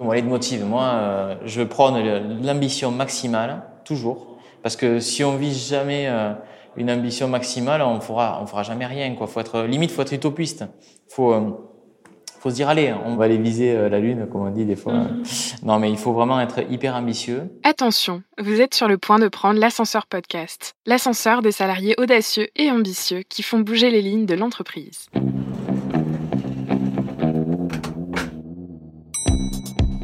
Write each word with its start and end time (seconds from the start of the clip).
Mon 0.00 0.10
leitmotiv, 0.10 0.64
moi, 0.64 0.82
euh, 0.86 1.36
je 1.44 1.62
prône 1.62 2.42
l'ambition 2.42 2.90
maximale, 2.90 3.62
toujours. 3.84 4.38
Parce 4.60 4.74
que 4.74 4.98
si 4.98 5.22
on 5.22 5.36
vise 5.36 5.68
jamais 5.68 6.06
euh, 6.08 6.32
une 6.76 6.90
ambition 6.90 7.28
maximale, 7.28 7.80
on 7.80 8.00
fera, 8.00 8.40
on 8.42 8.46
fera 8.46 8.64
jamais 8.64 8.86
rien, 8.86 9.14
quoi. 9.14 9.28
Faut 9.28 9.38
être, 9.38 9.62
limite, 9.62 9.92
faut 9.92 10.02
être 10.02 10.12
utopiste. 10.12 10.64
Faut, 11.08 11.32
euh, 11.32 11.50
faut 12.40 12.50
se 12.50 12.56
dire, 12.56 12.68
allez, 12.68 12.92
on 13.06 13.14
va 13.14 13.26
aller 13.26 13.38
viser 13.38 13.88
la 13.88 14.00
lune, 14.00 14.26
comme 14.32 14.40
on 14.40 14.50
dit 14.50 14.64
des 14.64 14.74
fois. 14.74 14.94
Mhm. 14.94 15.22
Non, 15.62 15.78
mais 15.78 15.90
il 15.90 15.96
faut 15.96 16.12
vraiment 16.12 16.40
être 16.40 16.68
hyper 16.68 16.96
ambitieux. 16.96 17.44
Attention, 17.62 18.24
vous 18.36 18.60
êtes 18.60 18.74
sur 18.74 18.88
le 18.88 18.98
point 18.98 19.20
de 19.20 19.28
prendre 19.28 19.60
l'ascenseur 19.60 20.06
podcast. 20.08 20.74
L'ascenseur 20.86 21.40
des 21.40 21.52
salariés 21.52 21.94
audacieux 21.98 22.48
et 22.56 22.68
ambitieux 22.68 23.22
qui 23.28 23.44
font 23.44 23.60
bouger 23.60 23.90
les 23.90 24.02
lignes 24.02 24.26
de 24.26 24.34
l'entreprise. 24.34 25.06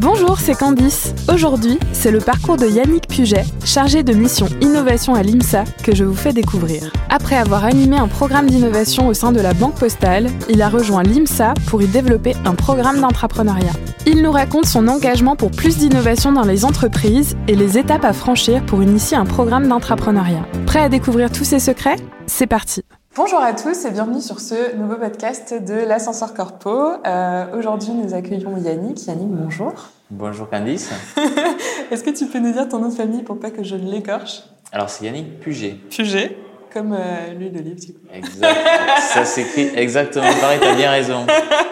Bonjour, 0.00 0.40
c'est 0.40 0.54
Candice. 0.54 1.12
Aujourd'hui, 1.30 1.78
c'est 1.92 2.10
le 2.10 2.20
parcours 2.20 2.56
de 2.56 2.64
Yannick 2.64 3.06
Puget, 3.06 3.44
chargé 3.66 4.02
de 4.02 4.14
mission 4.14 4.46
innovation 4.62 5.14
à 5.14 5.22
l'IMSA, 5.22 5.64
que 5.84 5.94
je 5.94 6.04
vous 6.04 6.14
fais 6.14 6.32
découvrir. 6.32 6.90
Après 7.10 7.36
avoir 7.36 7.66
animé 7.66 7.98
un 7.98 8.08
programme 8.08 8.48
d'innovation 8.48 9.08
au 9.08 9.12
sein 9.12 9.30
de 9.30 9.42
la 9.42 9.52
Banque 9.52 9.74
Postale, 9.74 10.30
il 10.48 10.62
a 10.62 10.70
rejoint 10.70 11.02
l'IMSA 11.02 11.52
pour 11.66 11.82
y 11.82 11.86
développer 11.86 12.34
un 12.46 12.54
programme 12.54 12.98
d'entrepreneuriat. 12.98 13.74
Il 14.06 14.22
nous 14.22 14.32
raconte 14.32 14.64
son 14.64 14.88
engagement 14.88 15.36
pour 15.36 15.50
plus 15.50 15.76
d'innovation 15.76 16.32
dans 16.32 16.44
les 16.44 16.64
entreprises 16.64 17.36
et 17.46 17.54
les 17.54 17.76
étapes 17.76 18.06
à 18.06 18.14
franchir 18.14 18.64
pour 18.64 18.82
initier 18.82 19.18
un 19.18 19.26
programme 19.26 19.68
d'entrepreneuriat. 19.68 20.46
Prêt 20.64 20.80
à 20.80 20.88
découvrir 20.88 21.30
tous 21.30 21.44
ses 21.44 21.60
secrets? 21.60 21.96
C'est 22.26 22.46
parti 22.46 22.84
Bonjour 23.16 23.40
à 23.40 23.52
tous 23.54 23.84
et 23.84 23.90
bienvenue 23.90 24.20
sur 24.20 24.38
ce 24.38 24.76
nouveau 24.76 24.94
podcast 24.94 25.52
de 25.52 25.74
l'ascenseur 25.74 26.32
corpo. 26.32 26.70
Euh, 27.04 27.58
aujourd'hui, 27.58 27.90
nous 27.90 28.14
accueillons 28.14 28.56
Yannick. 28.56 29.04
Yannick, 29.04 29.28
bonjour. 29.28 29.72
Bonjour 30.10 30.48
Candice. 30.48 30.90
Est-ce 31.90 32.04
que 32.04 32.10
tu 32.10 32.26
peux 32.26 32.38
nous 32.38 32.52
dire 32.52 32.68
ton 32.68 32.78
nom 32.78 32.88
de 32.88 32.94
famille 32.94 33.24
pour 33.24 33.40
pas 33.40 33.50
que 33.50 33.64
je 33.64 33.74
ne 33.74 33.90
l'écorche? 33.90 34.44
Alors, 34.70 34.88
c'est 34.88 35.06
Yannick 35.06 35.40
Puget. 35.40 35.76
Puget, 35.90 36.36
comme 36.72 36.92
euh, 36.92 37.34
l'huile 37.36 37.52
d'olive, 37.52 37.80
du 37.80 37.94
coup. 37.94 38.00
Exact. 38.14 38.56
Ça 39.00 39.24
s'écrit 39.24 39.72
exactement 39.74 40.32
pareil, 40.40 40.60
tu 40.60 40.68
as 40.68 40.74
bien 40.74 40.90
raison. 40.92 41.26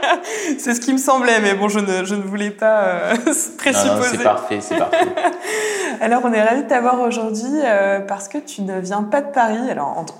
c'est 0.59 0.75
ce 0.75 0.81
qui 0.81 0.93
me 0.93 0.99
semblait, 0.99 1.41
mais 1.41 1.55
bon, 1.55 1.69
je 1.69 1.79
ne, 1.79 2.05
je 2.05 2.17
ne 2.17 2.23
voulais 2.23 2.51
pas 2.51 2.83
euh, 2.83 3.15
présupposer. 3.59 4.17
c'est 4.17 4.25
parfait, 4.25 4.59
c'est 4.61 4.77
parfait. 4.77 5.07
Alors, 6.01 6.23
on 6.25 6.33
est 6.33 6.43
ravis 6.43 6.65
de 6.65 6.69
t'avoir 6.69 7.01
aujourd'hui 7.01 7.61
euh, 7.65 8.01
parce 8.01 8.27
que 8.27 8.39
tu 8.39 8.63
ne 8.63 8.81
viens 8.81 9.05
pas 9.05 9.21
de 9.21 9.31
Paris. 9.31 9.71
Alors, 9.71 9.97
entre, 9.97 10.15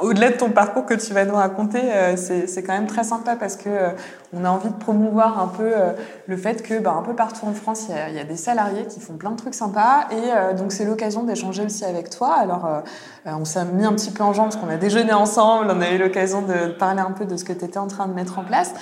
au-delà 0.00 0.30
de 0.30 0.36
ton 0.36 0.50
parcours 0.50 0.86
que 0.86 0.94
tu 0.94 1.12
vas 1.12 1.24
nous 1.24 1.34
raconter, 1.34 1.80
euh, 1.82 2.16
c'est 2.16 2.62
quand 2.62 2.72
même 2.72 2.86
très 2.86 3.04
sympa 3.04 3.36
parce 3.36 3.56
que 3.56 3.68
euh, 3.68 3.90
on 4.32 4.44
a 4.44 4.50
envie 4.50 4.68
de 4.68 4.74
promouvoir 4.74 5.40
un 5.40 5.48
peu 5.48 5.62
euh, 5.64 5.92
le 6.26 6.36
fait 6.36 6.62
que, 6.62 6.78
bah, 6.80 6.94
un 6.98 7.02
peu 7.02 7.14
partout 7.14 7.46
en 7.46 7.52
France, 7.52 7.86
il 7.88 8.14
y, 8.14 8.18
a, 8.18 8.24
des 8.24 8.36
salariés 8.36 8.86
qui 8.86 9.00
font 9.00 9.14
plein 9.14 9.30
de 9.30 9.36
trucs 9.36 9.54
sympas 9.54 10.08
et 10.10 10.56
donc 10.56 10.72
c'est 10.72 10.84
l'occasion 10.84 11.22
d'échanger 11.24 11.64
aussi 11.64 11.84
avec 11.84 12.10
toi. 12.10 12.34
Alors, 12.34 12.82
on 13.26 13.44
s'est 13.44 13.64
mis 13.66 13.84
un 13.84 13.92
petit 13.92 14.10
peu 14.10 14.22
en 14.22 14.32
jambe 14.32 14.46
parce 14.46 14.56
qu'on 14.56 14.68
a 14.68 14.76
déjeuné 14.76 15.12
ensemble, 15.12 15.70
on 15.70 15.80
a 15.80 15.90
eu 15.90 15.98
l'occasion 15.98 16.42
de 16.42 16.72
parler 16.72 17.00
un 17.00 17.10
peu 17.10 17.26
de 17.26 17.36
ce 17.36 17.44
que 17.44 17.52
tu 17.52 17.64
étais 17.64 17.78
en 17.78 17.86
train 17.86 18.08
de 18.08 18.14
mettre 18.14 18.38
en 18.38 18.44
place. 18.44 18.72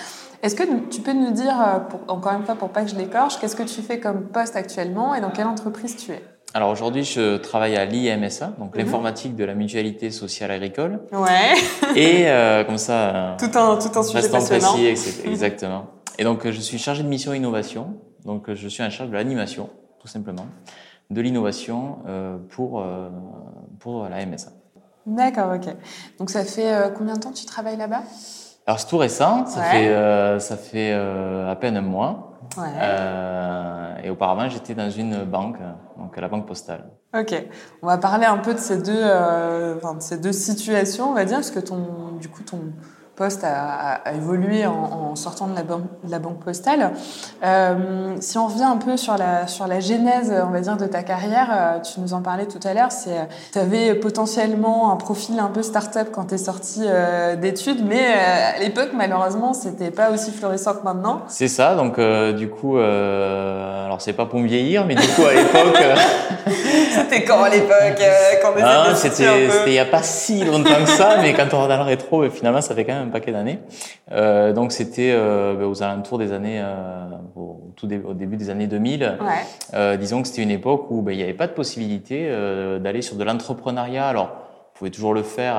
Est-ce 0.42 0.54
que 0.54 0.62
tu 0.88 1.00
peux 1.00 1.12
nous 1.12 1.32
dire, 1.32 1.54
encore 2.08 2.32
une 2.32 2.44
fois, 2.44 2.54
pour 2.54 2.70
pas 2.70 2.82
que 2.82 2.91
je 2.91 2.97
l'écorche, 2.97 3.38
qu'est-ce 3.41 3.56
que 3.56 3.62
tu 3.62 3.82
fais 3.82 4.00
comme 4.00 4.22
poste 4.22 4.56
actuellement 4.56 5.14
et 5.14 5.20
dans 5.20 5.31
quelle 5.31 5.47
entreprise 5.47 5.97
tu 5.97 6.12
es? 6.12 6.31
Alors 6.54 6.68
aujourd'hui, 6.68 7.04
je 7.04 7.38
travaille 7.38 7.76
à 7.76 7.86
l'IMSA, 7.86 8.52
donc 8.58 8.74
mhm. 8.74 8.82
l'informatique 8.82 9.36
de 9.36 9.44
la 9.44 9.54
mutualité 9.54 10.10
sociale 10.10 10.50
agricole. 10.50 11.00
Ouais. 11.12 11.54
Et 11.96 12.28
euh, 12.28 12.64
comme 12.64 12.78
ça, 12.78 12.92
euh, 12.92 13.36
tout 13.38 13.58
un 13.58 13.76
tout 13.76 13.98
un 13.98 14.02
sujet 14.02 14.28
passionnant. 14.28 14.72
Précis, 14.72 15.20
exactement. 15.24 15.86
Et 16.18 16.24
donc 16.24 16.48
je 16.48 16.60
suis 16.60 16.78
chargé 16.78 17.02
de 17.02 17.08
mission 17.08 17.32
innovation. 17.32 17.94
Donc 18.26 18.52
je 18.52 18.68
suis 18.68 18.82
en 18.82 18.90
charge 18.90 19.08
de 19.08 19.14
l'animation, 19.14 19.70
tout 19.98 20.08
simplement, 20.08 20.46
de 21.10 21.20
l'innovation 21.22 21.98
euh, 22.06 22.36
pour 22.50 22.84
pour 23.80 24.08
la 24.08 24.26
MSA. 24.26 24.50
D'accord, 25.06 25.54
ok. 25.54 25.74
Donc 26.19 26.30
ça 26.30 26.44
fait 26.44 26.92
combien 26.96 27.14
de 27.14 27.20
temps 27.20 27.30
que 27.30 27.38
tu 27.38 27.46
travailles 27.46 27.78
là-bas? 27.78 28.02
Alors 28.66 28.78
c'est 28.78 28.86
tout 28.88 28.98
récent. 28.98 29.46
Ça 29.46 29.62
fait 29.62 30.38
ça 30.38 30.56
fait 30.58 30.92
à 30.92 31.56
peine 31.56 31.78
un 31.78 31.82
mois. 31.82 32.31
Euh, 32.58 33.97
et 34.03 34.10
auparavant, 34.10 34.48
j'étais 34.48 34.75
dans 34.75 34.91
une 34.91 35.25
banque, 35.25 35.58
donc 35.98 36.16
la 36.16 36.28
banque 36.28 36.47
postale. 36.47 36.91
Ok, 37.16 37.34
on 37.82 37.86
va 37.86 37.98
parler 37.98 38.25
un 38.25 38.38
peu 38.38 38.54
de 38.54 38.58
ces 38.58 38.78
deux, 38.78 38.92
euh, 38.94 39.76
enfin, 39.76 39.94
de 39.94 40.03
ces 40.03 40.19
deux 40.19 40.32
situations, 40.32 41.10
on 41.10 41.14
va 41.14 41.25
dire, 41.25 41.36
parce 41.36 41.50
que 41.50 41.60
ton, 41.60 42.12
du 42.20 42.28
coup, 42.28 42.42
ton, 42.42 42.60
poste 43.17 43.45
a, 43.45 44.00
évolué 44.15 44.67
en, 44.67 45.15
sortant 45.17 45.47
de 45.47 45.55
la, 45.55 45.62
banque, 45.62 45.83
la 46.09 46.19
banque 46.19 46.39
postale. 46.41 46.93
Euh, 47.45 48.17
si 48.21 48.39
on 48.39 48.47
revient 48.47 48.65
un 48.65 48.78
peu 48.78 48.97
sur 48.97 49.19
la, 49.19 49.47
sur 49.47 49.67
la 49.67 49.81
genèse, 49.81 50.33
on 50.47 50.50
va 50.50 50.61
dire, 50.61 50.77
de 50.77 50.87
ta 50.87 51.03
carrière, 51.03 51.49
euh, 51.53 51.81
tu 51.81 52.00
nous 52.00 52.15
en 52.15 52.23
parlais 52.23 52.47
tout 52.47 52.61
à 52.67 52.73
l'heure, 52.73 52.91
c'est 52.91 53.28
tu 53.53 53.59
avais 53.59 53.95
potentiellement 53.95 54.93
un 54.93 54.97
profil 54.97 55.39
un 55.39 55.49
peu 55.49 55.62
start-up 55.62 56.09
quand 56.12 56.27
tu 56.27 56.34
es 56.34 56.39
sorti 56.39 56.83
euh, 56.84 57.37
d'études, 57.37 57.84
mais 57.87 58.03
à 58.03 58.59
l'époque, 58.59 58.91
malheureusement, 58.95 59.53
c'était 59.53 59.91
pas 59.91 60.11
aussi 60.11 60.31
florissant 60.31 60.75
que 60.75 60.84
maintenant. 60.84 61.23
C'est 61.29 61.49
ça, 61.49 61.75
donc 61.75 62.00
du 62.00 62.49
coup, 62.49 62.79
alors 62.79 64.00
c'est 64.00 64.15
pas 64.15 64.27
pour 64.27 64.41
me 64.41 64.47
vieillir, 64.47 64.87
mais 64.87 64.94
du 64.94 65.06
coup, 65.09 65.23
à 65.25 65.34
l'époque... 65.34 65.83
c'était 66.93 67.25
quand 67.25 67.43
à 67.43 67.50
l'époque 67.50 68.03
quand 68.43 68.94
C'était 68.94 69.49
il 69.67 69.73
y 69.75 69.79
a 69.79 69.84
pas 69.84 70.03
si 70.03 70.44
longtemps 70.44 70.83
que 70.84 70.91
ça, 70.91 71.17
mais 71.21 71.34
quand 71.34 71.53
on 71.53 71.62
regarde 71.62 71.83
le 71.83 71.87
rétro, 71.87 72.29
finalement, 72.31 72.61
ça 72.61 72.75
fait 72.75 72.84
quand 72.84 72.94
même 72.94 73.01
un 73.02 73.08
paquet 73.08 73.32
d'années. 73.32 73.58
Euh, 74.10 74.52
donc 74.52 74.72
c'était 74.72 75.12
euh, 75.12 75.54
ben, 75.54 75.64
aux 75.64 75.82
alentours 75.82 76.18
des 76.18 76.32
années, 76.32 76.60
euh, 76.60 77.04
au, 77.36 77.72
tout 77.76 77.88
au 78.04 78.14
début 78.14 78.36
des 78.36 78.50
années 78.50 78.66
2000. 78.66 79.18
Ouais. 79.20 79.98
disons 79.98 80.22
que 80.22 80.28
c'était 80.28 80.42
une 80.42 80.50
époque 80.50 80.90
où 80.90 81.02
ben, 81.02 81.12
il 81.12 81.16
n'y 81.16 81.22
avait 81.22 81.34
pas 81.34 81.46
de 81.46 81.52
possibilité 81.52 82.30
d'aller 82.80 83.02
sur 83.02 83.16
de 83.16 83.24
l'entrepreneuriat. 83.24 84.08
Alors, 84.08 84.28
vous 84.28 84.78
pouvez 84.78 84.90
toujours 84.90 85.14
le 85.14 85.22
faire 85.22 85.56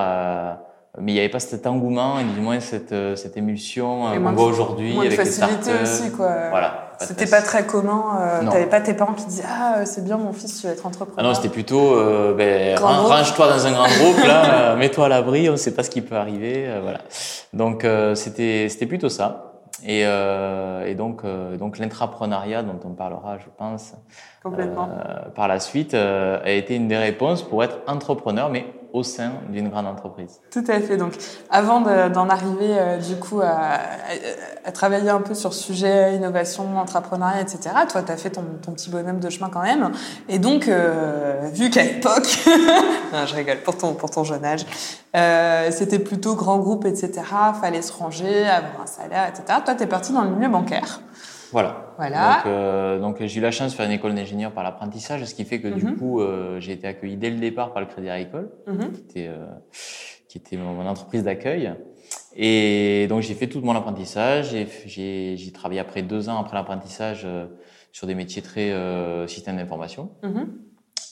mais 0.99 1.11
il 1.11 1.15
n'y 1.15 1.19
avait 1.19 1.29
pas 1.29 1.39
cet 1.39 1.65
engouement 1.65 2.19
et 2.19 2.23
du 2.23 2.39
moins 2.39 2.59
cette, 2.59 2.93
cette 3.15 3.35
émulsion 3.35 4.05
qu'on 4.13 4.31
voit 4.31 4.45
aujourd'hui 4.45 4.97
avec 4.97 5.17
les 5.17 5.25
startups. 5.25 5.69
aussi, 5.81 6.11
quoi. 6.11 6.31
Voilà. 6.51 6.83
C'était 6.99 7.27
pas 7.27 7.41
très 7.41 7.65
commun. 7.65 8.03
Euh, 8.19 8.49
T'avais 8.49 8.65
pas 8.65 8.81
tes 8.81 8.93
parents 8.93 9.13
qui 9.13 9.25
disaient 9.25 9.43
ah 9.47 9.85
c'est 9.85 10.03
bien 10.03 10.17
mon 10.17 10.33
fils 10.33 10.61
tu 10.61 10.67
vas 10.67 10.73
être 10.73 10.85
entrepreneur. 10.85 11.19
Ah 11.19 11.23
non 11.23 11.33
c'était 11.33 11.49
plutôt 11.49 11.95
euh, 11.95 12.33
ben, 12.33 12.77
range-toi 12.77 13.47
dans 13.49 13.67
un 13.67 13.71
grand 13.71 13.87
groupe 13.87 14.23
là, 14.25 14.71
euh, 14.73 14.75
mets-toi 14.77 15.05
à 15.05 15.09
l'abri, 15.09 15.49
on 15.49 15.53
ne 15.53 15.57
sait 15.57 15.73
pas 15.73 15.83
ce 15.83 15.89
qui 15.89 16.01
peut 16.01 16.15
arriver, 16.15 16.65
euh, 16.67 16.79
voilà. 16.81 16.99
Donc 17.53 17.85
c'était 18.15 18.69
c'était 18.69 18.85
plutôt 18.85 19.09
ça. 19.09 19.49
Et, 19.85 20.01
et 20.01 20.95
donc 20.95 21.23
donc 21.59 21.77
l'intrapreneuriat 21.77 22.63
dont 22.63 22.79
on 22.85 22.91
parlera 22.91 23.37
je 23.37 23.47
pense 23.57 23.93
Complètement. 24.41 24.87
par 25.35 25.49
la 25.49 25.59
suite 25.59 25.93
a 25.93 26.49
été 26.49 26.75
une 26.75 26.87
des 26.87 26.95
réponses 26.97 27.41
pour 27.43 27.63
être 27.63 27.79
entrepreneur 27.87 28.49
mais 28.49 28.65
au 28.93 29.01
sein 29.01 29.31
d'une 29.49 29.69
grande 29.69 29.87
entreprise. 29.87 30.39
Tout 30.51 30.63
à 30.67 30.79
fait. 30.79 30.97
Donc, 30.97 31.13
avant 31.49 31.81
d'en 31.81 32.29
arriver 32.29 32.77
euh, 32.77 32.97
du 32.97 33.15
coup 33.15 33.41
à, 33.41 33.79
travailler 34.71 35.09
un 35.09 35.19
peu 35.19 35.33
sur 35.33 35.53
sujet 35.53 36.15
innovation, 36.15 36.77
entrepreneuriat, 36.77 37.41
etc., 37.41 37.71
toi, 37.89 38.03
tu 38.03 38.11
as 38.11 38.17
fait 38.17 38.29
ton, 38.29 38.43
petit 38.71 38.91
bonhomme 38.91 39.19
de 39.19 39.29
chemin 39.31 39.49
quand 39.49 39.63
même. 39.63 39.91
Et 40.29 40.37
donc, 40.37 40.67
euh, 40.67 41.49
vu 41.51 41.71
qu'à 41.71 41.83
l'époque, 41.83 42.27
je 43.25 43.35
rigole, 43.35 43.61
pour 43.63 43.75
ton, 43.77 43.95
pour 43.95 44.11
ton 44.11 44.23
jeune 44.23 44.45
âge, 44.45 44.65
euh, 45.15 45.71
c'était 45.71 45.99
plutôt 45.99 46.35
grand 46.35 46.59
groupe, 46.59 46.85
etc., 46.85 47.11
fallait 47.59 47.81
se 47.81 47.91
ranger, 47.91 48.45
avoir 48.47 48.83
un 48.83 48.87
salaire, 48.87 49.27
etc. 49.27 49.59
Toi, 49.65 49.73
tu 49.73 49.83
es 49.83 49.87
parti 49.87 50.13
dans 50.13 50.23
le 50.23 50.29
milieu 50.29 50.49
bancaire. 50.49 51.01
Voilà. 51.53 51.93
voilà. 51.97 52.35
Donc, 52.35 52.45
euh, 52.47 52.99
donc 52.99 53.23
j'ai 53.23 53.39
eu 53.39 53.41
la 53.41 53.51
chance 53.51 53.71
de 53.71 53.77
faire 53.77 53.85
une 53.85 53.93
école 53.93 54.13
d'ingénieur 54.13 54.51
par 54.51 54.63
l'apprentissage, 54.63 55.23
ce 55.23 55.33
qui 55.33 55.45
fait 55.45 55.61
que 55.61 55.69
du 55.69 55.85
mhm. 55.85 55.97
coup, 55.97 56.19
euh, 56.19 56.59
j'ai 56.59 56.73
été 56.73 56.87
accueilli 56.87 57.15
dès 57.15 57.29
le 57.29 57.39
départ 57.39 57.71
par 57.71 57.81
le 57.81 57.87
Crédit 57.87 58.09
Agricole, 58.09 58.49
mhm. 58.67 58.91
qui 58.91 59.01
était, 59.01 59.27
euh, 59.27 59.45
qui 60.27 60.37
était 60.39 60.57
mon 60.57 60.85
entreprise 60.85 61.23
d'accueil. 61.23 61.73
Et 62.35 63.07
donc 63.07 63.21
j'ai 63.21 63.33
fait 63.33 63.47
tout 63.47 63.61
mon 63.61 63.75
apprentissage. 63.75 64.55
J'ai 64.85 65.51
travaillé 65.53 65.79
après 65.79 66.01
deux 66.01 66.29
ans 66.29 66.39
après 66.39 66.55
l'apprentissage 66.55 67.23
euh, 67.25 67.45
sur 67.91 68.07
des 68.07 68.15
métiers 68.15 68.41
très 68.41 68.71
euh, 68.71 69.27
système 69.27 69.57
d'information. 69.57 70.11
Mhm. 70.23 70.47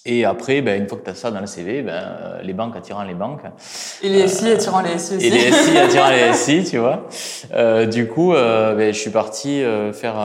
Et 0.06 0.26
après, 0.26 0.62
ben, 0.62 0.82
une 0.82 0.88
fois 0.88 0.98
que 0.98 1.04
tu 1.04 1.12
as 1.12 1.16
ça 1.16 1.30
dans 1.30 1.40
le 1.40 1.46
CV, 1.46 1.84
ben, 1.84 1.92
euh, 1.94 2.42
les 2.42 2.54
banques 2.54 2.76
attirant 2.76 3.04
les 3.04 3.14
banques. 3.14 3.42
Et 4.02 4.10
les 4.10 4.28
SI 4.28 4.50
attirant 4.52 4.82
les 4.82 4.98
SI 4.98 5.18
aussi. 5.18 5.28
Et 5.28 5.30
les 5.30 5.52
SI 5.52 5.78
attirant 5.86 6.10
les 6.10 6.34
SI, 6.34 6.64
tu 6.64 6.78
vois. 6.80 7.08
Euh, 7.54 7.86
du 7.86 8.08
coup, 8.08 8.34
euh, 8.34 8.74
ben, 8.76 8.92
je 8.92 9.00
suis 9.00 9.12
parti 9.12 9.62
euh, 9.62 9.94
faire 9.94 10.16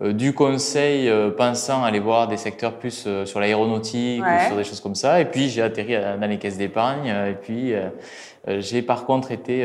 euh, 0.00 0.12
du 0.14 0.32
conseil 0.34 1.12
pensant 1.36 1.84
aller 1.84 2.00
voir 2.00 2.26
des 2.26 2.38
secteurs 2.38 2.72
plus 2.72 3.06
sur 3.26 3.38
l'aéronautique 3.40 4.22
Ouais. 4.22 4.44
ou 4.44 4.46
sur 4.48 4.56
des 4.56 4.64
choses 4.64 4.80
comme 4.80 4.94
ça. 4.94 5.20
Et 5.20 5.26
puis, 5.26 5.50
j'ai 5.50 5.60
atterri 5.62 5.94
dans 6.20 6.26
les 6.26 6.38
caisses 6.38 6.56
d'épargne. 6.56 7.06
Et 7.08 7.34
puis, 7.34 7.74
j'ai 8.58 8.82
par 8.82 9.04
contre 9.04 9.30
été 9.30 9.64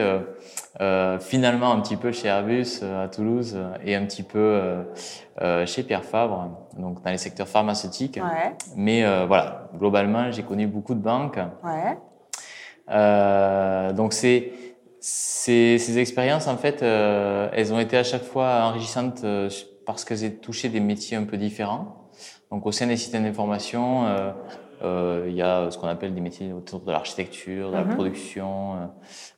euh, 0.82 1.20
finalement 1.20 1.72
un 1.72 1.80
petit 1.82 1.96
peu 1.96 2.12
chez 2.12 2.28
Airbus 2.28 2.80
euh, 2.84 3.06
à 3.06 3.08
Toulouse 3.08 3.54
euh, 3.56 3.74
et 3.84 3.96
un 3.96 4.06
petit 4.06 4.24
peu 4.24 4.84
euh, 5.42 5.66
chez 5.66 5.84
Pierre 5.84 6.04
Fabre, 6.04 6.50
donc 6.78 7.02
dans 7.04 7.10
les 7.12 7.18
secteurs 7.18 7.48
pharmaceutiques. 7.48 8.18
Ouais, 8.22 8.54
Mais 8.76 9.04
euh, 9.04 9.26
voilà, 9.26 9.70
globalement, 9.76 10.32
j'ai 10.32 10.44
connu 10.44 10.68
beaucoup 10.68 10.94
de 10.94 11.02
banques. 11.02 11.40
ouais. 11.64 11.98
Euh, 12.90 13.92
donc 13.92 14.14
c'est 14.14 14.52
ces, 15.00 15.78
ces 15.78 16.00
expériences 16.00 16.48
en 16.48 16.56
fait, 16.58 16.82
euh, 16.84 17.50
elles 17.54 17.74
ont 17.74 17.80
été 17.80 17.98
à 17.98 18.04
chaque 18.04 18.24
fois 18.24 18.62
enrichissantes 18.64 19.26
parce 19.86 20.06
qu'elles 20.06 20.26
ont 20.26 20.32
touché 20.42 20.70
des 20.70 20.80
métiers 20.80 21.18
un 21.18 21.24
peu 21.26 21.38
différents. 21.38 22.10
Donc 22.50 22.66
au 22.66 22.72
sein 22.72 22.88
des 22.88 22.96
systèmes 22.98 23.24
d'information, 23.24 24.06
il 24.82 25.34
y 25.34 25.42
a 25.42 25.70
ce 25.72 25.78
qu'on 25.78 25.88
appelle 25.88 26.14
des 26.14 26.22
métiers 26.22 26.54
autour 26.54 26.82
de 26.82 26.92
l'architecture, 26.92 27.70
de 27.72 27.76
la 27.76 27.84
Mhm. 27.84 27.96
production, 27.96 28.74
euh, 28.74 28.78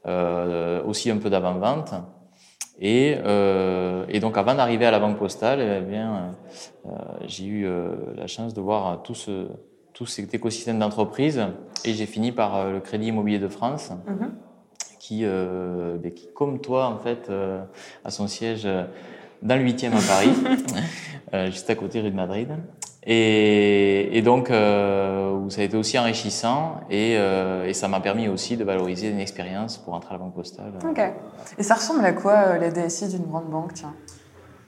euh, 0.08 0.84
aussi 0.84 1.10
un 1.12 1.18
peu 1.18 1.30
d'avant-vente. 1.30 1.94
Et, 2.82 3.18
euh, 3.26 4.06
et 4.08 4.20
donc 4.22 4.38
avant 4.38 4.56
d'arriver 4.56 4.86
à 4.86 4.92
la 4.92 5.00
banque 5.00 5.18
postale, 5.18 5.60
eh 5.62 5.82
bien, 5.82 6.36
euh, 6.86 6.90
j'ai 7.28 7.46
eu 7.46 7.66
euh, 7.66 7.96
la 8.16 8.28
chance 8.28 8.54
de 8.54 8.62
voir 8.62 9.02
tout 9.04 9.16
ce 9.16 9.48
tout 9.94 10.06
cet 10.06 10.34
écosystème 10.34 10.80
d'entreprise 10.80 11.42
et 11.84 11.94
j'ai 11.94 12.06
fini 12.06 12.32
par 12.32 12.56
euh, 12.56 12.72
le 12.74 12.80
Crédit 12.80 13.08
Immobilier 13.08 13.38
de 13.40 13.50
France 13.50 13.92
Mhm. 14.08 14.32
qui, 14.98 15.22
euh, 15.26 15.98
ben, 15.98 16.14
qui, 16.14 16.30
comme 16.34 16.62
toi, 16.62 16.86
en 16.88 17.00
fait, 17.00 17.28
euh, 17.30 17.62
a 18.06 18.10
son 18.12 18.28
siège 18.28 18.62
euh, 18.66 18.84
dans 19.42 19.58
le 19.58 19.64
8e 19.66 19.92
à 19.92 20.02
Paris, 20.08 20.30
euh, 21.34 21.48
juste 21.48 21.70
à 21.70 21.76
côté 21.76 22.00
rue 22.00 22.12
de 22.12 22.16
Madrid. 22.16 22.48
Et, 23.12 24.16
et 24.16 24.22
donc, 24.22 24.52
euh, 24.52 25.50
ça 25.50 25.62
a 25.62 25.64
été 25.64 25.76
aussi 25.76 25.98
enrichissant 25.98 26.76
et, 26.92 27.16
euh, 27.18 27.66
et 27.66 27.74
ça 27.74 27.88
m'a 27.88 28.02
permis 28.02 28.28
aussi 28.28 28.56
de 28.56 28.64
valoriser 28.64 29.10
une 29.10 29.20
expérience 29.20 29.80
pour 29.80 29.96
entrer 29.96 30.12
à 30.12 30.18
la 30.20 30.24
Banque 30.24 30.36
Postale. 30.36 30.74
Ok. 30.88 31.02
Et 31.58 31.64
ça 31.64 31.74
ressemble 31.74 32.06
à 32.06 32.14
quoi 32.14 32.34
euh, 32.34 32.58
la 32.60 32.70
DSI 32.70 33.08
d'une 33.10 33.26
grande 33.26 33.50
banque, 33.50 33.74
tiens? 33.74 33.96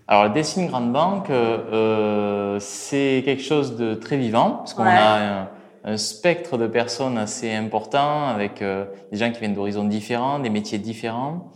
Alors, 0.08 0.24
la 0.24 0.30
DSI 0.30 0.62
d'une 0.62 0.70
grande 0.70 0.92
banque, 0.92 1.30
euh, 1.30 2.58
c'est 2.60 3.22
quelque 3.24 3.44
chose 3.44 3.78
de 3.78 3.94
très 3.94 4.18
vivant, 4.18 4.50
parce 4.58 4.74
qu'on 4.74 4.88
Ouais. 4.88 4.98
a 4.98 5.42
un, 5.44 5.48
un 5.84 5.98
spectre 5.98 6.58
de 6.58 6.66
personnes 6.66 7.20
assez 7.20 7.54
important, 7.54 8.28
avec 8.28 8.64
euh, 8.64 8.86
des 9.12 9.20
gens 9.20 9.32
qui 9.32 9.40
viennent 9.40 9.54
d'horizons 9.54 9.84
différents, 9.84 10.40
des 10.40 10.50
métiers 10.50 10.80
différents. 10.80 11.52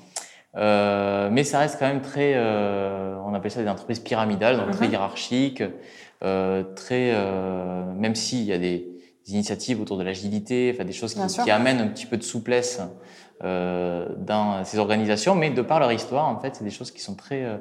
Euh, 0.55 1.29
mais 1.31 1.43
ça 1.43 1.57
reste 1.59 1.77
quand 1.79 1.87
même 1.87 2.01
très, 2.01 2.35
on 3.25 3.33
appelle 3.33 3.51
ça 3.51 3.61
des 3.63 3.67
entreprises 3.67 3.99
pyramidales, 3.99 4.55
donc 4.57 4.71
très 4.71 4.85
Mhm. 4.85 4.91
hiérarchiques, 4.91 5.63
très, 6.21 7.12
euh, 7.13 7.94
même 7.94 8.15
s'il 8.15 8.44
y 8.44 8.53
a 8.53 8.57
des, 8.57 8.88
des 9.25 9.33
initiatives 9.33 9.81
autour 9.81 9.97
de 9.97 10.03
l'agilité, 10.03 10.71
enfin 10.73 10.85
des 10.85 10.94
choses 10.94 11.13
qui, 11.13 11.44
qui 11.44 11.51
amènent 11.51 11.79
un 11.79 11.88
petit 11.88 12.06
peu 12.06 12.17
de 12.17 12.23
souplesse 12.23 12.81
euh, 13.44 14.07
dans 14.17 14.63
ces 14.63 14.77
organisations, 14.77 15.35
mais 15.35 15.50
de 15.50 15.62
par 15.62 15.79
leur 15.79 15.91
histoire, 15.91 16.25
en 16.27 16.39
fait, 16.39 16.56
c'est 16.56 16.63
des 16.63 16.69
choses 16.69 16.91
qui 16.91 17.01
sont 17.01 17.15
très, 17.15 17.44
euh, 17.44 17.57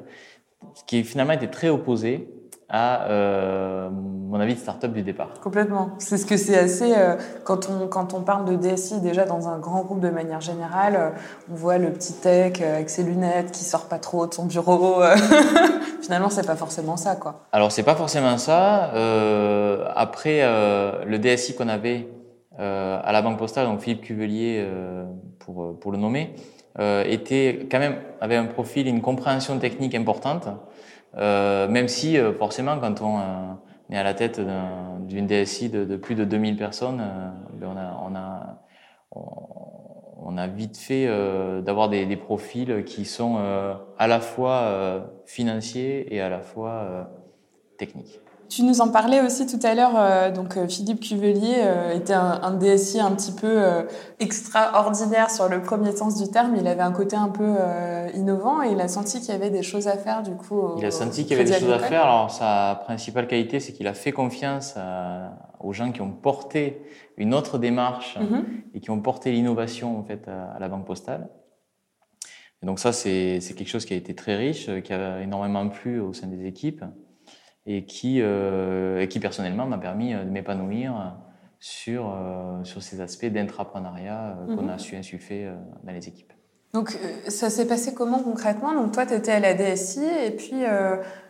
qui 0.87 1.03
finalement 1.03 1.33
étaient 1.33 1.49
très 1.49 1.69
opposées 1.69 2.29
à 2.69 3.05
euh, 3.09 3.89
mon 3.91 4.39
avis 4.39 4.55
de 4.55 4.59
start-up 4.59 4.91
du 4.91 5.03
départ. 5.03 5.29
Complètement. 5.43 5.91
C'est 5.99 6.17
ce 6.17 6.25
que 6.25 6.35
c'est 6.35 6.57
assez. 6.57 6.93
euh, 6.95 7.15
quand, 7.43 7.69
on, 7.69 7.87
quand 7.87 8.13
on 8.13 8.21
parle 8.21 8.45
de 8.45 8.55
DSI, 8.55 9.01
déjà 9.01 9.25
dans 9.25 9.47
un 9.47 9.59
grand 9.59 9.83
groupe 9.83 9.99
de 9.99 10.09
manière 10.09 10.41
générale, 10.41 10.95
euh, 10.95 11.09
on 11.51 11.55
voit 11.55 11.77
le 11.77 11.91
petit 11.91 12.13
tech 12.13 12.61
avec 12.61 12.89
ses 12.89 13.03
lunettes 13.03 13.51
qui 13.51 13.63
sort 13.63 13.85
pas 13.87 13.99
trop 13.99 14.25
de 14.25 14.33
son 14.33 14.45
bureau. 14.45 15.01
Finalement, 16.01 16.29
c'est 16.29 16.45
pas 16.45 16.55
forcément 16.55 16.97
ça, 16.97 17.15
quoi. 17.15 17.47
Alors 17.51 17.71
c'est 17.71 17.83
pas 17.83 17.95
forcément 17.95 18.37
ça. 18.37 18.91
Après 19.95 20.41
le 21.05 21.17
DSI 21.17 21.55
qu'on 21.55 21.67
avait 21.67 22.07
à 22.57 23.11
la 23.11 23.21
Banque 23.21 23.39
Postale, 23.39 23.65
donc 23.65 23.79
Philippe 23.79 24.01
Cuvelier 24.01 24.67
pour 25.39 25.79
pour 25.79 25.91
le 25.91 25.97
nommer, 25.97 26.35
était 26.77 27.67
quand 27.71 27.79
même 27.79 27.95
avait 28.21 28.35
un 28.35 28.45
profil, 28.45 28.87
une 28.87 29.01
compréhension 29.01 29.57
technique 29.57 29.95
importante. 29.95 30.47
Euh, 31.17 31.67
même 31.67 31.87
si 31.87 32.17
euh, 32.17 32.33
forcément 32.33 32.77
quand 32.79 33.01
on 33.01 33.19
euh, 33.19 33.53
est 33.89 33.97
à 33.97 34.03
la 34.03 34.13
tête 34.13 34.39
d'un- 34.39 34.99
d'une 35.01 35.27
DSI 35.27 35.69
de, 35.69 35.85
de 35.85 35.95
plus 35.95 36.15
de 36.15 36.25
2000 36.25 36.57
personnes, 36.57 36.99
euh, 37.01 37.29
ben, 37.53 37.69
on 37.73 37.77
a 37.77 38.01
on 38.11 38.15
a 38.15 38.61
on, 40.21 40.37
a 40.37 40.47
vite 40.47 40.77
fait 40.77 41.05
euh, 41.07 41.61
d'avoir 41.61 41.87
des, 41.87 42.05
des 42.05 42.17
profils 42.17 42.83
qui 42.83 43.05
sont 43.05 43.37
à 43.97 44.07
la 44.07 44.19
fois 44.19 45.07
financiers 45.25 46.13
et 46.13 46.19
à 46.19 46.27
la 46.29 46.41
fois 46.41 47.09
techniques. 47.77 48.19
Tu 48.47 48.63
nous 48.63 48.79
en 48.81 48.89
parlais 48.89 49.21
aussi 49.21 49.47
tout 49.47 49.59
à 49.65 49.73
l'heure. 49.73 49.93
euh, 49.95 50.31
donc 50.31 50.55
euh, 50.55 50.67
Philippe 50.67 50.99
Cuvelier 51.01 51.55
euh, 51.57 51.93
était 51.93 52.13
un, 52.13 52.39
un 52.43 52.51
DSI 52.51 52.99
un 52.99 53.11
petit 53.11 53.31
peu 53.31 53.47
euh, 53.47 53.83
extraordinaire 54.19 55.29
sur 55.29 55.49
le 55.49 55.61
premier 55.61 55.95
sens 55.95 56.21
du 56.21 56.29
terme. 56.29 56.55
Il 56.55 56.67
avait 56.67 56.81
un 56.83 56.91
côté 56.91 57.15
un 57.15 57.29
peu 57.29 57.43
euh, 57.59 58.09
innovant 58.13 58.61
et 58.61 58.71
il 58.71 58.79
a 58.81 58.87
senti 58.87 59.19
qu'il 59.19 59.29
y 59.29 59.31
avait 59.33 59.49
des 59.49 59.63
choses 59.63 59.87
à 59.87 59.97
faire 59.97 60.21
du 60.23 60.31
coup. 60.35 60.57
au- 60.59 60.77
Il 60.77 60.85
a 60.85 60.91
senti 60.91 61.23
qu'il 61.25 61.31
y 61.37 61.39
avait 61.39 61.49
des 61.49 61.59
choses 61.59 61.71
à 61.71 61.79
faire. 61.79 62.03
Alors 62.03 62.29
sa 62.31 62.81
principale 62.85 63.27
qualité, 63.27 63.59
c'est 63.59 63.73
qu'il 63.73 63.87
a 63.87 63.93
fait 63.93 64.11
confiance 64.11 64.75
à- 64.77 65.33
aux 65.59 65.73
gens 65.73 65.91
qui 65.91 66.01
ont 66.01 66.11
porté 66.11 66.81
une 67.17 67.33
autre 67.33 67.57
démarche 67.57 68.17
Mhm. 68.19 68.45
et 68.73 68.79
qui 68.79 68.91
ont 68.91 68.99
porté 69.01 69.31
l'innovation 69.31 69.97
en 69.99 70.03
fait 70.03 70.27
à, 70.27 70.51
à 70.55 70.59
la 70.59 70.69
Banque 70.69 70.85
Postale. 70.85 71.29
Et 72.61 72.65
donc 72.65 72.79
ça, 72.79 72.93
c'est 72.93 73.39
quelque 73.57 73.67
chose 73.69 73.85
qui 73.85 73.93
a 73.93 73.97
été 73.97 74.15
très 74.15 74.35
riche, 74.35 74.69
qui 74.83 74.93
a 74.93 75.21
énormément 75.21 75.67
plu 75.69 75.99
au 75.99 76.13
sein 76.13 76.27
des 76.27 76.45
équipes 76.45 76.83
et 77.65 77.85
qui, 77.85 78.19
euh, 78.21 79.01
et 79.01 79.07
qui 79.07 79.19
personnellement 79.19 79.65
m'a 79.65 79.77
permis 79.77 80.13
euh, 80.13 80.23
de 80.23 80.29
m'épanouir 80.29 81.15
sur, 81.59 82.09
euh, 82.13 82.63
sur 82.63 82.83
ces 82.83 83.01
aspects 83.01 83.25
d'intrapreneuriat 83.25 84.37
euh, 84.47 84.55
qu'on 84.55 84.63
Mhm. 84.63 84.69
a 84.69 84.77
su 84.77 84.95
insuffler 84.95 85.51
dans 85.83 85.91
les 85.93 86.07
équipes. 86.07 86.31
Donc 86.73 86.97
ça 87.29 87.49
s'est 87.49 87.65
passé 87.67 87.93
comment 87.93 88.19
concrètement? 88.19 88.73
Donc 88.73 88.91
toi, 88.91 89.05
tu 89.05 89.13
étais 89.13 89.31
à 89.31 89.39
la 89.39 89.53
DSI 89.53 90.03
et 90.25 90.31
puis 90.31 90.65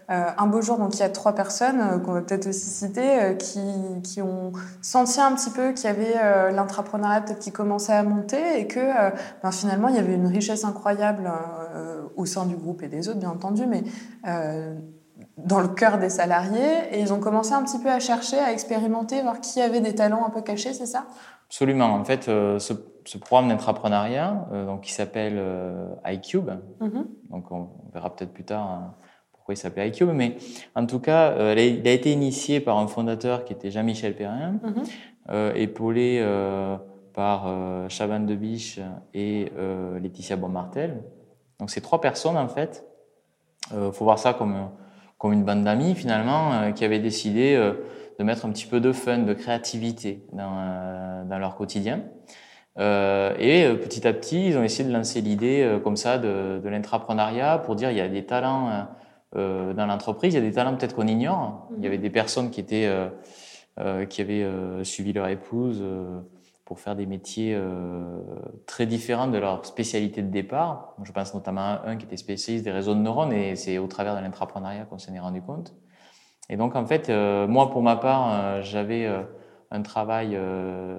un 0.07 0.47
beau 0.47 0.59
jour, 0.61 0.79
donc 0.79 0.95
il 0.95 1.01
y 1.01 1.03
a 1.03 1.09
trois 1.09 1.35
personnes 1.35 2.01
qu'on 2.03 2.13
va 2.13 2.21
peut-être 2.21 2.47
aussi 2.47 2.65
citer 2.65 3.35
qui, 3.37 3.61
qui 4.03 4.23
ont 4.23 4.53
senti 4.81 5.21
un 5.21 5.35
petit 5.35 5.51
peu 5.51 5.71
qu'il 5.73 5.85
y 5.85 5.87
avait 5.93 6.51
l'intrapreneuriat 6.51 7.21
peut-être 7.21 7.37
qui 7.39 7.51
commençait 7.51 7.93
à 7.93 8.01
monter 8.01 8.59
et 8.59 8.65
que 8.65 8.79
ben, 9.43 9.51
finalement 9.51 9.87
il 9.89 9.95
y 9.95 9.99
avait 9.99 10.15
une 10.15 10.25
richesse 10.27 10.65
incroyable 10.65 11.31
au 12.15 12.25
sein 12.25 12.47
du 12.47 12.55
groupe 12.55 12.81
et 12.81 12.87
des 12.87 13.07
autres 13.07 13.19
bien 13.19 13.29
entendu, 13.29 13.67
mais 13.67 13.83
dans 15.37 15.59
le 15.59 15.67
cœur 15.67 15.97
des 15.97 16.09
salariés 16.09 16.87
et 16.91 16.99
ils 16.99 17.11
ont 17.13 17.19
commencé 17.19 17.53
un 17.53 17.63
petit 17.63 17.79
peu 17.79 17.89
à 17.89 17.99
chercher, 17.99 18.37
à 18.39 18.51
expérimenter, 18.53 19.21
voir 19.21 19.41
qui 19.41 19.61
avait 19.61 19.81
des 19.81 19.93
talents 19.95 20.25
un 20.25 20.29
peu 20.29 20.41
cachés, 20.41 20.73
c'est 20.73 20.85
ça? 20.85 21.07
Absolument. 21.47 21.85
En 21.93 22.03
fait, 22.05 22.27
euh, 22.29 22.57
ce, 22.59 22.73
ce 23.05 23.17
programme 23.17 23.49
d'intrapreneuriat, 23.49 24.47
euh, 24.53 24.65
donc 24.65 24.81
qui 24.81 24.93
s'appelle 24.93 25.35
euh, 25.37 25.87
iCube, 26.07 26.49
Mhm. 26.79 27.05
donc 27.29 27.51
on, 27.51 27.69
on 27.85 27.91
verra 27.93 28.15
peut-être 28.15 28.33
plus 28.33 28.45
tard 28.45 28.63
hein, 28.69 28.95
pourquoi 29.33 29.53
il 29.53 29.57
s'appelait 29.57 29.89
iCube, 29.89 30.09
mais 30.13 30.37
en 30.73 30.85
tout 30.85 30.99
cas, 30.99 31.35
il, 31.53 31.59
a, 31.59 31.63
il 31.65 31.85
été 31.87 32.11
initié 32.11 32.59
par 32.61 32.77
un 32.77 32.87
fondateur 32.87 33.43
qui 33.45 33.53
était 33.53 33.69
Jean-Michel 33.71 34.15
Perrin, 34.15 34.53
Mhm. 34.63 34.83
euh, 35.29 35.51
épaulé 35.53 36.25
par 37.13 37.47
Chaban 37.89 38.21
de 38.21 38.35
Biche 38.35 38.79
et 39.13 39.51
Laetitia 40.01 40.35
Bonmartel. 40.35 41.03
Donc 41.59 41.69
ces 41.69 41.79
trois 41.81 42.01
personnes, 42.01 42.37
en 42.37 42.47
fait, 42.47 42.85
euh, 43.73 43.91
faut 43.91 44.03
voir 44.03 44.19
ça 44.19 44.33
comme 44.33 44.69
comme 45.17 45.33
une 45.33 45.43
bande 45.43 45.63
d'amis 45.63 45.95
finalement 45.95 46.53
euh, 46.53 46.71
qui 46.71 46.85
avaient 46.85 46.99
décidé 46.99 47.55
euh, 47.55 47.73
de 48.19 48.23
mettre 48.23 48.45
un 48.45 48.51
petit 48.51 48.65
peu 48.65 48.79
de 48.79 48.91
fun, 48.91 49.19
de 49.19 49.33
créativité 49.33 50.25
dans, 50.33 50.57
euh, 50.57 51.23
dans 51.25 51.37
leur 51.37 51.55
quotidien. 51.55 52.03
Euh, 52.77 53.33
et 53.39 53.73
petit 53.77 54.05
à 54.05 54.13
petit, 54.13 54.47
ils 54.47 54.57
ont 54.57 54.63
essayé 54.63 54.87
de 54.87 54.93
lancer 54.93 55.21
l'idée 55.21 55.61
euh, 55.61 55.79
comme 55.79 55.95
ça 55.95 56.17
de, 56.17 56.59
de 56.61 56.69
l'intrapreneuriat 56.69 57.59
pour 57.59 57.75
dire 57.75 57.89
il 57.91 57.97
y 57.97 58.01
a 58.01 58.09
des 58.09 58.25
talents 58.25 58.87
euh, 59.35 59.73
dans 59.73 59.85
l'entreprise, 59.85 60.33
il 60.33 60.37
y 60.37 60.39
a 60.39 60.45
des 60.45 60.53
talents 60.53 60.75
peut-être 60.75 60.95
qu'on 60.95 61.07
ignore. 61.07 61.69
Il 61.77 61.83
y 61.83 61.87
avait 61.87 61.97
des 61.97 62.09
personnes 62.09 62.51
qui 62.51 62.61
étaient 62.61 62.85
euh, 62.85 63.09
euh, 63.79 64.05
qui 64.05 64.21
avaient 64.21 64.47
suivi 64.83 65.11
leur 65.11 65.27
épouse 65.27 65.83
pour 66.65 66.79
faire 66.79 66.95
des 66.95 67.05
métiers 67.05 67.53
euh, 67.55 68.17
très 68.65 68.85
différents 68.87 69.27
de 69.27 69.37
leur 69.37 69.63
spécialité 69.65 70.21
de 70.23 70.29
départ. 70.29 70.95
Je 71.03 71.11
pense 71.11 71.33
notamment 71.35 71.61
à 71.61 71.81
un 71.85 71.95
qui 71.95 72.05
était 72.05 72.17
spécialiste 72.17 72.65
des 72.65 72.71
réseaux 72.71 72.95
de 72.95 72.99
neurones 72.99 73.31
et 73.33 73.55
c'est 73.55 73.77
au 73.77 73.87
travers 73.87 74.15
de 74.15 74.21
l'intrapreneuriat 74.21 74.85
qu'on 74.85 74.97
s'en 74.97 75.13
est 75.13 75.19
rendu 75.19 75.41
compte. 75.43 75.75
Et 76.49 76.57
donc 76.57 76.75
en 76.75 76.85
fait, 76.85 77.09
euh, 77.09 77.47
moi 77.47 77.69
pour 77.69 77.83
ma 77.83 77.95
part, 77.95 78.29
euh, 78.33 78.61
j'avais 78.63 79.05
euh, 79.05 79.21
un 79.71 79.81
travail, 79.83 80.31
euh, 80.33 80.97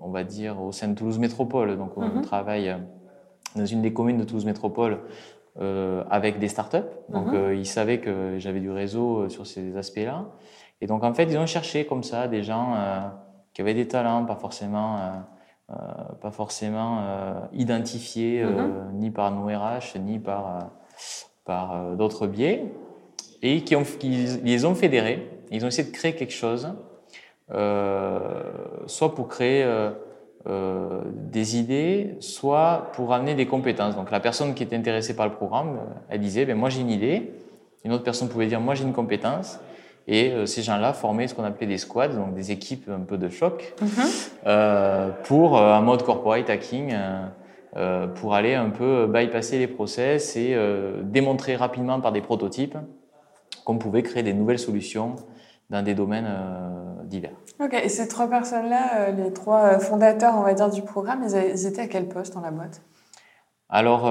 on 0.00 0.10
va 0.10 0.22
dire, 0.24 0.62
au 0.62 0.70
sein 0.72 0.88
de 0.88 0.94
Toulouse 0.94 1.18
Métropole. 1.18 1.76
Donc 1.76 1.96
on 1.96 2.06
Mhm. 2.08 2.22
travaille 2.22 2.76
dans 3.56 3.66
une 3.66 3.82
des 3.82 3.92
communes 3.92 4.18
de 4.18 4.24
Toulouse 4.24 4.44
Métropole 4.44 5.00
euh, 5.60 6.04
avec 6.10 6.38
des 6.38 6.48
startups. 6.48 6.78
Donc 7.08 7.32
euh, 7.34 7.56
ils 7.56 7.66
savaient 7.66 7.98
que 7.98 8.36
j'avais 8.38 8.60
du 8.60 8.70
réseau 8.70 9.28
sur 9.28 9.46
ces 9.48 9.76
aspects-là. 9.76 10.26
Et 10.80 10.86
donc 10.86 11.02
en 11.02 11.12
fait, 11.12 11.24
ils 11.24 11.36
ont 11.38 11.46
cherché 11.46 11.86
comme 11.86 12.04
ça 12.04 12.28
des 12.28 12.42
gens 12.44 12.74
qui 13.52 13.60
avaient 13.60 13.74
des 13.74 13.88
talents, 13.88 14.24
pas 14.24 14.36
forcément, 14.36 15.24
pas 16.20 16.30
forcément 16.30 17.48
identifiés 17.52 18.44
mm-hmm. 18.44 18.92
ni 18.94 19.10
par 19.10 19.30
nos 19.30 19.46
RH 19.46 19.98
ni 19.98 20.18
par 20.18 20.70
par 21.44 21.96
d'autres 21.96 22.26
biais, 22.26 22.64
et 23.42 23.64
qui, 23.64 23.74
ont, 23.74 23.82
qui 23.82 24.08
les 24.42 24.64
ont 24.64 24.74
fédérés. 24.74 25.28
Ils 25.50 25.64
ont 25.64 25.68
essayé 25.68 25.88
de 25.88 25.92
créer 25.92 26.14
quelque 26.14 26.32
chose, 26.32 26.68
soit 28.86 29.14
pour 29.14 29.28
créer 29.28 29.64
euh, 30.48 31.02
des 31.14 31.58
idées, 31.58 32.16
soit 32.20 32.92
pour 32.94 33.12
amener 33.12 33.34
des 33.34 33.44
compétences. 33.44 33.94
Donc 33.94 34.10
la 34.10 34.20
personne 34.20 34.54
qui 34.54 34.62
était 34.62 34.74
intéressée 34.74 35.14
par 35.14 35.26
le 35.26 35.34
programme, 35.34 35.76
euh, 35.76 36.00
elle 36.08 36.20
disait, 36.20 36.46
ben, 36.46 36.56
moi 36.56 36.70
j'ai 36.70 36.80
une 36.80 36.88
idée. 36.88 37.34
Une 37.84 37.92
autre 37.92 38.04
personne 38.04 38.30
pouvait 38.30 38.46
dire, 38.46 38.58
moi 38.58 38.74
j'ai 38.74 38.84
une 38.84 38.94
compétence. 38.94 39.60
Et 40.06 40.32
euh, 40.32 40.46
ces 40.46 40.62
gens-là 40.62 40.92
formaient 40.92 41.28
ce 41.28 41.34
qu'on 41.34 41.44
appelait 41.44 41.66
des 41.66 41.78
squads, 41.78 42.14
donc 42.14 42.34
des 42.34 42.50
équipes 42.50 42.88
un 42.88 43.00
peu 43.00 43.18
de 43.18 43.28
choc, 43.28 43.74
mhm. 43.80 43.88
euh, 44.46 45.10
pour 45.24 45.58
un 45.58 45.80
mode 45.80 46.02
corporate 46.02 46.48
hacking, 46.50 46.94
pour 48.16 48.34
aller 48.34 48.54
un 48.54 48.70
peu 48.70 49.06
bypasser 49.06 49.58
les 49.58 49.68
process 49.68 50.36
et 50.36 50.56
démontrer 51.04 51.54
rapidement 51.54 52.00
par 52.00 52.10
des 52.10 52.20
prototypes 52.20 52.76
qu'on 53.64 53.78
pouvait 53.78 54.02
créer 54.02 54.24
des 54.24 54.34
nouvelles 54.34 54.58
solutions 54.58 55.14
dans 55.70 55.82
des 55.82 55.94
domaines 55.94 56.26
euh, 56.28 57.04
divers. 57.04 57.36
Ok, 57.60 57.74
et 57.74 57.88
ces 57.88 58.08
trois 58.08 58.28
personnes-là, 58.28 59.08
euh, 59.08 59.12
les 59.12 59.32
trois 59.32 59.62
euh, 59.62 59.78
fondateurs, 59.78 60.34
on 60.36 60.42
va 60.42 60.52
dire, 60.52 60.68
du 60.68 60.82
programme, 60.82 61.24
ils, 61.24 61.66
étaient 61.66 61.82
à 61.82 61.86
quel 61.86 62.08
poste 62.08 62.34
dans 62.34 62.40
la 62.40 62.50
boîte? 62.50 62.82
Alors, 63.68 64.02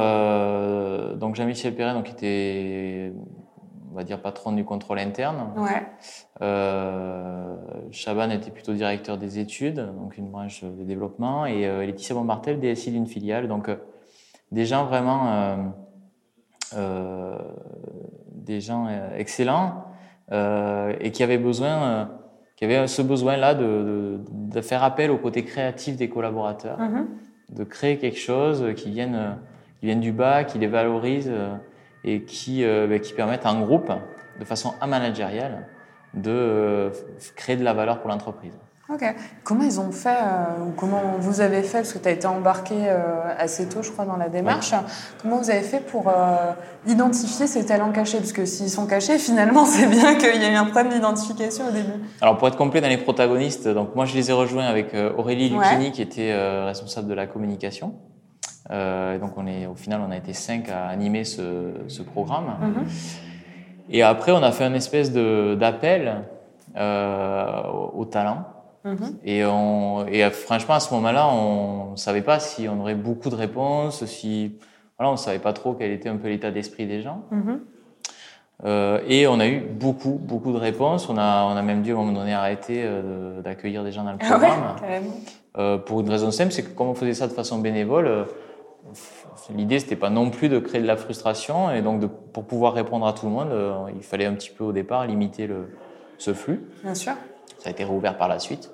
donc 1.18 1.36
Jean-Michel 1.36 1.76
Perret, 1.76 1.94
donc, 1.94 2.10
était, 2.10 3.12
on 3.92 3.96
va 3.96 4.04
dire, 4.04 4.22
patron 4.22 4.52
du 4.52 4.64
contrôle 4.66 5.00
interne. 5.00 5.54
Ouais. 5.58 5.84
Chaban 7.92 8.30
était 8.30 8.52
plutôt 8.52 8.74
directeur 8.74 9.18
des 9.18 9.40
études, 9.40 9.76
donc 9.98 10.18
une 10.18 10.30
branche 10.30 10.64
de 10.64 10.84
développement, 10.84 11.46
et 11.46 11.62
Laetitia 11.86 12.16
Bombartel, 12.16 12.60
DSI 12.60 12.92
d'une 12.92 13.08
filiale. 13.08 13.48
Donc, 13.48 13.70
des 14.52 14.66
gens 14.66 14.86
vraiment, 14.86 15.74
des 18.32 18.62
gens 18.62 18.88
excellents 19.18 19.90
euh, 20.32 20.94
et 21.00 21.12
qui 21.12 21.24
avait 21.24 21.40
besoin, 21.40 21.84
euh, 21.84 22.06
qui 22.56 22.66
avait 22.66 22.86
ce 22.86 23.02
besoin-là 23.02 23.56
de, 23.56 23.64
de, 23.64 24.20
de, 24.30 24.62
faire 24.62 24.84
appel 24.84 25.10
au 25.10 25.18
côté 25.18 25.44
créatif 25.44 25.96
des 25.96 26.08
collaborateurs, 26.08 26.78
mhm. 26.80 27.08
de 27.50 27.64
créer 27.64 27.98
quelque 27.98 28.20
chose 28.20 28.64
qui 28.76 28.92
vienne, 28.92 29.38
qui 29.80 29.88
vienne 29.88 30.00
du 30.00 30.12
bas, 30.12 30.44
qui 30.44 30.60
les 30.60 30.68
valorise 30.68 31.32
euh, 31.32 31.56
et 32.04 32.24
qui, 32.24 32.64
ben, 32.64 33.00
qui 33.00 33.14
permette 33.14 33.46
à 33.46 33.50
un 33.50 33.62
groupe, 33.62 33.92
de 34.40 34.46
façon 34.46 34.74
amanagériale, 34.82 35.68
de 36.14 36.92
créer 37.36 37.58
de 37.58 37.64
la 37.64 37.74
valeur 37.74 38.00
pour 38.00 38.10
l'entreprise. 38.10 38.54
Ok. 38.92 39.04
Comment 39.44 39.64
ils 39.64 39.80
ont 39.80 39.92
fait, 39.92 40.10
euh, 40.10 40.66
ou 40.66 40.72
comment 40.72 41.02
vous 41.20 41.42
avez 41.42 41.62
fait, 41.62 41.80
parce 41.80 41.94
que 41.94 42.00
tu 42.00 42.08
as 42.08 42.12
été 42.12 42.26
embarqué 42.26 42.74
euh, 42.76 43.22
assez 43.38 43.70
tôt, 43.70 43.84
je 43.84 43.92
crois, 43.92 44.06
dans 44.06 44.18
la 44.18 44.30
démarche, 44.30 44.74
comment 45.22 45.38
vous 45.38 45.52
avez 45.52 45.62
fait 45.62 45.80
pour 45.80 46.08
euh, 46.08 46.54
identifier 46.88 47.46
ces 47.46 47.68
talents 47.68 47.92
cachés? 47.92 48.18
Parce 48.18 48.32
que 48.32 48.46
s'ils 48.46 48.70
sont 48.70 48.88
cachés, 48.88 49.20
finalement, 49.20 49.66
c'est 49.66 49.86
bien 49.86 50.16
qu'il 50.16 50.42
y 50.42 50.44
ait 50.44 50.54
eu 50.54 50.56
un 50.56 50.66
problème 50.66 50.90
d'identification 50.92 51.68
au 51.68 51.72
début. 51.72 52.04
Alors, 52.20 52.38
pour 52.38 52.48
être 52.48 52.58
complet 52.58 52.82
dans 52.82 52.88
les 52.88 52.98
protagonistes, 52.98 53.68
donc 53.68 53.96
moi, 53.96 54.06
je 54.06 54.16
les 54.16 54.32
ai 54.32 54.34
rejoints 54.34 54.66
avec 54.66 54.96
Aurélie 55.18 55.50
Lucchini, 55.50 55.92
qui 55.92 56.02
était 56.02 56.34
responsable 56.64 57.08
de 57.08 57.14
la 57.14 57.28
communication. 57.28 57.94
Donc, 58.70 59.32
on 59.38 59.48
est, 59.48 59.66
au 59.66 59.76
final, 59.76 60.02
on 60.08 60.12
a 60.12 60.18
été 60.18 60.34
cinq 60.34 60.70
à 60.70 60.88
animer 60.88 61.24
ce, 61.24 61.72
ce 61.88 62.02
programme. 62.04 62.56
Mhm. 62.62 62.86
Et 63.90 64.04
après, 64.04 64.32
on 64.32 64.44
a 64.44 64.52
fait 64.52 64.66
une 64.66 64.76
espèce 64.76 65.12
d'appel 65.12 66.24
aux 66.76 68.06
talents. 68.06 68.46
Mhm. 68.86 69.18
Et, 69.26 69.46
on, 69.46 70.06
et 70.08 70.24
euh, 70.24 70.32
franchement, 70.32 70.76
à 70.76 70.80
ce 70.80 70.94
moment-là, 70.94 71.28
on 71.28 71.92
ne 71.92 71.96
savait 71.98 72.22
pas 72.22 72.40
si 72.40 72.68
on 72.70 72.80
aurait 72.80 72.96
beaucoup 72.96 73.30
de 73.30 73.36
réponses, 73.36 74.06
si 74.06 74.54
voilà, 74.98 75.10
on 75.10 75.14
ne 75.14 75.18
savait 75.18 75.40
pas 75.40 75.54
trop 75.54 75.74
quel 75.74 75.92
était 75.92 76.10
un 76.10 76.18
peu 76.18 76.30
l'état 76.30 76.52
d'esprit 76.52 76.86
des 76.86 77.02
gens. 77.02 77.24
Mhm. 77.32 77.60
Euh, 78.66 79.00
et 79.08 79.26
on 79.28 79.40
a 79.40 79.48
eu 79.48 79.60
beaucoup, 79.62 80.20
beaucoup 80.22 80.52
de 80.52 80.58
réponses. 80.58 81.08
On 81.10 81.18
a, 81.18 81.44
on 81.46 81.56
a 81.56 81.62
même 81.62 81.82
dû 81.82 81.92
à 81.92 81.94
un 81.94 81.98
moment 81.98 82.12
donné 82.12 82.34
arrêter 82.34 82.84
euh, 82.84 83.42
d'accueillir 83.42 83.84
des 83.84 83.92
gens 83.92 84.04
dans 84.04 84.12
le 84.12 84.18
ah 84.22 84.26
programme. 84.26 84.76
euh, 85.58 85.78
pour 85.78 86.02
une 86.02 86.10
raison 86.10 86.32
simple, 86.32 86.52
c'est 86.52 86.64
que 86.64 86.76
comme 86.76 86.88
on 86.90 86.96
faisait 86.96 87.14
ça 87.14 87.28
de 87.28 87.34
façon 87.34 87.60
bénévole, 87.60 88.08
euh, 88.08 88.24
l'idée 89.56 89.80
c'était 89.80 89.96
pas 89.96 90.10
non 90.10 90.30
plus 90.30 90.50
de 90.50 90.60
créer 90.60 90.82
de 90.82 90.88
la 90.88 90.98
frustration 90.98 91.72
et 91.72 91.82
donc 91.82 92.00
de, 92.00 92.08
pour 92.08 92.46
pouvoir 92.46 92.74
répondre 92.74 93.06
à 93.06 93.14
tout 93.14 93.26
le 93.26 93.32
monde, 93.32 93.50
euh, 93.52 93.92
il 93.96 94.04
fallait 94.04 94.26
un 94.26 94.34
petit 94.34 94.50
peu 94.50 94.64
au 94.64 94.72
départ 94.72 95.06
limiter 95.08 95.48
le, 95.48 95.70
ce 96.18 96.34
flux. 96.34 96.70
Bien 96.84 96.96
sûr. 96.96 97.14
Ça 97.58 97.70
a 97.70 97.72
été 97.72 97.84
réouvert 97.84 98.18
par 98.18 98.28
la 98.28 98.40
suite. 98.40 98.72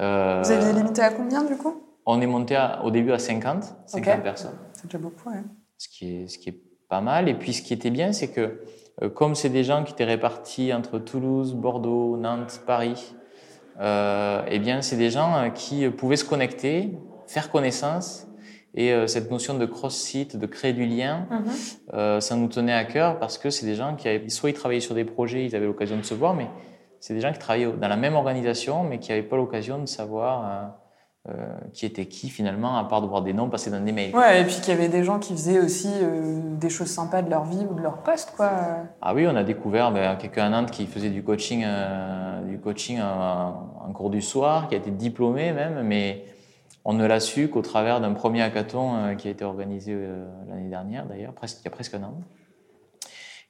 Euh, 0.00 0.42
Vous 0.44 0.50
aviez 0.50 0.72
limité 0.72 1.02
à 1.02 1.10
combien 1.10 1.42
du 1.44 1.56
coup? 1.56 1.82
On 2.04 2.20
est 2.20 2.26
monté 2.26 2.56
au 2.84 2.90
début 2.90 3.12
à 3.12 3.18
50, 3.18 3.64
50 3.86 4.22
personnes. 4.22 4.58
C'est 4.72 4.86
déjà 4.86 4.98
beaucoup, 4.98 5.28
ouais. 5.30 5.42
Ce 5.78 5.88
qui, 5.88 6.22
est, 6.22 6.28
ce 6.28 6.38
qui 6.38 6.50
est 6.50 6.60
pas 6.88 7.00
mal. 7.00 7.28
Et 7.28 7.34
puis 7.34 7.52
ce 7.52 7.62
qui 7.62 7.72
était 7.74 7.90
bien, 7.90 8.12
c'est 8.12 8.28
que 8.28 8.60
euh, 9.02 9.10
comme 9.10 9.34
c'est 9.34 9.48
des 9.48 9.64
gens 9.64 9.84
qui 9.84 9.92
étaient 9.92 10.04
répartis 10.04 10.72
entre 10.72 10.98
Toulouse, 10.98 11.54
Bordeaux, 11.54 12.16
Nantes, 12.16 12.62
Paris, 12.66 13.14
euh, 13.80 14.42
eh 14.48 14.58
bien 14.58 14.82
c'est 14.82 14.96
des 14.96 15.10
gens 15.10 15.50
qui 15.54 15.88
pouvaient 15.90 16.16
se 16.16 16.24
connecter, 16.24 16.96
faire 17.26 17.50
connaissance. 17.50 18.26
Et 18.76 18.92
euh, 18.92 19.06
cette 19.06 19.30
notion 19.30 19.54
de 19.54 19.64
cross-site, 19.64 20.36
de 20.36 20.46
créer 20.46 20.74
du 20.74 20.84
lien, 20.84 21.26
mhm. 21.30 21.44
euh, 21.94 22.20
ça 22.20 22.36
nous 22.36 22.46
tenait 22.46 22.74
à 22.74 22.84
cœur 22.84 23.18
parce 23.18 23.38
que 23.38 23.48
c'est 23.48 23.64
des 23.64 23.74
gens 23.74 23.96
qui 23.96 24.06
avaient, 24.06 24.28
soit 24.28 24.50
ils 24.50 24.54
travaillaient 24.54 24.80
sur 24.80 24.94
des 24.94 25.04
projets, 25.04 25.46
ils 25.46 25.56
avaient 25.56 25.66
l'occasion 25.66 25.96
de 25.96 26.02
se 26.02 26.12
voir, 26.12 26.34
mais 26.34 26.48
c'est 27.00 27.14
des 27.14 27.20
gens 27.20 27.32
qui 27.32 27.38
travaillaient 27.38 27.72
dans 27.72 27.88
la 27.88 27.96
même 27.96 28.14
organisation, 28.14 28.84
mais 28.84 28.98
qui 28.98 29.10
n'avaient 29.10 29.22
pas 29.22 29.36
l'occasion 29.36 29.78
de 29.78 29.86
savoir 29.86 30.74
euh, 31.28 31.32
qui 31.72 31.86
était 31.86 32.04
qui 32.04 32.28
finalement, 32.28 32.76
à 32.76 32.84
part 32.84 33.00
de 33.00 33.06
voir 33.06 33.22
des 33.22 33.32
noms 33.32 33.48
passer 33.48 33.70
dans 33.70 33.80
des 33.80 33.92
mails. 33.92 34.14
Ouais, 34.14 34.42
et 34.42 34.44
puis 34.44 34.56
qu'il 34.56 34.68
y 34.68 34.76
avait 34.76 34.88
des 34.88 35.04
gens 35.04 35.18
qui 35.18 35.32
faisaient 35.32 35.58
aussi 35.58 35.88
des 36.60 36.68
choses 36.68 36.88
sympas 36.88 37.22
de 37.22 37.30
leur 37.30 37.44
vie 37.44 37.66
ou 37.70 37.74
de 37.74 37.80
leur 37.80 38.02
poste, 38.02 38.34
quoi. 38.36 38.50
Ah 39.00 39.14
oui, 39.14 39.26
on 39.26 39.34
a 39.36 39.42
découvert 39.42 39.90
ben, 39.90 40.16
quelqu'un 40.16 40.44
à 40.44 40.48
Nantes 40.50 40.70
qui 40.70 40.86
faisait 40.86 41.10
du 41.10 41.22
coaching, 41.22 41.64
du 42.46 42.58
coaching 42.58 43.00
en, 43.00 43.92
cours 43.94 44.10
du 44.10 44.20
soir, 44.20 44.68
qui 44.68 44.74
a 44.74 44.78
été 44.78 44.90
diplômé 44.90 45.52
même, 45.52 45.82
mais 45.82 46.24
on 46.88 46.92
ne 46.92 47.04
l'a 47.04 47.20
su 47.20 47.48
qu'au 47.48 47.62
travers 47.62 48.00
d'un 48.00 48.12
premier 48.12 48.42
hackathon 48.42 49.16
qui 49.16 49.28
a 49.28 49.30
été 49.30 49.44
organisé 49.44 49.96
l'année 50.48 50.70
dernière, 50.70 51.06
d'ailleurs, 51.06 51.32
presque, 51.32 51.58
il 51.60 51.64
y 51.64 51.68
a 51.68 51.70
presque 51.70 51.94
un 51.94 52.02
an. 52.04 52.14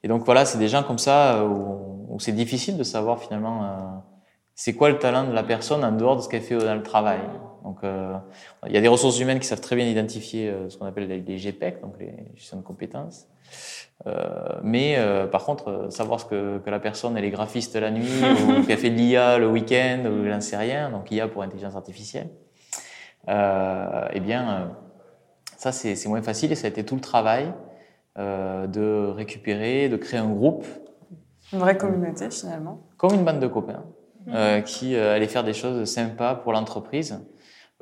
Et 0.06 0.08
donc 0.08 0.24
voilà, 0.24 0.44
c'est 0.44 0.58
des 0.58 0.68
gens 0.68 0.84
comme 0.84 0.98
ça 0.98 1.38
euh, 1.38 1.48
où, 1.48 2.20
c'est 2.20 2.30
difficile 2.30 2.76
de 2.76 2.84
savoir 2.84 3.20
finalement 3.20 3.64
euh, 3.64 3.66
c'est 4.54 4.74
quoi 4.74 4.88
le 4.88 4.98
talent 4.98 5.24
de 5.24 5.32
la 5.32 5.42
personne 5.42 5.84
en 5.84 5.90
dehors 5.90 6.16
de 6.16 6.22
ce 6.22 6.28
qu'elle 6.28 6.42
fait 6.42 6.56
dans 6.56 6.76
le 6.76 6.82
travail. 6.84 7.18
Donc 7.64 7.78
euh, 7.82 8.16
il 8.68 8.72
y 8.72 8.78
a 8.78 8.80
des 8.80 8.86
ressources 8.86 9.18
humaines 9.18 9.40
qui 9.40 9.48
savent 9.48 9.60
très 9.60 9.74
bien 9.74 9.84
identifier 9.84 10.54
ce 10.68 10.78
qu'on 10.78 10.86
appelle 10.86 11.08
les, 11.08 11.36
GPEC, 11.36 11.80
donc 11.80 11.94
les 11.98 12.14
gestions 12.36 12.56
de 12.56 12.62
compétences. 12.62 13.26
mais 14.62 14.96
par 15.32 15.44
contre, 15.44 15.88
savoir 15.90 16.20
ce 16.20 16.26
que, 16.26 16.58
que, 16.58 16.70
la 16.70 16.78
personne 16.78 17.16
elle 17.16 17.24
est 17.24 17.30
graphiste 17.32 17.74
la 17.74 17.90
nuit 17.90 18.06
ou 18.48 18.62
qu'elle 18.62 18.78
fait 18.78 18.90
de 18.90 18.94
l'IA 18.94 19.38
le 19.38 19.48
week-end 19.48 20.04
ou 20.06 20.24
j'en 20.24 20.40
sais 20.40 20.56
rien, 20.56 20.90
donc 20.90 21.10
IA 21.10 21.26
pour 21.26 21.42
intelligence 21.42 21.74
artificielle, 21.74 22.28
eh 23.28 24.20
bien 24.20 24.76
ça 25.56 25.72
c'est 25.72 26.06
moins 26.06 26.22
facile 26.22 26.52
et 26.52 26.54
ça 26.54 26.66
a 26.66 26.70
été 26.70 26.84
tout 26.84 26.94
le 26.94 27.00
travail 27.00 27.52
euh, 28.18 28.66
de 28.66 29.10
récupérer, 29.10 29.88
de 29.88 29.96
créer 29.96 30.18
un 30.18 30.30
groupe. 30.30 30.64
Une 31.52 31.58
vraie 31.58 31.76
communauté 31.76 32.30
finalement. 32.30 32.80
Comme 32.96 33.14
une 33.14 33.24
bande 33.24 33.40
de 33.40 33.46
copains 33.46 33.84
mmh. 34.26 34.32
euh, 34.34 34.60
qui 34.62 34.94
euh, 34.94 35.14
allaient 35.14 35.28
faire 35.28 35.44
des 35.44 35.52
choses 35.52 35.84
sympas 35.84 36.34
pour 36.34 36.52
l'entreprise 36.52 37.20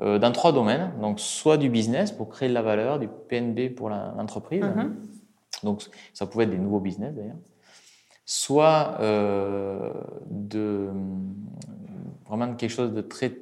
euh, 0.01 0.19
dans 0.19 0.33
trois 0.33 0.51
domaines. 0.51 0.91
Donc 0.99 1.21
soit 1.21 1.57
du 1.57 1.69
business 1.69 2.11
pour 2.11 2.27
créer 2.29 2.49
de 2.49 2.53
la 2.53 2.61
valeur, 2.61 2.99
du 2.99 3.07
PNB 3.07 3.73
pour 3.75 3.89
l'entreprise. 3.89 4.63
Mmh. 4.63 4.95
Donc 5.63 5.83
ça 6.13 6.25
pouvait 6.25 6.43
être 6.43 6.51
des 6.51 6.57
nouveaux 6.57 6.81
business 6.81 7.13
d'ailleurs. 7.13 7.37
Soit 8.25 8.97
euh, 8.99 9.91
de 10.29 10.89
vraiment 12.25 12.55
quelque 12.55 12.71
chose 12.71 12.93
de 12.93 13.01
très 13.01 13.37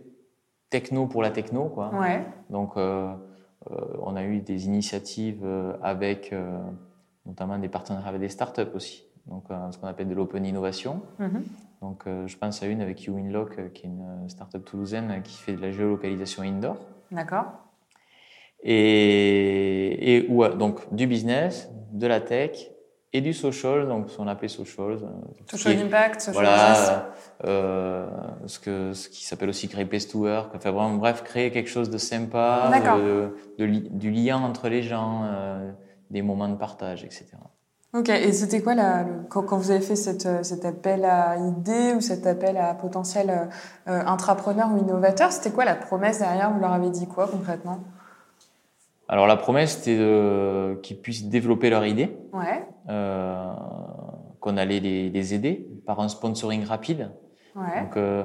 techno 0.74 1.06
pour 1.06 1.22
la 1.22 1.30
techno 1.30 1.66
quoi. 1.66 1.88
Ouais. 1.94 2.26
Donc 2.50 2.72
euh, 2.78 3.14
on 4.02 4.16
a 4.16 4.24
eu 4.24 4.40
des 4.40 4.66
initiatives 4.66 5.44
euh, 5.46 5.74
avec 5.84 6.34
euh, 6.34 6.60
notamment 7.28 7.60
des 7.60 7.70
partenariats 7.70 8.10
avec 8.10 8.22
des 8.22 8.30
startups 8.30 8.74
aussi, 8.74 9.06
donc 9.28 9.46
ce 9.72 9.78
qu'on 9.78 9.88
appelle 9.88 10.10
de 10.10 10.16
l'open 10.16 10.46
innovation. 10.46 11.02
Mhm. 11.20 11.44
Donc 11.82 12.04
je 12.06 12.38
pense 12.38 12.64
à 12.64 12.68
une 12.68 12.82
avec 12.82 13.04
YouInlock, 13.04 13.74
qui 13.74 13.86
est 13.86 13.90
une 13.90 14.30
startup 14.30 14.64
toulousaine 14.64 15.22
qui 15.22 15.38
fait 15.38 15.54
de 15.54 15.62
la 15.62 15.72
géolocalisation 15.72 16.42
indoor. 16.44 16.78
D'accord. 17.12 17.46
Et, 18.64 20.16
et 20.16 20.28
donc 20.58 20.94
du 20.94 21.08
business, 21.08 21.70
de 21.92 22.08
la 22.08 22.22
tech 22.22 22.72
et 23.14 23.22
du 23.22 23.34
social, 23.34 23.88
donc 23.88 24.10
ce 24.10 24.18
qu'on 24.18 24.28
appelle 24.28 24.50
social. 24.50 24.98
Social 25.50 25.80
impact, 25.80 26.20
social 26.20 26.34
voilà, 26.34 27.10
euh, 27.46 28.08
ce, 28.48 28.60
que, 28.60 28.94
ce 28.94 29.08
qui 29.08 29.24
s'appelle 29.24 29.50
aussi 29.50 29.68
Great 29.68 29.88
Place 29.88 30.08
to 30.08 30.20
Work. 30.20 30.54
Enfin, 30.56 30.72
vraiment, 30.72 30.96
bref, 30.96 31.24
créer 31.24 31.52
quelque 31.52 31.70
chose 31.70 31.92
de 31.92 32.00
sympa, 32.00 32.72
de, 33.60 33.66
du 33.68 34.10
lien 34.10 34.38
entre 34.38 34.68
les 34.68 34.82
gens, 34.82 35.22
euh, 35.26 35.72
des 36.10 36.24
moments 36.24 36.50
de 36.50 36.56
partage, 36.56 37.04
etc. 37.04 37.28
Ok, 37.96 38.10
et 38.10 38.32
c'était 38.32 38.64
quoi 38.64 38.74
la, 38.74 39.06
quand, 39.30 39.44
quand, 39.44 39.58
vous 39.58 39.70
avez 39.70 39.82
fait 39.82 39.96
cette, 39.96 40.44
cet 40.44 40.66
appel 40.66 41.06
à 41.06 41.38
idées 41.38 41.94
ou 41.96 42.02
cet 42.02 42.26
appel 42.26 42.58
à 42.58 42.74
potentiel 42.74 43.30
euh, 43.88 44.02
intrapreneur 44.08 44.72
ou 44.74 44.80
innovateur, 44.80 45.32
c'était 45.32 45.52
quoi 45.52 45.66
la 45.66 45.76
promesse 45.76 46.18
derrière? 46.18 46.52
Vous 46.52 46.60
leur 46.60 46.74
avez 46.74 46.90
dit 46.90 47.06
quoi 47.06 47.28
concrètement? 47.28 47.78
Alors 49.14 49.28
la 49.28 49.36
promesse, 49.36 49.78
c'était 49.78 49.96
de, 49.96 50.80
qu'ils 50.82 51.00
puissent 51.00 51.30
développer 51.30 51.70
leur 51.70 51.86
idée, 51.86 52.18
ouais. 52.34 52.66
euh, 52.90 53.54
qu'on 54.40 54.58
allait 54.58 54.80
les, 54.80 55.12
les, 55.12 55.34
aider 55.36 55.68
par 55.86 56.00
un 56.00 56.08
sponsoring 56.08 56.66
rapide. 56.66 57.12
Ouais. 57.56 57.84
Donc, 57.84 57.96
euh, 57.96 58.24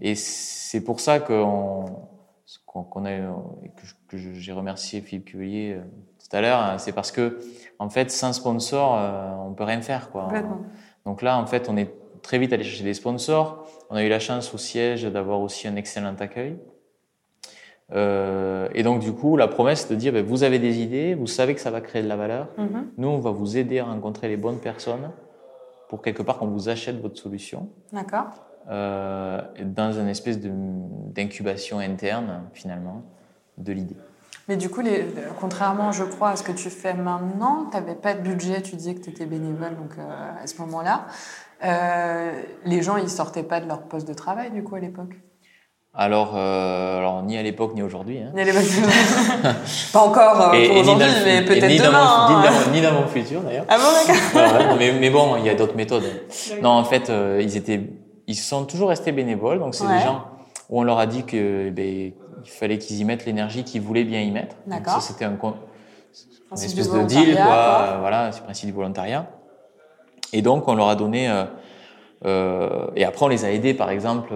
et 0.00 0.14
c'est 0.14 0.84
pour 0.84 1.00
ça 1.00 1.18
qu'on, 1.18 1.86
qu'on 2.66 3.04
a, 3.04 3.10
que 4.06 4.16
j'ai 4.16 4.52
remercié 4.52 5.00
Philippe 5.00 5.24
Cuvelier 5.24 5.72
euh, 5.72 5.82
tout 6.20 6.36
à 6.36 6.40
l'heure, 6.40 6.60
hein, 6.60 6.78
c'est 6.78 6.92
parce 6.92 7.10
que 7.10 7.40
en 7.80 7.90
fait, 7.90 8.12
sans 8.12 8.32
sponsor, 8.32 8.96
on 9.44 9.54
peut 9.54 9.64
rien 9.64 9.80
faire, 9.80 10.08
quoi. 10.12 10.28
Donc 11.04 11.22
là, 11.22 11.36
en 11.36 11.46
fait, 11.46 11.68
on 11.68 11.76
est 11.76 11.92
très 12.22 12.38
vite 12.38 12.52
allé 12.52 12.62
chercher 12.62 12.84
des 12.84 12.94
sponsors. 12.94 13.66
On 13.90 13.96
a 13.96 14.04
eu 14.04 14.08
la 14.08 14.20
chance 14.20 14.54
au 14.54 14.58
siège 14.58 15.02
d'avoir 15.02 15.40
aussi 15.40 15.66
un 15.66 15.74
excellent 15.74 16.14
accueil. 16.14 16.58
Euh, 17.94 18.68
et 18.74 18.82
donc, 18.82 19.00
du 19.00 19.12
coup, 19.12 19.36
la 19.36 19.48
promesse 19.48 19.88
de 19.88 19.94
dire, 19.94 20.12
ben, 20.12 20.24
vous 20.24 20.42
avez 20.42 20.58
des 20.58 20.80
idées, 20.80 21.14
vous 21.14 21.26
savez 21.26 21.54
que 21.54 21.60
ça 21.60 21.70
va 21.70 21.80
créer 21.80 22.02
de 22.02 22.08
la 22.08 22.16
valeur. 22.16 22.48
Mm 22.56 22.64
-hmm. 22.64 22.84
Nous, 22.98 23.08
on 23.08 23.18
va 23.18 23.30
vous 23.30 23.56
aider 23.56 23.78
à 23.78 23.84
rencontrer 23.84 24.28
les 24.28 24.36
bonnes 24.36 24.60
personnes 24.60 25.10
pour 25.88 26.02
quelque 26.02 26.22
part 26.22 26.38
qu'on 26.38 26.48
vous 26.48 26.68
achète 26.68 27.00
votre 27.00 27.18
solution. 27.18 27.68
D'accord. 27.92 28.28
Euh, 28.70 29.40
dans 29.64 29.92
une 30.00 30.08
espèce 30.08 30.38
d'incubation 31.16 31.78
interne, 31.78 32.42
finalement, 32.52 33.02
de 33.56 33.72
l'idée. 33.72 33.96
Mais 34.48 34.56
du 34.56 34.68
coup, 34.68 34.82
les, 34.82 35.06
contrairement, 35.40 35.90
je 35.92 36.04
crois, 36.04 36.30
à 36.30 36.36
ce 36.36 36.42
que 36.42 36.52
tu 36.52 36.68
fais 36.68 36.94
maintenant, 36.94 37.56
tu 37.70 37.76
n'avais 37.76 37.94
pas 37.94 38.14
de 38.14 38.20
budget, 38.20 38.60
tu 38.60 38.76
disais 38.76 38.94
que 38.94 39.02
tu 39.06 39.10
étais 39.10 39.26
bénévole 39.26 39.74
donc, 39.82 39.92
euh, 39.98 40.42
à 40.44 40.46
ce 40.46 40.60
moment-là. 40.60 41.06
Les 42.72 42.82
gens, 42.82 42.96
ils 42.98 43.08
sortaient 43.08 43.48
pas 43.52 43.60
de 43.60 43.68
leur 43.72 43.82
poste 43.90 44.06
de 44.12 44.14
travail, 44.14 44.50
du 44.50 44.62
coup, 44.62 44.74
à 44.74 44.80
l'époque? 44.80 45.14
Alors, 46.00 46.34
euh, 46.36 46.98
alors, 46.98 47.24
ni 47.24 47.36
à 47.36 47.42
l'époque 47.42 47.74
ni 47.74 47.82
aujourd'hui. 47.82 48.20
Hein. 48.20 48.30
Ni 48.32 48.42
à 48.42 48.44
l'époque. 48.44 48.62
pas 49.92 49.98
encore 50.00 50.54
euh, 50.54 50.66
pour 50.68 50.76
aujourd'hui, 50.76 51.06
mais 51.24 51.44
peut-être 51.44 51.84
demain. 51.84 52.28
Mon, 52.30 52.36
hein. 52.36 52.52
ni, 52.72 52.80
dans, 52.80 52.92
mon 52.92 53.06
futur 53.08 53.40
d'ailleurs. 53.40 53.64
Ah 53.68 53.76
bon, 53.78 54.12
d'accord. 54.40 54.76
mais, 54.78 54.92
mais, 54.92 55.10
bon, 55.10 55.36
il 55.38 55.44
y 55.44 55.48
a 55.50 55.56
d'autres 55.56 55.74
méthodes. 55.74 56.04
Non, 56.62 56.70
en 56.70 56.84
fait, 56.84 57.10
euh, 57.10 57.40
ils 57.42 57.56
étaient, 57.56 57.80
ils 58.28 58.36
sont 58.36 58.64
toujours 58.64 58.90
restés 58.90 59.10
bénévoles. 59.10 59.58
Donc, 59.58 59.74
c'est 59.74 59.84
Ouais. 59.84 59.98
des 59.98 60.04
gens 60.04 60.22
où 60.70 60.78
on 60.80 60.84
leur 60.84 61.00
a 61.00 61.06
dit 61.06 61.24
que 61.24 61.66
eh 61.66 61.70
ben, 61.72 62.12
il 62.44 62.48
fallait 62.50 62.78
qu'ils 62.78 63.00
y 63.00 63.04
mettent 63.04 63.26
l'énergie 63.26 63.64
qu'ils 63.64 63.82
voulaient 63.82 64.04
bien 64.04 64.20
y 64.20 64.30
mettre. 64.30 64.54
D'accord. 64.68 65.02
C'était 65.02 65.24
un, 65.24 65.32
con- 65.34 65.56
une 66.52 66.62
espèce 66.62 66.92
de 66.92 67.02
deal, 67.02 67.34
quoi. 67.34 67.44
Euh, 67.54 67.96
Voilà, 68.00 68.30
c'est 68.30 68.38
le 68.38 68.44
principe 68.44 68.66
du 68.68 68.72
volontariat. 68.72 69.26
Et 70.32 70.42
donc, 70.42 70.68
on 70.68 70.76
leur 70.76 70.90
a 70.90 70.94
donné. 70.94 71.28
euh, 72.24 72.86
et 72.94 73.04
après, 73.04 73.24
on 73.24 73.28
les 73.28 73.44
a 73.44 73.50
aidés, 73.50 73.74
par 73.74 73.90
exemple, 73.90 74.32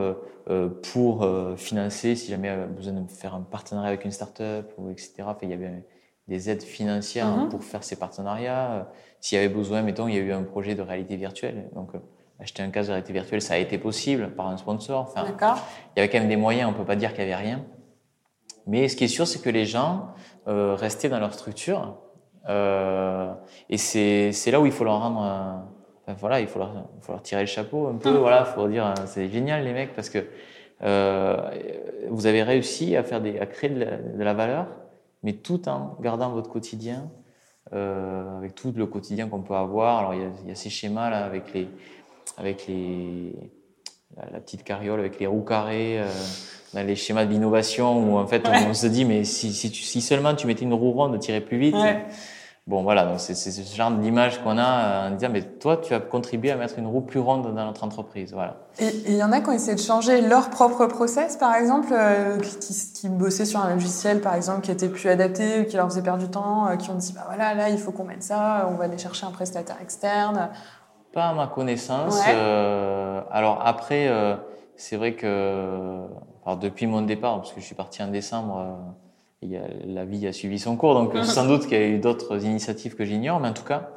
pour 0.83 1.23
euh, 1.23 1.57
financer, 1.57 2.15
si 2.17 2.31
jamais 2.31 2.49
il 2.49 2.51
y 2.51 2.55
avait 2.55 2.67
besoin 2.67 2.93
de 2.95 3.11
faire 3.11 3.35
un 3.35 3.43
partenariat 3.43 3.89
avec 3.89 4.05
une 4.05 4.11
start-up, 4.11 4.73
ou 4.79 4.91
etc. 4.91 5.15
Enfin, 5.21 5.39
il 5.43 5.51
y 5.51 5.55
avait 5.55 5.85
des 6.29 6.51
aides 6.51 6.63
financières 6.63 7.27
Mhm. 7.37 7.49
pour 7.49 7.63
faire 7.65 7.83
ces 7.85 7.97
partenariats. 7.97 8.71
Euh, 8.73 8.83
S'il 9.21 9.37
y 9.37 9.39
avait 9.39 9.53
besoin, 9.55 9.83
mettons, 9.83 10.09
il 10.09 10.15
y 10.15 10.19
a 10.19 10.21
eu 10.21 10.33
un 10.33 10.43
projet 10.43 10.75
de 10.75 10.83
réalité 10.83 11.15
virtuelle. 11.17 11.71
Donc, 11.75 11.95
euh, 11.95 11.99
acheter 12.41 12.63
un 12.63 12.71
casque 12.71 12.89
de 12.89 12.93
réalité 12.95 13.13
virtuelle, 13.13 13.41
ça 13.41 13.55
a 13.55 13.59
été 13.59 13.79
possible 13.79 14.35
par 14.35 14.49
un 14.49 14.57
sponsor. 14.57 15.01
Enfin, 15.01 15.25
il 15.97 16.01
y 16.01 16.01
avait 16.03 16.09
quand 16.11 16.19
même 16.19 16.29
des 16.29 16.37
moyens, 16.37 16.69
on 16.69 16.73
peut 16.77 16.85
pas 16.85 16.97
dire 16.97 17.11
qu'il 17.15 17.21
y 17.21 17.23
avait 17.33 17.37
rien. 17.37 17.65
Mais 18.67 18.89
ce 18.89 18.97
qui 18.97 19.05
est 19.05 19.09
sûr, 19.09 19.27
c'est 19.29 19.41
que 19.41 19.51
les 19.51 19.65
gens 19.65 20.09
euh, 20.49 20.75
restaient 20.75 21.09
dans 21.09 21.21
leur 21.21 21.35
structure. 21.35 21.99
Euh, 22.49 23.33
et 23.71 23.77
c'est 23.79 24.33
c'est 24.33 24.51
là 24.51 24.61
où 24.61 24.67
il 24.67 24.73
faut 24.73 24.83
leur 24.85 24.99
rendre. 25.01 25.65
Enfin, 26.07 26.17
voilà, 26.21 26.41
il 26.41 26.47
faut 26.47 26.59
leur, 26.59 26.73
il 26.99 27.03
faut 27.05 27.13
leur 27.13 27.23
tirer 27.23 27.43
le 27.43 27.47
chapeau 27.47 27.87
un 27.89 27.95
peu. 27.97 28.11
Voilà, 28.11 28.47
il 28.49 28.55
faut 28.55 28.69
dire 28.69 28.87
euh, 28.87 28.95
c'est 29.07 29.29
génial 29.29 29.65
les 29.65 29.73
mecs 29.73 29.95
parce 29.95 30.11
que 30.11 30.19
euh, 30.83 31.37
vous 32.09 32.27
avez 32.27 32.43
réussi 32.43 32.97
à 32.97 33.03
faire 33.03 33.21
des, 33.21 33.39
à 33.39 33.47
créer 33.47 33.71
de 33.71 33.81
la, 33.81 33.97
de 33.97 34.23
la 34.23 34.35
valeur, 34.35 34.67
mais 35.23 35.33
tout 35.35 35.69
en 35.69 35.97
gardant 36.01 36.31
votre 36.31 36.51
quotidien, 36.51 37.11
euh, 37.73 38.39
avec 38.39 38.55
tout 38.55 38.73
le 38.77 38.87
quotidien 38.87 39.29
qu'on 39.29 39.43
peut 39.43 39.55
avoir. 39.55 39.99
Alors 39.99 40.15
il 40.15 40.21
y 40.21 40.25
a, 40.25 40.29
il 40.45 40.49
y 40.49 40.53
a 40.53 40.57
ces 40.57 40.71
schémas 40.71 41.09
là 41.11 41.25
avec 41.25 41.53
les, 41.55 41.69
avec 42.37 42.67
les, 42.67 43.33
la, 44.17 44.31
la 44.31 44.41
petite 44.41 44.65
carriole 44.65 44.99
avec 45.01 45.19
les 45.21 45.27
roues 45.27 45.45
carrées. 45.45 46.01
Euh, 46.01 46.07
les 46.75 46.97
schémas 46.97 47.27
de 47.27 47.31
l'innovation 47.31 47.99
où 48.15 48.17
en 48.17 48.27
fait 48.27 48.49
on, 48.49 48.51
Ouais. 48.51 48.67
on 48.67 48.73
se 48.73 48.87
dit 48.87 49.05
mais 49.05 49.25
si, 49.25 49.53
si, 49.53 49.71
tu- 49.71 49.83
si 49.83 50.01
seulement 50.01 50.35
tu 50.35 50.47
mettais 50.47 50.63
une 50.65 50.73
roue 50.73 50.93
ronde, 50.93 51.19
tirer 51.19 51.43
plus 51.43 51.59
vite. 51.59 51.75
Ouais. 51.75 52.03
Bon 52.69 52.85
voilà, 52.85 53.05
donc 53.07 53.19
c'est 53.19 53.35
c'est 53.35 53.51
ce 53.51 53.77
genre 53.77 53.91
d'image 53.91 54.41
qu'on 54.45 54.57
a 54.57 54.63
euh, 54.63 55.09
en 55.09 55.11
disant 55.11 55.33
mais 55.33 55.43
toi 55.43 55.79
tu 55.79 55.95
as 55.95 55.99
contribué 56.01 56.53
à 56.53 56.57
mettre 56.57 56.79
une 56.79 56.87
roue 56.87 57.01
plus 57.01 57.19
ronde 57.19 57.43
dans 57.43 57.65
notre 57.65 57.83
entreprise. 57.83 58.33
Voilà. 58.33 58.59
Et 58.79 58.89
il 59.09 59.17
y 59.17 59.25
en 59.25 59.33
a 59.33 59.41
qui 59.41 59.49
ont 59.49 59.53
essayé 59.53 59.75
de 59.75 59.81
changer 59.81 60.21
leur 60.21 60.49
propre 60.49 60.87
process, 60.87 61.37
par 61.37 61.57
exemple, 61.57 61.89
euh, 61.93 62.39
qui, 62.39 62.73
qui 62.95 63.09
bossaient 63.09 63.47
sur 63.47 63.59
un 63.59 63.75
logiciel, 63.75 64.21
par 64.21 64.37
exemple, 64.37 64.61
qui 64.61 64.71
était 64.71 64.89
plus 64.89 65.09
adapté, 65.09 65.67
qui 65.67 65.77
leur 65.77 65.87
faisait 65.89 66.03
perdre 66.03 66.23
du 66.23 66.31
temps, 66.31 66.69
euh, 66.69 66.77
qui 66.77 66.89
ont 66.91 66.95
dit, 66.95 67.13
bah 67.13 67.25
voilà, 67.27 67.53
là, 67.55 67.69
il 67.69 67.79
faut 67.79 67.91
qu'on 67.91 68.05
mette 68.05 68.23
ça, 68.23 68.69
on 68.71 68.75
va 68.75 68.85
aller 68.85 68.97
chercher 68.97 69.27
un 69.27 69.33
prestataire 69.33 69.77
externe. 69.83 70.49
Pas 71.13 71.31
à 71.31 71.35
ma 71.35 71.49
connaissance. 71.49 72.15
Ouais. 72.21 72.33
euh, 72.33 73.23
alors 73.33 73.61
après, 73.67 74.07
euh, 74.07 74.37
c'est 74.77 74.97
vrai 74.97 75.15
que 75.15 76.07
alors 76.47 76.59
depuis 76.59 76.87
mon 76.87 77.03
départ, 77.03 77.39
parce 77.39 77.53
que 77.53 77.61
je 77.61 77.67
suis 77.67 77.75
parti 77.75 78.03
en 78.05 78.09
décembre, 78.09 78.79
la 79.43 80.05
vie 80.05 80.27
a 80.27 80.33
suivi 80.33 80.59
son 80.59 80.77
cours, 80.77 80.95
donc 80.95 81.17
sans 81.25 81.47
doute 81.47 81.63
qu'il 81.63 81.79
y 81.79 81.83
a 81.83 81.89
eu 81.89 81.99
d'autres 81.99 82.45
initiatives 82.45 82.95
que 82.95 83.05
j'ignore, 83.05 83.41
mais 83.41 83.49
en 83.49 83.53
tout 83.55 83.65
cas, 83.65 83.91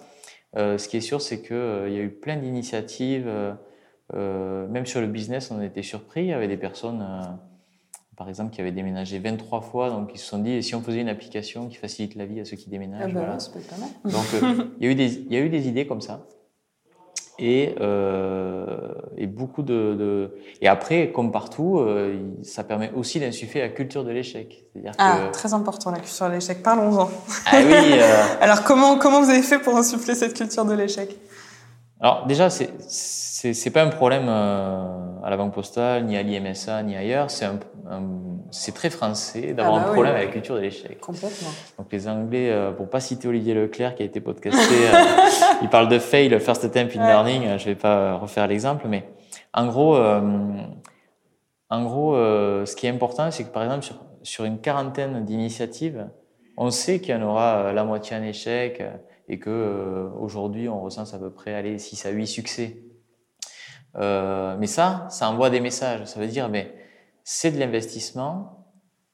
euh, 0.57 0.77
ce 0.77 0.87
qui 0.87 0.97
est 0.97 1.01
sûr, 1.01 1.21
c'est 1.21 1.41
que 1.41 1.53
euh, 1.53 1.89
y 1.89 1.97
a 1.97 2.01
eu 2.01 2.09
plein 2.09 2.37
d'initiatives. 2.37 3.27
euh, 4.13 4.67
même 4.67 4.85
sur 4.85 5.01
le 5.01 5.07
business, 5.07 5.51
on 5.51 5.61
était 5.61 5.81
surpris. 5.81 6.21
Il 6.21 6.27
y 6.27 6.33
avait 6.33 6.47
des 6.47 6.57
personnes, 6.57 7.03
par 8.15 8.29
exemple, 8.29 8.53
qui 8.53 8.61
avaient 8.61 8.71
déménagé 8.71 9.19
23 9.19 9.61
fois, 9.61 9.89
donc 9.89 10.11
ils 10.13 10.19
se 10.19 10.25
sont 10.25 10.39
dit, 10.39 10.51
et 10.51 10.61
si 10.61 10.75
on 10.75 10.81
faisait 10.81 11.01
une 11.01 11.09
application 11.09 11.67
qui 11.67 11.75
facilite 11.75 12.15
la 12.15 12.25
vie 12.25 12.39
à 12.39 12.45
ceux 12.45 12.55
qui 12.55 12.69
déménagent 12.69 13.11
Ah 13.11 13.13
bah 13.13 13.25
voilà. 13.25 13.37
pas 13.37 13.77
mal. 13.77 14.13
Donc, 14.13 14.69
il 14.79 14.85
y, 14.85 14.87
a 14.87 14.91
eu 14.91 14.95
des, 14.95 15.15
il 15.15 15.33
y 15.33 15.37
a 15.37 15.39
eu 15.39 15.49
des 15.49 15.67
idées 15.67 15.87
comme 15.87 16.01
ça. 16.01 16.27
Et, 17.37 17.75
euh, 17.81 18.65
et 19.17 19.27
beaucoup 19.27 19.61
de, 19.61 19.93
de- 19.93 20.37
Et 20.61 20.67
après, 20.69 21.11
comme 21.11 21.31
partout, 21.33 21.79
euh, 21.79 22.15
ça 22.43 22.63
permet 22.63 22.91
aussi 22.95 23.19
d'insuffler 23.19 23.59
la 23.61 23.69
culture 23.69 24.03
de 24.05 24.11
l'échec. 24.11 24.63
C'est-à-dire 24.71 24.93
Ah, 24.97 25.19
que. 25.27 25.33
très 25.33 25.53
important, 25.53 25.91
la 25.91 25.99
culture 25.99 26.27
de 26.27 26.31
l'échec. 26.33 26.63
Parlons-en. 26.63 27.09
Ah 27.45 27.57
oui 27.57 27.73
euh, 27.99 28.23
Alors, 28.41 28.63
comment, 28.63 28.97
comment 28.97 29.21
vous 29.21 29.29
avez 29.29 29.41
fait 29.41 29.59
pour 29.59 29.75
insuffler 29.75 30.15
cette 30.15 30.33
culture 30.33 30.63
de 30.65 30.73
l'échec? 30.73 31.17
Alors, 32.01 32.25
déjà, 32.25 32.49
c'est 32.49 32.69
c'est 32.87 33.69
pas 33.69 33.83
un 33.83 33.89
problème 33.89 34.25
euh, 34.27 35.21
à 35.23 35.29
la 35.29 35.37
Banque 35.37 35.53
Postale, 35.53 36.05
ni 36.05 36.17
à 36.17 36.23
l'IMSA, 36.23 36.81
ni 36.83 36.95
ailleurs. 36.95 37.27
C'est 37.29 38.73
très 38.73 38.89
français 38.89 39.53
d'avoir 39.53 39.75
Ah 39.75 39.79
bah 39.79 39.83
un 39.83 39.87
oui. 39.89 39.93
problème 39.93 40.15
avec 40.15 40.27
la 40.27 40.33
culture 40.33 40.55
de 40.55 40.61
l'échec. 40.61 40.99
Complètement. 40.99 41.49
Donc 41.77 41.87
les 41.91 42.07
Anglais, 42.07 42.49
euh, 42.51 42.71
pour 42.71 42.89
pas 42.89 42.99
citer 42.99 43.27
Olivier 43.27 43.53
Leclerc 43.53 43.93
qui 43.95 44.01
a 44.01 44.05
été 44.05 44.19
podcasté, 44.19 44.73
euh, 44.73 44.97
il 45.61 45.69
parle 45.69 45.87
de 45.89 45.99
fail, 45.99 46.37
first 46.39 46.63
attempt 46.65 46.95
in 46.95 47.01
Ouais. 47.01 47.05
learning. 47.07 47.45
euh, 47.47 47.57
Je 47.59 47.65
vais 47.65 47.75
pas 47.75 48.15
refaire 48.15 48.47
l'exemple, 48.47 48.87
mais 48.87 49.07
en 49.53 49.67
gros, 49.67 49.95
euh, 49.95 50.21
en 51.69 51.83
gros, 51.83 52.15
ce 52.15 52.75
qui 52.75 52.87
est 52.87 52.89
important, 52.89 53.29
c'est 53.31 53.43
que 53.43 53.49
par 53.53 53.63
exemple 53.63 53.83
sur, 53.83 53.95
sur 54.23 54.45
une 54.45 54.59
quarantaine 54.59 55.23
d'initiatives, 55.23 56.07
on 56.57 56.71
sait 56.71 56.99
qu'il 56.99 57.13
y 57.15 57.17
en 57.17 57.21
aura 57.21 57.73
la 57.73 57.83
moitié 57.83 58.17
en 58.17 58.23
échec 58.23 58.81
et 59.27 59.39
que 59.39 59.49
euh, 59.49 60.09
aujourd'hui 60.19 60.69
on 60.69 60.81
recense 60.81 61.13
à 61.13 61.19
peu 61.19 61.29
près 61.29 61.53
allez 61.53 61.77
6 61.77 62.05
à 62.05 62.09
8 62.09 62.27
succès. 62.27 62.77
Euh, 63.97 64.55
mais 64.59 64.67
ça, 64.67 65.07
ça 65.09 65.29
envoie 65.29 65.49
des 65.49 65.61
messages. 65.61 66.05
Ça 66.05 66.19
veut 66.19 66.27
dire, 66.27 66.49
mais 66.49 66.73
c'est 67.23 67.51
de 67.51 67.59
l'investissement. 67.59 68.65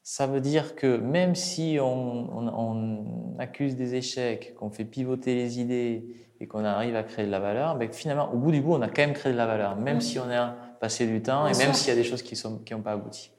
Ça 0.04 0.26
veut 0.26 0.42
dire 0.42 0.76
que 0.76 0.98
même 0.98 1.36
si 1.36 1.78
on, 1.80 2.36
on, 2.36 2.48
on 2.48 3.40
accuse 3.40 3.76
des 3.76 3.96
échecs, 3.96 4.56
qu'on 4.56 4.72
fait 4.72 4.86
pivoter 4.86 5.36
les 5.36 5.60
idées 5.60 6.06
et 6.40 6.48
qu'on 6.48 6.66
arrive 6.66 6.96
à 6.96 7.04
créer 7.04 7.28
de 7.28 7.32
la 7.32 7.40
valeur, 7.40 7.76
ben 7.76 7.92
finalement, 7.92 8.34
au 8.34 8.38
bout 8.38 8.52
du 8.52 8.62
bout, 8.62 8.74
on 8.74 8.82
a 8.82 8.88
quand 8.88 9.04
même 9.04 9.14
créé 9.14 9.32
de 9.32 9.38
la 9.38 9.46
valeur, 9.46 9.76
même 9.76 10.02
si 10.02 10.18
on 10.18 10.30
a 10.32 10.56
passé 10.80 11.06
du 11.06 11.22
temps 11.22 11.46
et 11.46 11.56
même 11.56 11.74
s'il 11.74 11.90
y 11.90 11.92
a 11.92 11.96
des 11.96 12.04
choses 12.04 12.24
qui 12.24 12.36
sont 12.36 12.58
qui 12.58 12.74
n'ont 12.74 12.82
pas 12.82 12.94
abouti. 12.94 13.32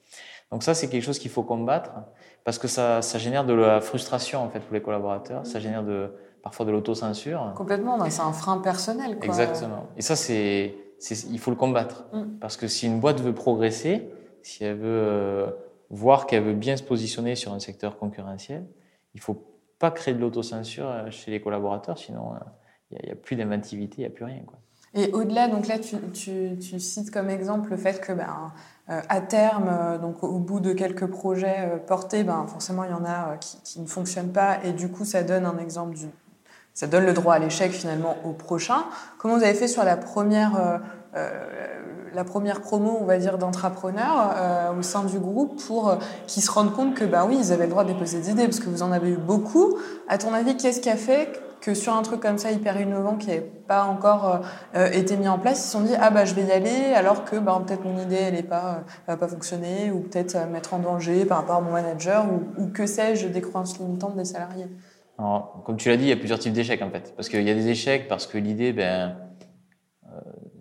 Donc 0.52 0.62
ça, 0.62 0.74
c'est 0.74 0.88
quelque 0.88 1.02
chose 1.02 1.18
qu'il 1.18 1.30
faut 1.30 1.42
combattre 1.42 1.90
parce 2.44 2.58
que 2.58 2.68
ça, 2.68 3.02
ça 3.02 3.18
génère 3.18 3.44
de 3.44 3.54
la 3.54 3.80
frustration 3.80 4.40
en 4.40 4.50
fait 4.50 4.60
pour 4.60 4.74
les 4.74 4.82
collaborateurs, 4.82 5.44
ça 5.46 5.58
génère 5.58 5.82
de 5.82 6.12
parfois 6.42 6.66
de 6.66 6.70
l'autocensure. 6.70 7.52
Complètement, 7.56 7.98
c'est 8.10 8.22
un 8.22 8.32
frein 8.32 8.58
personnel. 8.58 9.16
Quoi. 9.16 9.26
Exactement. 9.26 9.86
Et 9.96 10.02
ça, 10.02 10.16
c'est, 10.16 10.74
il 11.30 11.38
faut 11.38 11.50
le 11.50 11.56
combattre. 11.56 12.04
Mm. 12.12 12.38
Parce 12.40 12.56
que 12.56 12.66
si 12.66 12.86
une 12.86 13.00
boîte 13.00 13.20
veut 13.20 13.34
progresser, 13.34 14.10
si 14.42 14.64
elle 14.64 14.76
veut 14.76 14.84
euh, 14.86 15.46
voir 15.90 16.26
qu'elle 16.26 16.42
veut 16.42 16.54
bien 16.54 16.76
se 16.76 16.82
positionner 16.82 17.36
sur 17.36 17.52
un 17.52 17.60
secteur 17.60 17.98
concurrentiel, 17.98 18.66
il 19.14 19.20
faut 19.20 19.44
pas 19.78 19.90
créer 19.90 20.14
de 20.14 20.20
l'autocensure 20.20 20.88
euh, 20.88 21.10
chez 21.10 21.30
les 21.30 21.40
collaborateurs, 21.40 21.98
sinon 21.98 22.34
euh, 22.34 22.38
il 22.90 23.06
n'y 23.06 23.12
a, 23.12 23.14
plus 23.14 23.36
d'inventivité, 23.36 23.96
il 23.98 24.00
n'y 24.00 24.06
a 24.06 24.10
plus 24.10 24.24
rien. 24.24 24.42
Quoi. 24.46 24.58
Et 24.94 25.10
au-delà, 25.12 25.48
donc 25.48 25.68
là, 25.68 25.78
tu, 25.78 25.96
tu, 26.12 26.58
tu, 26.58 26.78
cites 26.78 27.10
comme 27.10 27.30
exemple 27.30 27.70
le 27.70 27.78
fait 27.78 27.98
que, 28.00 28.12
ben, 28.12 28.52
euh, 28.90 29.00
à 29.08 29.20
terme, 29.22 29.68
euh, 29.70 29.96
donc 29.96 30.22
au 30.22 30.38
bout 30.38 30.60
de 30.60 30.74
quelques 30.74 31.06
projets 31.06 31.60
euh, 31.60 31.78
portés, 31.78 32.24
ben, 32.24 32.46
forcément, 32.46 32.84
il 32.84 32.90
y 32.90 32.94
en 32.94 33.04
a 33.04 33.38
qui, 33.38 33.58
qui, 33.62 33.80
ne 33.80 33.86
fonctionnent 33.86 34.32
pas, 34.32 34.62
et 34.64 34.72
du 34.72 34.90
coup, 34.90 35.06
ça 35.06 35.22
donne 35.22 35.46
un 35.46 35.56
exemple 35.58 35.94
du, 35.94 36.06
ça 36.74 36.86
donne 36.86 37.04
le 37.04 37.12
droit 37.12 37.34
à 37.34 37.38
l'échec 37.38 37.72
finalement 37.72 38.16
au 38.24 38.32
prochain. 38.32 38.84
Comment 39.18 39.36
vous 39.36 39.44
avez 39.44 39.54
fait 39.54 39.68
sur 39.68 39.84
la 39.84 39.96
première, 39.96 40.80
la 42.14 42.24
première 42.24 42.60
promo, 42.60 42.98
on 43.00 43.04
va 43.04 43.18
dire, 43.18 43.38
d'entrepreneurs 43.38 44.34
au 44.78 44.82
sein 44.82 45.04
du 45.04 45.18
groupe 45.18 45.62
pour 45.66 45.96
qu'ils 46.26 46.42
se 46.42 46.50
rendent 46.50 46.72
compte 46.72 46.94
que, 46.94 47.04
bah 47.04 47.24
oui, 47.28 47.36
ils 47.38 47.52
avaient 47.52 47.64
le 47.64 47.70
droit 47.70 47.84
de 47.84 47.92
déposer 47.92 48.20
des 48.20 48.30
idées 48.30 48.44
parce 48.44 48.60
que 48.60 48.70
vous 48.70 48.82
en 48.82 48.90
avez 48.90 49.10
eu 49.10 49.16
beaucoup. 49.16 49.76
À 50.08 50.18
ton 50.18 50.32
avis, 50.32 50.56
qu'est-ce 50.56 50.80
qui 50.80 50.90
a 50.90 50.96
fait 50.96 51.30
que 51.62 51.74
sur 51.74 51.94
un 51.94 52.02
truc 52.02 52.20
comme 52.20 52.38
ça 52.38 52.50
hyper 52.50 52.78
innovant 52.80 53.16
qui 53.16 53.28
n'avait 53.28 53.40
pas 53.40 53.84
encore 53.84 54.42
euh, 54.74 54.90
été 54.90 55.16
mis 55.16 55.28
en 55.28 55.38
place, 55.38 55.60
ils 55.60 55.62
se 55.62 55.70
sont 55.70 55.80
dit 55.80 55.94
ah 55.98 56.10
bah 56.10 56.24
je 56.24 56.34
vais 56.34 56.42
y 56.42 56.52
aller 56.52 56.92
alors 56.94 57.24
que 57.24 57.36
bah, 57.36 57.62
peut-être 57.64 57.84
mon 57.84 57.98
idée 57.98 58.16
elle 58.16 58.34
est 58.34 58.42
pas 58.42 58.64
euh, 58.64 58.80
va 59.06 59.16
pas 59.16 59.28
fonctionner 59.28 59.90
ou 59.92 60.00
peut-être 60.00 60.34
euh, 60.34 60.46
mettre 60.46 60.74
en 60.74 60.80
danger 60.80 61.24
par 61.24 61.38
rapport 61.38 61.56
à 61.56 61.60
mon 61.60 61.70
manager 61.70 62.26
ou, 62.58 62.66
que 62.66 62.86
sais-je 62.86 63.28
des 63.28 63.40
croyances 63.40 63.78
limitantes 63.78 64.16
des 64.16 64.24
salariés? 64.24 64.66
Alors, 65.22 65.62
comme 65.64 65.76
tu 65.76 65.88
l'as 65.88 65.96
dit, 65.96 66.04
il 66.04 66.08
y 66.08 66.12
a 66.12 66.16
plusieurs 66.16 66.38
types 66.38 66.52
d'échecs 66.52 66.82
en 66.82 66.90
fait, 66.90 67.14
parce 67.16 67.28
qu'il 67.28 67.42
y 67.42 67.50
a 67.50 67.54
des 67.54 67.68
échecs 67.68 68.08
parce 68.08 68.26
que 68.26 68.38
l'idée 68.38 68.72
ben 68.72 69.16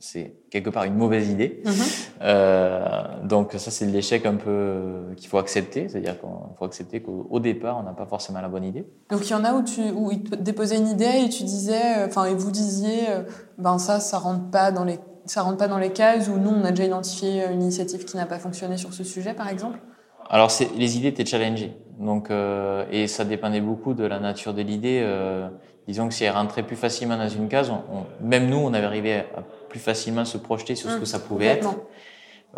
c'est 0.02 0.34
quelque 0.50 0.70
part 0.70 0.84
une 0.84 0.96
mauvaise 0.96 1.30
idée. 1.30 1.62
Mhm. 1.64 1.74
Euh, 2.24 3.24
donc 3.24 3.54
ça, 3.54 3.72
c'est 3.72 3.86
l'échec 3.86 4.26
un 4.26 4.36
peu 4.36 5.14
qu'il 5.16 5.30
faut 5.30 5.38
accepter, 5.38 5.88
c'est-à-dire 5.88 6.20
qu'il 6.20 6.30
faut 6.58 6.66
accepter 6.66 7.02
qu'au 7.02 7.40
départ, 7.40 7.78
on 7.80 7.84
n'a 7.84 7.94
pas 7.94 8.06
forcément 8.06 8.42
la 8.42 8.50
bonne 8.50 8.64
idée. 8.64 8.86
Donc 9.10 9.22
il 9.28 9.32
y 9.32 9.34
en 9.36 9.44
a 9.44 9.54
où 9.54 9.64
tu 9.64 9.82
où 9.92 10.12
ils 10.12 10.24
déposaient 10.24 10.78
une 10.78 10.88
idée 10.88 11.24
et 11.26 11.30
tu 11.30 11.44
disais, 11.44 12.00
euh, 12.00 12.08
enfin 12.08 12.26
et 12.26 12.34
vous 12.34 12.52
disiez, 12.52 13.10
euh, 13.10 13.22
ben 13.58 13.78
ça, 13.78 14.00
ça 14.00 14.18
rentre 14.18 14.50
pas 14.50 14.72
dans 14.72 14.84
les 14.84 15.00
ça 15.26 15.44
rentre 15.44 15.58
pas 15.58 15.68
dans 15.68 15.78
les 15.78 15.92
cases 15.92 16.28
où 16.28 16.38
nous 16.38 16.50
on 16.50 16.64
a 16.66 16.72
déjà 16.72 16.86
identifié 16.86 17.46
une 17.52 17.62
initiative 17.62 18.06
qui 18.06 18.18
n'a 18.18 18.26
pas 18.26 18.40
fonctionné 18.40 18.78
sur 18.78 18.94
ce 18.94 19.04
sujet, 19.04 19.36
par 19.36 19.50
exemple? 19.50 19.80
Alors 20.30 20.52
les 20.78 20.98
idées 20.98 21.10
étaient 21.10 21.26
challengées, 21.26 21.78
donc 22.02 22.30
et 22.92 23.08
ça 23.08 23.24
dépendait 23.24 23.62
beaucoup 23.62 23.94
de 23.94 24.04
la 24.04 24.20
nature 24.20 24.54
de 24.54 24.62
l'idée. 24.62 25.08
disons 25.88 26.08
que 26.08 26.14
si 26.14 26.26
elle 26.26 26.34
rentrait 26.34 26.64
plus 26.64 26.76
facilement 26.76 27.16
dans 27.16 27.30
une 27.30 27.48
case, 27.48 27.72
même 28.22 28.50
nous, 28.50 28.58
on 28.58 28.74
avait 28.74 28.86
arrivé 28.86 29.20
à 29.20 29.44
plus 29.70 29.80
facilement 29.80 30.26
se 30.26 30.38
projeter 30.38 30.76
sur 30.76 30.90
ce 30.90 30.98
que 30.98 31.04
mmh, 31.04 31.06
ça 31.06 31.20
pouvait 31.20 31.46
être. 31.46 31.70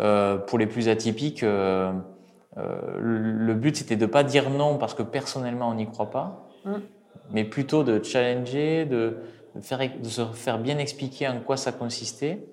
Euh, 0.00 0.38
pour 0.38 0.58
les 0.58 0.66
plus 0.66 0.88
atypiques, 0.88 1.44
euh, 1.44 1.92
euh, 2.56 2.98
le 2.98 3.54
but 3.54 3.76
c'était 3.76 3.96
de 3.96 4.06
pas 4.06 4.24
dire 4.24 4.50
non 4.50 4.76
parce 4.76 4.92
que 4.94 5.04
personnellement 5.04 5.68
on 5.68 5.74
n'y 5.74 5.86
croit 5.86 6.10
pas, 6.10 6.48
mmh. 6.64 6.72
mais 7.30 7.44
plutôt 7.44 7.84
de 7.84 8.02
challenger, 8.02 8.86
de, 8.86 9.18
faire, 9.60 9.78
de 9.78 10.08
se 10.08 10.22
faire 10.24 10.58
bien 10.58 10.78
expliquer 10.78 11.28
en 11.28 11.38
quoi 11.38 11.56
ça 11.56 11.70
consistait, 11.70 12.44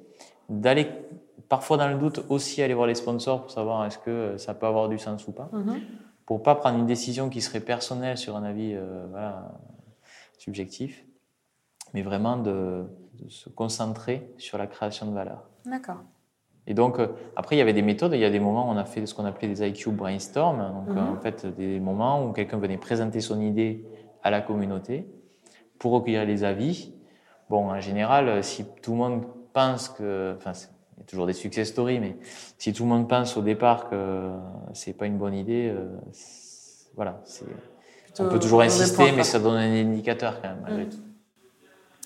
d'aller 0.50 0.88
parfois 1.50 1.78
dans 1.78 1.88
le 1.88 1.96
doute 1.96 2.24
aussi 2.30 2.62
aller 2.62 2.76
voir 2.76 2.86
les 2.86 2.96
sponsors 2.96 3.42
pour 3.42 3.52
savoir 3.52 3.86
est-ce 3.86 3.98
que 3.98 4.38
ça 4.38 4.54
peut 4.54 4.68
avoir 4.68 4.88
du 4.88 5.00
sens 5.00 5.28
ou 5.28 5.32
pas, 5.32 5.50
mmh. 5.52 5.74
Pour 6.32 6.44
pas 6.44 6.56
prendre 6.56 6.80
une 6.80 6.86
décision 6.86 7.30
qui 7.30 7.42
serait 7.42 7.60
personnelle 7.60 8.18
sur 8.18 8.38
un 8.38 8.44
avis 8.44 8.74
voilà, 9.10 9.52
subjectif, 10.38 11.06
mais 11.94 12.04
vraiment 12.04 12.38
de, 12.38 12.86
de 13.22 13.30
se 13.30 13.50
concentrer 13.50 14.34
sur 14.38 14.58
la 14.58 14.68
création 14.68 15.06
de 15.06 15.14
valeur. 15.14 15.50
D'accord. 15.66 15.98
Et 16.68 16.74
donc, 16.74 17.00
euh, 17.00 17.08
après, 17.36 17.56
il 17.56 17.60
y 17.60 17.62
avait 17.62 17.74
des 17.74 17.82
méthodes. 17.82 18.14
Il 18.14 18.20
y 18.20 18.26
a 18.26 18.30
des 18.30 18.40
moments 18.40 18.70
où 18.70 18.72
on 18.72 18.78
a 18.78 18.86
fait 18.86 19.06
ce 19.06 19.14
qu'on 19.14 19.26
appelait 19.26 19.48
des 19.48 19.68
IQ 19.68 19.92
brainstorm. 19.92 20.58
Donc, 20.74 20.96
mhm. 20.96 21.10
en 21.10 21.18
fait, 21.18 21.46
des 21.46 21.80
moments 21.80 22.26
où 22.26 22.32
quelqu'un 22.32 22.58
venait 22.58 22.78
présenter 22.78 23.20
son 23.20 23.42
idée 23.42 23.86
à 24.24 24.30
la 24.30 24.42
communauté 24.42 25.08
pour 25.80 25.92
recueillir 25.92 26.26
les 26.26 26.44
avis. 26.44 26.94
Bon, 27.50 27.72
en 27.72 27.80
général, 27.80 28.30
euh, 28.30 28.42
si 28.42 28.66
tout 28.82 28.92
le 28.92 28.98
monde 28.98 29.26
pense 29.54 29.90
que, 29.90 30.36
enfin, 30.38 30.52
y 31.02 31.04
a 31.04 31.08
toujours 31.08 31.26
des 31.26 31.34
success 31.34 31.70
stories, 31.70 32.00
mais 32.00 32.16
si 32.58 32.74
tout 32.74 32.84
le 32.84 32.90
monde 32.90 33.10
pense 33.10 33.36
au 33.38 33.42
départ 33.42 33.90
que 33.90 34.32
c'est 34.74 34.94
pas 34.94 35.08
une 35.08 35.18
bonne 35.18 35.34
idée, 35.34 35.70
euh, 35.70 35.88
voilà, 36.96 37.22
on 38.20 38.30
peut 38.30 38.40
toujours 38.40 38.62
insister, 38.62 39.12
mais 39.12 39.24
ça 39.24 39.40
donne 39.40 39.56
un 39.56 39.82
indicateur 39.82 40.42
quand 40.42 40.50
même, 40.50 40.60
malgré 40.62 40.90
tout. 40.90 40.98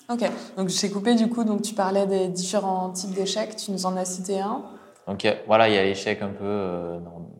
Ok, 0.08 0.30
donc 0.56 0.68
je 0.68 0.80
t'ai 0.80 0.88
coupé 0.88 1.16
du 1.16 1.28
coup, 1.28 1.42
donc 1.42 1.62
tu 1.62 1.74
parlais 1.74 2.06
des 2.06 2.28
différents 2.28 2.90
types 2.90 3.12
d'échecs, 3.12 3.56
tu 3.56 3.72
nous 3.72 3.86
en 3.86 3.96
as 3.96 4.04
cité 4.04 4.38
un. 4.38 4.62
Donc 5.08 5.26
voilà, 5.46 5.68
il 5.68 5.74
y 5.74 5.78
a 5.78 5.82
l'échec 5.82 6.22
un 6.22 6.28
peu, 6.28 6.44
euh, 6.44 6.98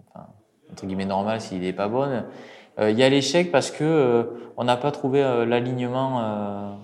enfin, 0.08 0.26
entre 0.72 0.86
guillemets 0.86 1.04
normal 1.04 1.40
s'il 1.40 1.60
n'est 1.60 1.72
pas 1.72 1.88
bon. 1.88 2.24
Euh, 2.78 2.90
il 2.90 2.98
y 2.98 3.04
a 3.04 3.08
l'échec 3.08 3.52
parce 3.52 3.70
que 3.70 3.84
euh, 3.84 4.24
on 4.56 4.64
n'a 4.64 4.76
pas 4.76 4.90
trouvé 4.90 5.20
l'alignement. 5.46 6.78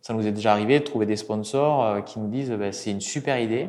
Ça 0.00 0.14
nous 0.14 0.26
est 0.26 0.32
déjà 0.32 0.52
arrivé 0.52 0.78
de 0.80 0.84
trouver 0.84 1.06
des 1.06 1.16
sponsors 1.16 2.04
qui 2.04 2.18
nous 2.18 2.28
disent 2.28 2.50
bah, 2.50 2.72
c'est 2.72 2.90
une 2.90 3.00
super 3.00 3.38
idée. 3.38 3.68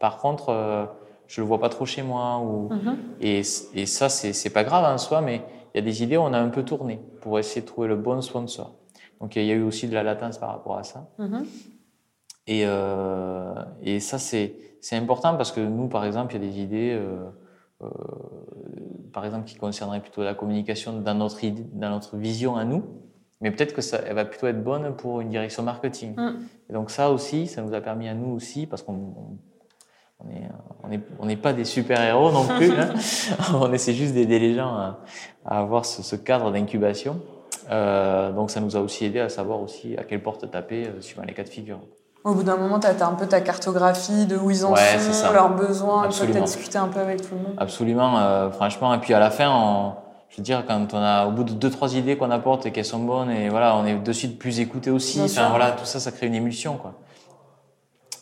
Par 0.00 0.18
contre, 0.18 0.88
je 1.26 1.40
le 1.40 1.46
vois 1.46 1.60
pas 1.60 1.68
trop 1.68 1.86
chez 1.86 2.02
moi. 2.02 2.38
Ou, 2.38 2.68
mm-hmm. 2.68 2.96
et, 3.20 3.38
et 3.74 3.86
ça, 3.86 4.08
c'est 4.08 4.50
pas 4.50 4.64
grave 4.64 4.84
en 4.84 4.98
soi, 4.98 5.20
mais 5.20 5.42
il 5.74 5.78
y 5.78 5.80
a 5.80 5.84
des 5.84 6.02
idées 6.02 6.16
où 6.16 6.22
on 6.22 6.32
a 6.32 6.38
un 6.38 6.48
peu 6.48 6.64
tourné 6.64 7.00
pour 7.20 7.38
essayer 7.38 7.60
de 7.60 7.66
trouver 7.66 7.88
le 7.88 7.96
bon 7.96 8.20
sponsor. 8.20 8.74
Donc 9.20 9.36
il 9.36 9.44
y 9.44 9.50
a 9.50 9.54
eu 9.54 9.62
aussi 9.62 9.88
de 9.88 9.94
la 9.94 10.02
latence 10.02 10.38
par 10.38 10.50
rapport 10.50 10.78
à 10.78 10.82
ça. 10.82 11.08
Mm-hmm. 11.18 11.44
Et, 12.48 12.62
euh, 12.64 13.54
et 13.82 14.00
ça, 14.00 14.18
c'est 14.18 14.56
important 14.92 15.36
parce 15.36 15.52
que 15.52 15.60
nous, 15.60 15.88
par 15.88 16.04
exemple, 16.04 16.34
il 16.34 16.42
y 16.42 16.46
a 16.46 16.50
des 16.50 16.60
idées, 16.60 16.92
euh, 16.98 17.28
euh, 17.82 17.88
par 19.12 19.24
exemple, 19.26 19.44
qui 19.44 19.56
concerneraient 19.56 20.00
plutôt 20.00 20.22
la 20.22 20.34
communication 20.34 21.00
dans 21.00 21.14
notre, 21.14 21.44
idée, 21.44 21.66
dans 21.74 21.90
notre 21.90 22.16
vision 22.16 22.56
à 22.56 22.64
nous. 22.64 22.84
Mais 23.40 23.50
peut-être 23.50 23.72
que 23.72 23.82
ça, 23.82 24.00
elle 24.06 24.14
va 24.14 24.24
plutôt 24.24 24.46
être 24.48 24.62
bonne 24.62 24.94
pour 24.96 25.20
une 25.20 25.28
direction 25.28 25.62
marketing. 25.62 26.14
Mm. 26.16 26.38
Et 26.70 26.72
donc 26.72 26.90
ça 26.90 27.10
aussi, 27.10 27.46
ça 27.46 27.62
nous 27.62 27.74
a 27.74 27.80
permis 27.80 28.08
à 28.08 28.14
nous 28.14 28.34
aussi, 28.34 28.66
parce 28.66 28.82
qu'on 28.82 29.14
on 30.20 30.24
n'est 30.28 30.48
on 30.82 30.90
est, 30.90 31.00
on 31.20 31.28
est 31.28 31.36
pas 31.36 31.52
des 31.52 31.64
super-héros 31.64 32.32
non 32.32 32.46
plus, 32.46 32.72
hein. 32.72 32.94
on 33.54 33.72
essaie 33.72 33.92
juste 33.92 34.14
d'aider 34.14 34.38
les 34.38 34.54
gens 34.54 34.74
à, 34.74 34.98
à 35.44 35.60
avoir 35.60 35.84
ce, 35.84 36.02
ce 36.02 36.16
cadre 36.16 36.50
d'incubation. 36.50 37.20
Euh, 37.70 38.32
donc 38.32 38.50
ça 38.50 38.60
nous 38.60 38.76
a 38.76 38.80
aussi 38.80 39.04
aidé 39.04 39.20
à 39.20 39.28
savoir 39.28 39.60
aussi 39.60 39.96
à 39.98 40.04
quelle 40.04 40.22
porte 40.22 40.50
taper 40.50 40.86
euh, 40.86 41.00
suivant 41.00 41.22
les 41.26 41.34
cas 41.34 41.42
de 41.42 41.48
figure. 41.48 41.80
Au 42.24 42.34
bout 42.34 42.42
d'un 42.42 42.56
moment, 42.56 42.80
tu 42.80 42.86
as, 42.86 43.06
un 43.06 43.14
peu 43.14 43.26
ta 43.26 43.40
cartographie 43.40 44.26
de 44.26 44.36
où 44.36 44.50
ils 44.50 44.64
en 44.64 44.74
sont, 44.74 45.32
leurs 45.32 45.54
besoins, 45.54 46.08
tu 46.08 46.22
as 46.22 46.40
discuté 46.40 46.76
un 46.76 46.88
peu 46.88 47.00
avec 47.00 47.22
tout 47.22 47.34
le 47.34 47.40
monde. 47.40 47.54
Absolument, 47.56 48.18
euh, 48.18 48.50
franchement. 48.50 48.92
Et 48.94 48.98
puis 48.98 49.14
à 49.14 49.18
la 49.18 49.30
fin, 49.30 49.94
je 50.30 50.36
veux 50.36 50.42
dire, 50.42 50.64
quand 50.66 50.94
on 50.94 50.98
a, 50.98 51.26
au 51.26 51.30
bout 51.30 51.44
de 51.44 51.52
deux, 51.52 51.70
trois 51.70 51.96
idées 51.96 52.16
qu'on 52.16 52.30
apporte 52.30 52.66
et 52.66 52.72
qu'elles 52.72 52.84
sont 52.84 52.98
bonnes, 53.00 53.30
et 53.30 53.48
voilà, 53.48 53.76
on 53.76 53.86
est 53.86 53.96
de 53.96 54.12
suite 54.12 54.38
plus 54.38 54.60
écouté 54.60 54.90
aussi. 54.90 55.20
enfin, 55.20 55.48
voilà, 55.48 55.72
tout 55.72 55.86
ça, 55.86 56.00
ça 56.00 56.12
crée 56.12 56.26
une 56.26 56.34
émulsion, 56.34 56.76
quoi. 56.76 56.94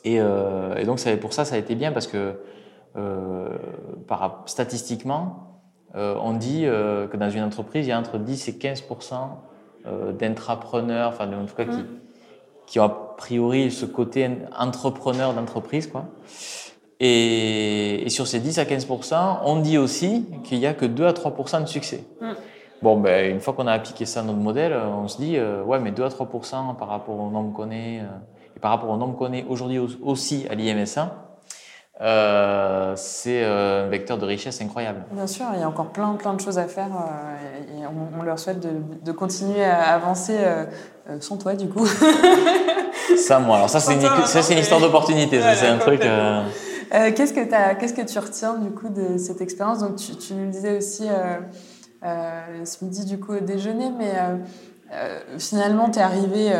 Et, 0.04 0.20
euh, 0.20 0.76
et 0.76 0.84
donc, 0.84 1.00
ça, 1.00 1.16
pour 1.16 1.32
ça, 1.32 1.44
ça 1.44 1.56
a 1.56 1.58
été 1.58 1.74
bien 1.74 1.90
parce 1.90 2.06
que, 2.06 2.40
euh, 2.96 3.48
par, 4.06 4.44
statistiquement, 4.46 5.46
euh, 5.96 6.14
on 6.20 6.34
dit 6.34 6.62
euh, 6.64 7.06
que 7.06 7.16
dans 7.16 7.30
une 7.30 7.42
entreprise, 7.42 7.86
il 7.86 7.90
y 7.90 7.92
a 7.92 7.98
entre 7.98 8.18
10 8.18 8.48
et 8.48 8.52
15% 8.52 9.14
euh, 9.86 10.12
d'intrapreneurs, 10.12 11.08
enfin, 11.08 11.32
en 11.32 11.46
tout 11.46 11.54
cas, 11.54 11.64
qui, 11.64 11.78
mm. 11.78 11.86
qui 12.66 12.80
ont 12.80 12.84
a 12.84 13.14
priori 13.16 13.70
ce 13.70 13.86
côté 13.86 14.28
entrepreneur 14.56 15.32
d'entreprise, 15.32 15.86
quoi. 15.86 16.06
Et, 16.98 18.06
et, 18.06 18.08
sur 18.08 18.26
ces 18.26 18.40
10 18.40 18.58
à 18.58 18.64
15% 18.64 19.40
on 19.44 19.56
dit 19.60 19.76
aussi 19.76 20.24
qu'il 20.44 20.58
n'y 20.58 20.66
a 20.66 20.72
que 20.72 20.86
2 20.86 21.06
à 21.06 21.12
3% 21.12 21.62
de 21.62 21.68
succès. 21.68 22.04
Mm. 22.20 22.32
Bon, 22.82 22.98
ben, 22.98 23.30
une 23.30 23.40
fois 23.40 23.52
qu'on 23.54 23.66
a 23.66 23.72
appliqué 23.72 24.06
ça 24.06 24.20
à 24.20 24.22
notre 24.22 24.38
modèle, 24.38 24.74
on 24.74 25.08
se 25.08 25.16
dit, 25.18 25.38
ouais, 25.38 25.78
mais 25.78 25.92
2 25.92 26.04
à 26.04 26.08
3% 26.08 26.76
par 26.76 26.88
rapport 26.88 27.18
au 27.18 27.30
nombre 27.30 27.52
qu'on 27.54 27.70
est, 27.70 28.02
et 28.56 28.60
par 28.60 28.70
rapport 28.70 28.90
au 28.90 28.96
nombre 28.96 29.16
qu'on 29.16 29.32
est 29.32 29.44
aujourd'hui 29.48 29.78
aussi 29.78 30.46
à 30.50 30.54
l'IMSA, 30.54 31.26
euh, 32.02 32.92
c'est 32.94 33.42
euh, 33.42 33.86
un 33.86 33.88
vecteur 33.88 34.18
de 34.18 34.26
richesse 34.26 34.60
incroyable. 34.60 35.04
Bien 35.12 35.26
sûr, 35.26 35.46
il 35.54 35.60
y 35.60 35.62
a 35.62 35.68
encore 35.68 35.86
plein, 35.86 36.12
plein 36.12 36.34
de 36.34 36.40
choses 36.40 36.58
à 36.58 36.66
faire 36.66 36.88
euh, 36.88 37.80
et 37.80 37.86
on, 38.18 38.22
leur 38.22 38.38
souhaite 38.38 38.60
de, 38.60 38.68
de, 39.02 39.12
continuer 39.12 39.64
à 39.64 39.94
avancer 39.94 40.36
sans 41.20 41.38
toi, 41.38 41.54
du 41.54 41.68
coup. 41.68 41.86
ça, 43.16 43.38
moi, 43.38 43.56
alors 43.56 43.70
ça, 43.70 43.80
c'est 43.80 43.94
une, 43.94 44.02
une, 44.02 44.58
histoire 44.58 44.80
d'opportunité, 44.80 45.40
c'est 45.54 45.68
un 45.68 45.78
truc. 45.78 46.02
Qu'est-ce, 46.90 47.32
que 47.32 47.54
as, 47.54 47.74
qu'est-ce 47.74 47.94
que 47.94 48.02
tu 48.02 48.18
retiens 48.18 48.54
du 48.58 48.70
coup 48.70 48.88
de 48.88 49.18
cette 49.18 49.40
expérience? 49.40 49.80
Donc, 49.80 49.96
tu, 49.96 50.34
nous 50.34 50.50
disais 50.50 50.76
aussi 50.76 51.04
ce 52.02 52.84
midi, 52.84 53.04
du 53.04 53.18
coup, 53.18 53.32
au 53.34 53.40
déjeuner, 53.40 53.90
mais 53.96 54.12
finalement, 55.38 55.90
tu 55.90 55.98
es 55.98 56.02
arrivé 56.02 56.52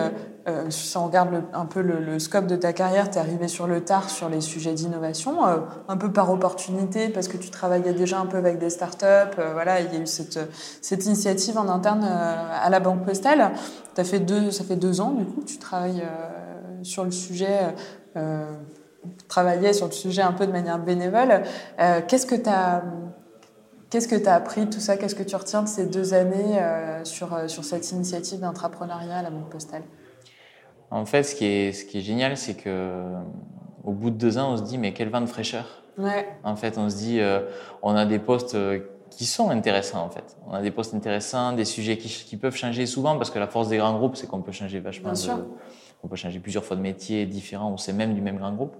euh, 0.48 0.70
si 0.70 0.96
on 0.96 1.06
regarde 1.06 1.42
un 1.52 1.66
peu 1.66 1.80
le, 1.80 2.20
scope 2.20 2.46
de 2.46 2.54
ta 2.54 2.72
carrière, 2.72 3.10
tu 3.10 3.16
es 3.16 3.20
arrivé 3.20 3.48
sur 3.48 3.66
le 3.66 3.80
tard 3.80 4.08
sur 4.08 4.28
les 4.28 4.40
sujets 4.40 4.74
d'innovation, 4.74 5.44
euh, 5.44 5.56
un 5.88 5.96
peu 5.96 6.12
par 6.12 6.30
opportunité, 6.30 7.08
parce 7.08 7.26
que 7.26 7.36
tu 7.36 7.50
travaillais 7.50 7.92
déjà 7.92 8.20
un 8.20 8.26
peu 8.26 8.36
avec 8.36 8.58
des 8.58 8.70
startups. 8.70 9.04
Euh, 9.04 9.52
voilà, 9.54 9.80
il 9.80 9.92
y 9.92 9.96
a 9.96 10.00
eu 10.00 10.06
cette, 10.06 11.04
initiative 11.04 11.58
en 11.58 11.68
interne 11.68 12.04
à 12.04 12.70
la 12.70 12.78
Banque 12.78 13.04
Postale. 13.04 13.50
Ça 13.96 14.04
fait 14.04 14.20
deux 14.20 15.00
ans, 15.00 15.10
du 15.10 15.24
coup, 15.24 15.42
tu 15.44 15.58
travailles 15.58 16.04
sur 16.82 17.04
le 17.04 17.10
sujet, 17.10 17.74
travaillais 19.28 19.72
sur 19.72 19.86
le 19.86 19.92
sujet 19.92 20.22
un 20.22 20.32
peu 20.32 20.46
de 20.46 20.52
manière 20.52 20.78
bénévole. 20.78 21.42
Qu'est-ce 22.08 22.26
que 22.26 22.34
tu 22.34 22.48
as. 22.48 22.82
Qu'est-ce 23.88 24.08
que 24.08 24.16
tu 24.16 24.26
as 24.26 24.34
appris 24.34 24.68
tout 24.68 24.80
ça? 24.80 24.96
Qu'est-ce 24.96 25.14
que 25.14 25.22
tu 25.22 25.36
retiens 25.36 25.62
de 25.62 25.68
ces 25.68 25.86
deux 25.86 26.12
années 26.12 26.60
sur, 27.04 27.48
sur 27.48 27.64
cette 27.64 27.90
initiative 27.92 28.40
d'entrepreneuriat 28.40 29.18
à 29.18 29.22
la 29.22 29.30
Banque 29.30 29.48
Postale? 29.48 29.82
En 30.90 31.06
fait, 31.06 31.22
ce 31.22 31.34
qui 31.34 31.44
est, 31.44 31.72
ce 31.72 31.84
qui 31.84 31.98
est 31.98 32.02
génial, 32.02 32.36
c'est 32.36 32.54
que 32.54 33.04
au 33.84 33.92
bout 33.92 34.10
de 34.10 34.16
deux 34.16 34.36
ans, 34.36 34.52
on 34.52 34.56
se 34.56 34.62
dit 34.62 34.78
mais 34.78 34.92
quel 34.92 35.08
vent 35.08 35.20
de 35.20 35.26
fraîcheur. 35.26 35.82
Ouais. 35.96 36.26
En 36.44 36.56
fait, 36.56 36.76
on 36.76 36.90
se 36.90 36.96
dit, 36.96 37.20
euh, 37.20 37.40
on 37.82 37.94
a 37.94 38.04
des 38.04 38.18
postes 38.18 38.54
euh, 38.54 38.80
qui 39.10 39.24
sont 39.24 39.50
intéressants 39.50 40.04
en 40.04 40.10
fait. 40.10 40.36
On 40.46 40.52
a 40.52 40.60
des 40.60 40.70
postes 40.70 40.94
intéressants, 40.94 41.52
des 41.52 41.64
sujets 41.64 41.96
qui, 41.96 42.08
qui 42.08 42.36
peuvent 42.36 42.56
changer 42.56 42.84
souvent 42.84 43.16
parce 43.16 43.30
que 43.30 43.38
la 43.38 43.46
force 43.46 43.68
des 43.68 43.78
grands 43.78 43.96
groupes, 43.96 44.16
c'est 44.16 44.26
qu'on 44.26 44.42
peut 44.42 44.52
changer 44.52 44.80
vachement. 44.80 45.12
Bien 45.12 45.14
sûr. 45.14 45.38
on 46.02 46.08
peut 46.08 46.16
changer 46.16 46.38
plusieurs 46.40 46.64
fois 46.64 46.76
de 46.76 46.82
métier 46.82 47.24
différents 47.24 47.72
ou 47.72 47.78
c'est 47.78 47.92
même 47.92 48.14
du 48.14 48.20
même 48.20 48.36
grand 48.36 48.52
groupe. 48.52 48.76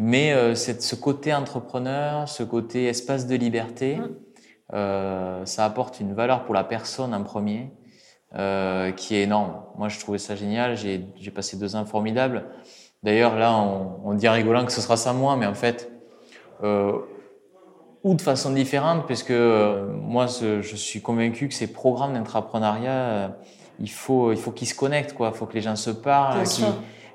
Mais 0.00 0.32
euh, 0.32 0.54
ce 0.54 0.94
côté 0.94 1.34
entrepreneur, 1.34 2.28
ce 2.28 2.44
côté 2.44 2.86
espace 2.86 3.26
de 3.26 3.34
liberté, 3.34 3.96
Mm. 3.96 4.14
euh, 4.74 5.44
ça 5.44 5.64
apporte 5.64 5.98
une 6.00 6.14
valeur 6.14 6.44
pour 6.44 6.54
la 6.54 6.62
personne 6.64 7.12
en 7.14 7.22
premier 7.24 7.70
euh, 8.36 8.92
qui 8.92 9.16
est 9.16 9.22
énorme. 9.22 9.54
Moi, 9.76 9.88
je 9.88 9.98
trouvais 9.98 10.18
ça 10.18 10.36
génial. 10.36 10.76
J'ai 10.76 11.04
j'ai 11.16 11.30
passé 11.30 11.56
deux 11.56 11.74
ans 11.74 11.84
formidables. 11.84 12.44
D'ailleurs, 13.02 13.34
là, 13.36 13.52
on, 13.56 14.00
on 14.04 14.14
dit 14.14 14.28
en 14.28 14.32
rigolant 14.32 14.64
que 14.64 14.72
ce 14.72 14.80
sera 14.80 14.96
ça 14.96 15.12
moi, 15.12 15.36
mais 15.36 15.46
en 15.46 15.54
fait, 15.54 15.90
euh, 16.62 16.92
ou 18.04 18.14
de 18.14 18.22
façon 18.22 18.52
différente, 18.52 19.06
puisque 19.06 19.30
euh, 19.30 19.86
moi, 19.92 20.26
je 20.26 20.76
suis 20.76 21.00
convaincu 21.00 21.48
que 21.48 21.54
ces 21.54 21.72
programmes 21.72 22.14
d'entrepreneuriat, 22.14 22.90
euh, 22.90 23.28
il 23.80 23.90
faut, 23.90 24.32
il 24.32 24.38
faut 24.38 24.50
qu'ils 24.52 24.68
se 24.68 24.74
connectent, 24.74 25.14
quoi. 25.14 25.30
Il 25.32 25.36
faut 25.36 25.46
que 25.46 25.54
les 25.54 25.60
gens 25.62 25.76
se 25.76 25.90
parlent, 25.90 26.42
qu'ils-. 26.44 26.64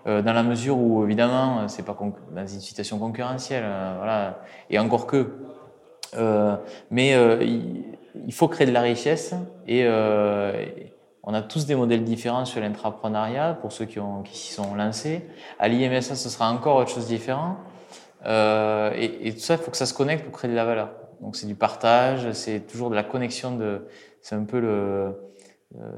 Euh, 0.05 0.21
dans 0.21 0.33
la 0.33 0.43
mesure 0.43 0.77
où, 0.77 1.03
évidemment, 1.05 1.59
euh, 1.59 1.67
c'est 1.67 1.83
pas 1.83 1.97
dans 2.31 2.41
une 2.41 2.59
situation 2.59 2.99
concurrentielle, 2.99 3.63
euh, 3.65 3.95
voilà. 3.97 4.39
Et 4.69 4.77
encore 4.79 5.07
que. 5.07 5.31
Euh, 6.15 6.57
mais 6.91 7.15
euh, 7.15 7.41
il, 7.43 8.33
faut 8.33 8.47
créer 8.47 8.67
de 8.67 8.71
la 8.71 8.81
richesse 8.81 9.33
et, 9.67 9.87
on 11.25 11.33
a 11.33 11.41
tous 11.41 11.65
des 11.65 11.75
modèles 11.75 12.03
différents 12.03 12.43
sur 12.43 12.59
l'entrepreneuriat 12.59 13.57
pour 13.61 13.71
ceux 13.71 13.85
qui, 13.85 13.97
ont, 13.97 14.23
qui 14.23 14.37
s'y 14.37 14.51
sont 14.51 14.75
lancés. 14.75 15.21
À 15.57 15.69
l'IMSA, 15.69 16.15
ce 16.15 16.29
sera 16.29 16.51
encore 16.51 16.75
autre 16.75 16.89
chose 16.89 17.07
différent. 17.07 17.55
Et, 18.25 19.27
et 19.27 19.33
tout 19.33 19.39
ça, 19.39 19.53
il 19.53 19.59
faut 19.61 19.71
que 19.71 19.77
ça 19.77 19.85
se 19.85 19.93
connecte 19.93 20.25
pour 20.25 20.33
créer 20.33 20.51
de 20.51 20.55
la 20.55 20.65
valeur. 20.65 20.89
Donc 21.21 21.37
c'est 21.37 21.47
du 21.47 21.55
partage, 21.55 22.29
c'est 22.33 22.67
toujours 22.67 22.89
de 22.89 22.95
la 22.95 23.03
connexion 23.03 23.55
de. 23.55 23.87
C'est 24.21 24.35
un 24.35 24.43
peu 24.43 24.59
le, 24.59 25.15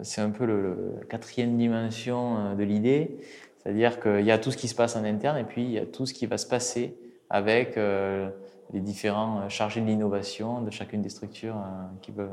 c'est 0.04 0.22
un 0.22 0.30
peu 0.30 0.46
le, 0.46 0.62
le 0.62 1.06
quatrième 1.10 1.58
dimension 1.58 2.54
de 2.54 2.64
l'idée, 2.64 3.18
c'est-à-dire 3.66 4.00
qu'il 4.00 4.26
y 4.26 4.32
a 4.32 4.38
tout 4.38 4.52
ce 4.52 4.58
qui 4.58 4.68
se 4.68 4.76
passe 4.76 4.96
en 4.96 5.04
interne 5.04 5.38
et 5.38 5.44
puis 5.44 5.64
il 5.64 5.72
y 5.72 5.80
a 5.80 5.88
tout 5.88 6.06
ce 6.06 6.14
qui 6.14 6.28
va 6.28 6.38
se 6.38 6.46
passer 6.46 6.96
avec 7.32 7.78
euh, 7.78 8.30
les 8.74 8.80
différents 8.80 9.40
euh, 9.40 9.50
chargés 9.50 9.82
de 9.82 9.88
l'innovation 9.88 10.62
de 10.62 10.70
chacune 10.70 11.02
des 11.02 11.10
structures 11.10 11.56
euh, 11.56 11.84
qui 12.04 12.12
peuvent. 12.12 12.30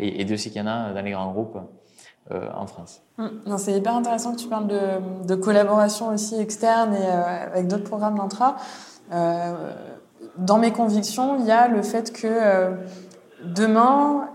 Et, 0.00 0.20
et 0.20 0.36
ce 0.36 0.48
qu'il 0.48 0.56
y 0.56 0.60
en 0.60 0.66
a 0.66 0.92
dans 0.92 1.02
les 1.02 1.12
grands 1.12 1.30
groupes 1.30 1.58
en 2.30 2.66
France. 2.66 3.02
Mm. 3.18 3.26
Non, 3.46 3.58
C'est 3.58 3.72
hyper 3.72 3.94
intéressant 3.94 4.32
que 4.32 4.40
tu 4.40 4.48
parles 4.48 4.66
de, 4.66 5.26
de 5.26 5.34
collaboration 5.36 6.08
aussi 6.08 6.40
externe 6.40 6.94
et 6.94 7.06
avec 7.06 7.68
d'autres 7.68 7.84
programmes 7.84 8.16
d'intra. 8.16 8.56
Dans 10.38 10.58
mes 10.58 10.72
convictions, 10.72 11.38
il 11.38 11.46
y 11.46 11.50
a 11.50 11.68
le 11.68 11.82
fait 11.82 12.12
que 12.12 12.74
demain, 13.44 14.28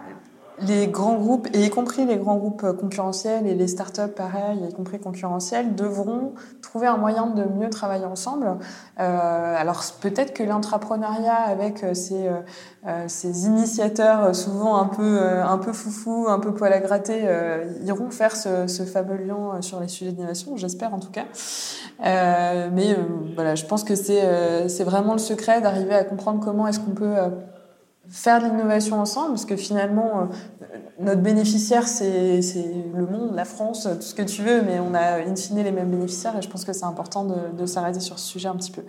les 0.59 0.87
grands 0.87 1.15
groupes, 1.15 1.47
et 1.53 1.65
y 1.65 1.69
compris 1.69 2.05
les 2.05 2.17
grands 2.17 2.37
groupes 2.37 2.65
concurrentiels 2.79 3.45
et 3.45 3.53
les 3.53 3.67
startups, 3.67 4.13
pareil, 4.15 4.59
y 4.67 4.73
compris 4.73 4.99
concurrentiels, 4.99 5.75
devront 5.75 6.33
trouver 6.61 6.87
un 6.87 6.97
moyen 6.97 7.27
de 7.27 7.43
mieux 7.43 7.69
travailler 7.69 8.05
ensemble. 8.05 8.57
Euh, 8.99 9.55
alors 9.57 9.83
peut-être 10.01 10.33
que 10.33 10.43
l'entrepreneuriat, 10.43 11.35
avec 11.35 11.83
euh, 11.83 11.93
ses, 11.93 12.27
euh, 12.27 12.39
euh, 12.87 13.05
ces 13.07 13.45
initiateurs 13.45 14.23
euh, 14.23 14.33
souvent 14.33 14.77
un 14.77 14.87
peu, 14.87 15.19
euh, 15.21 15.45
un 15.45 15.57
peu 15.57 15.73
foufou, 15.73 16.25
un 16.27 16.39
peu 16.39 16.53
poil 16.53 16.73
à 16.73 16.79
gratter, 16.79 17.21
euh, 17.25 17.65
iront 17.85 18.09
faire 18.09 18.35
ce, 18.35 18.67
ce 18.67 18.83
fameux 18.83 19.17
lien 19.17 19.55
euh, 19.55 19.61
sur 19.61 19.79
les 19.79 19.87
sujets 19.87 20.11
d'innovation, 20.11 20.57
j'espère 20.57 20.93
en 20.93 20.99
tout 20.99 21.11
cas. 21.11 21.25
Euh, 22.05 22.69
mais 22.73 22.93
euh, 22.93 22.95
voilà, 23.35 23.55
je 23.55 23.65
pense 23.65 23.83
que 23.83 23.95
c'est 23.95 24.23
euh, 24.23 24.67
c'est 24.67 24.83
vraiment 24.83 25.13
le 25.13 25.19
secret 25.19 25.61
d'arriver 25.61 25.95
à 25.95 26.03
comprendre 26.03 26.39
comment 26.43 26.67
est-ce 26.67 26.79
qu'on 26.79 26.91
peut 26.91 27.17
euh, 27.17 27.29
faire 28.09 28.41
de 28.41 28.45
l'innovation 28.45 28.99
ensemble, 28.99 29.29
parce 29.29 29.45
que 29.45 29.55
finalement, 29.55 30.21
euh, 30.21 30.25
notre 30.99 31.21
bénéficiaire, 31.21 31.87
c'est 31.87 32.39
le 32.93 33.05
monde, 33.05 33.33
la 33.35 33.45
France, 33.45 33.87
tout 33.99 34.01
ce 34.01 34.15
que 34.15 34.23
tu 34.23 34.41
veux, 34.41 34.61
mais 34.61 34.79
on 34.79 34.93
a 34.93 35.19
in 35.19 35.35
fine 35.35 35.63
les 35.63 35.71
mêmes 35.71 35.91
bénéficiaires, 35.91 36.35
et 36.37 36.41
je 36.41 36.49
pense 36.49 36.65
que 36.65 36.73
c'est 36.73 36.85
important 36.85 37.25
de, 37.25 37.65
s'arrêter 37.65 37.99
sur 37.99 38.17
ce 38.17 38.27
sujet 38.27 38.47
un 38.47 38.55
petit 38.55 38.71
peu. 38.71 38.83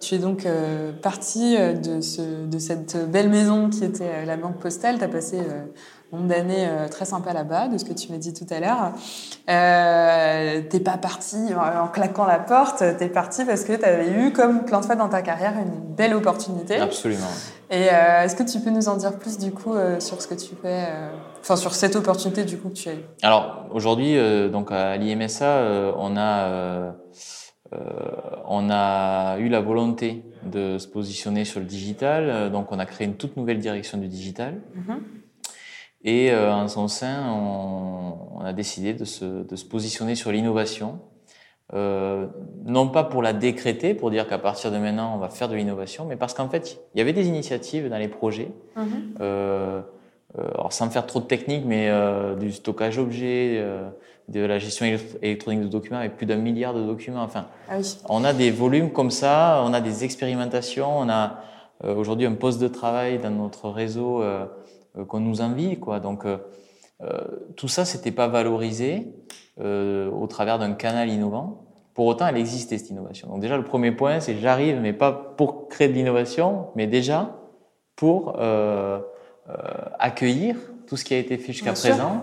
Tu 0.00 0.14
es 0.14 0.18
donc 0.18 0.46
euh, 0.46 0.92
partie 0.92 1.56
euh, 1.58 1.74
de, 1.74 2.00
ce, 2.00 2.46
de 2.46 2.58
cette 2.58 3.10
belle 3.10 3.28
maison 3.28 3.68
qui 3.68 3.84
était 3.84 4.04
euh, 4.04 4.24
la 4.24 4.38
Banque 4.38 4.56
Postale. 4.56 4.96
Tu 4.96 5.04
as 5.04 5.08
passé 5.08 5.38
euh, 5.38 5.64
nombre 6.10 6.26
d'années 6.26 6.68
très 6.90 7.04
sympa 7.04 7.32
là-bas, 7.32 7.68
de 7.68 7.78
ce 7.78 7.84
que 7.84 7.92
tu 7.92 8.10
m'as 8.10 8.18
dit 8.18 8.32
tout 8.32 8.46
à 8.50 8.58
l'heure. 8.58 8.92
Euh, 9.48 10.62
t'es 10.68 10.80
pas 10.80 10.96
parti 10.96 11.36
en, 11.54 11.84
en 11.84 11.88
claquant 11.88 12.26
la 12.26 12.38
porte, 12.40 12.82
t'es 12.98 13.08
parti 13.08 13.44
parce 13.44 13.62
que 13.62 13.74
tu 13.74 13.84
avais 13.84 14.10
eu, 14.10 14.32
comme 14.32 14.64
plein 14.64 14.80
de 14.80 14.86
fois 14.86 14.96
dans 14.96 15.08
ta 15.08 15.22
carrière, 15.22 15.52
une 15.52 15.94
belle 15.94 16.14
opportunité. 16.14 16.78
Absolument. 16.78 17.28
Et 17.70 17.88
euh, 17.88 18.24
est-ce 18.24 18.34
que 18.34 18.42
tu 18.42 18.58
peux 18.60 18.70
nous 18.70 18.88
en 18.88 18.96
dire 18.96 19.16
plus 19.16 19.38
du 19.38 19.52
coup 19.52 19.74
euh, 19.74 20.00
sur 20.00 20.20
ce 20.20 20.26
que 20.26 20.34
tu 20.34 20.56
fais, 20.60 20.86
euh, 20.88 21.10
enfin 21.40 21.54
sur 21.54 21.72
cette 21.72 21.94
opportunité 21.94 22.44
du 22.44 22.58
coup 22.58 22.68
que 22.68 22.74
tu 22.74 22.88
as 22.88 22.94
eue? 22.94 23.04
Alors 23.22 23.66
aujourd'hui, 23.70 24.18
euh, 24.18 24.48
donc 24.48 24.72
à 24.72 24.96
l'IMSA, 24.96 25.44
euh, 25.44 25.92
on 25.96 26.16
a 26.16 26.94
on 28.48 28.68
a 28.68 29.38
eu 29.38 29.48
la 29.48 29.60
volonté 29.60 30.24
de 30.42 30.78
se 30.78 30.88
positionner 30.88 31.44
sur 31.44 31.60
le 31.60 31.66
digital. 31.66 32.50
Donc 32.50 32.72
on 32.72 32.80
a 32.80 32.86
créé 32.86 33.06
une 33.06 33.14
toute 33.14 33.36
nouvelle 33.36 33.60
direction 33.60 33.96
du 33.98 34.08
digital. 34.08 34.60
Mhm. 34.74 35.02
Et 36.02 36.32
euh, 36.32 36.52
en 36.52 36.66
son 36.66 36.88
sein, 36.88 37.30
on, 37.30 38.16
on 38.36 38.40
a 38.40 38.52
décidé 38.52 38.94
de 38.94 39.04
se, 39.04 39.44
de 39.44 39.54
se 39.54 39.64
positionner 39.64 40.14
sur 40.14 40.32
l'innovation. 40.32 40.98
Euh, 41.72 42.26
non 42.64 42.88
pas 42.88 43.04
pour 43.04 43.22
la 43.22 43.32
décréter, 43.32 43.94
pour 43.94 44.10
dire 44.10 44.26
qu'à 44.28 44.38
partir 44.38 44.72
de 44.72 44.78
maintenant 44.78 45.12
on 45.14 45.18
va 45.18 45.28
faire 45.28 45.48
de 45.48 45.54
l'innovation, 45.54 46.04
mais 46.04 46.16
parce 46.16 46.34
qu'en 46.34 46.48
fait 46.48 46.78
il 46.94 46.98
y 46.98 47.00
avait 47.00 47.12
des 47.12 47.28
initiatives 47.28 47.88
dans 47.88 47.96
les 47.98 48.08
projets 48.08 48.50
Mhm. 48.76 48.84
euh, 49.20 49.80
alors 50.54 50.72
sans 50.72 50.90
faire 50.90 51.06
trop 51.06 51.20
de 51.20 51.26
technique, 51.26 51.62
mais 51.66 51.88
euh, 51.88 52.34
du 52.34 52.50
stockage 52.50 52.98
objet, 52.98 53.56
euh, 53.58 53.88
de 54.28 54.40
la 54.40 54.58
gestion 54.58 54.84
éle- 54.86 55.18
électronique 55.22 55.60
de 55.62 55.66
documents 55.68 55.98
avec 55.98 56.16
plus 56.16 56.26
d'un 56.26 56.36
milliard 56.36 56.74
de 56.74 56.82
documents. 56.84 57.22
Enfin, 57.22 57.46
Ah 57.68 57.74
oui. 57.78 57.96
on 58.08 58.22
a 58.24 58.32
des 58.32 58.50
volumes 58.50 58.90
comme 58.90 59.10
ça, 59.12 59.62
on 59.64 59.72
a 59.72 59.80
des 59.80 60.02
expérimentations, 60.04 60.98
on 60.98 61.08
a 61.08 61.38
euh, 61.84 61.94
aujourd'hui 61.94 62.26
un 62.26 62.34
poste 62.34 62.60
de 62.60 62.68
travail 62.68 63.18
dans 63.18 63.30
notre 63.30 63.68
réseau 63.70 64.22
qu'on 65.08 65.20
nous 65.20 65.40
envie, 65.40 65.78
quoi. 65.78 65.98
Donc 66.00 66.24
tout 67.56 67.68
ça, 67.68 67.84
c'était 67.84 68.10
pas 68.12 68.28
valorisé 68.28 69.08
euh, 69.60 70.10
au 70.10 70.26
travers 70.26 70.58
d'un 70.58 70.72
canal 70.72 71.08
innovant. 71.08 71.64
Pour 71.94 72.06
autant, 72.06 72.26
elle 72.28 72.36
existait 72.36 72.78
cette 72.78 72.90
innovation. 72.90 73.28
Donc 73.28 73.40
déjà, 73.40 73.56
le 73.56 73.64
premier 73.64 73.92
point, 73.92 74.20
c'est 74.20 74.36
j'arrive, 74.38 74.78
mais 74.80 74.92
pas 74.92 75.12
pour 75.12 75.68
créer 75.68 75.88
de 75.88 75.92
l'innovation, 75.94 76.68
mais 76.76 76.86
déjà 76.86 77.36
pour 77.96 78.36
euh, 78.38 79.00
euh, 79.48 79.52
accueillir 79.98 80.56
tout 80.86 80.96
ce 80.96 81.04
qui 81.04 81.14
a 81.14 81.18
été 81.18 81.36
fait 81.36 81.52
jusqu'à 81.52 81.72
présent. 81.90 82.22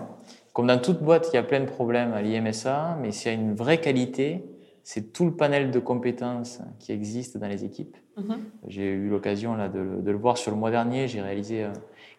Comme 0.52 0.66
dans 0.66 0.78
toute 0.78 1.00
boîte, 1.02 1.28
il 1.32 1.36
y 1.36 1.38
a 1.38 1.42
plein 1.44 1.60
de 1.60 1.66
problèmes 1.66 2.12
à 2.14 2.22
l'IMSA, 2.22 2.96
mais 3.00 3.12
s'il 3.12 3.30
y 3.30 3.34
a 3.34 3.38
une 3.38 3.54
vraie 3.54 3.78
qualité, 3.78 4.44
c'est 4.82 5.12
tout 5.12 5.24
le 5.26 5.32
panel 5.32 5.70
de 5.70 5.78
compétences 5.78 6.60
qui 6.80 6.90
existe 6.92 7.36
dans 7.38 7.46
les 7.46 7.64
équipes. 7.64 7.96
Mhm. 8.16 8.38
J'ai 8.66 8.84
eu 8.90 9.08
l'occasion 9.08 9.54
là 9.54 9.68
de, 9.68 9.78
le- 9.78 10.02
de 10.02 10.10
le 10.10 10.16
voir 10.16 10.36
sur 10.38 10.50
le 10.50 10.56
mois 10.56 10.70
dernier. 10.72 11.06
J'ai 11.06 11.20
réalisé 11.20 11.62
euh, 11.64 11.68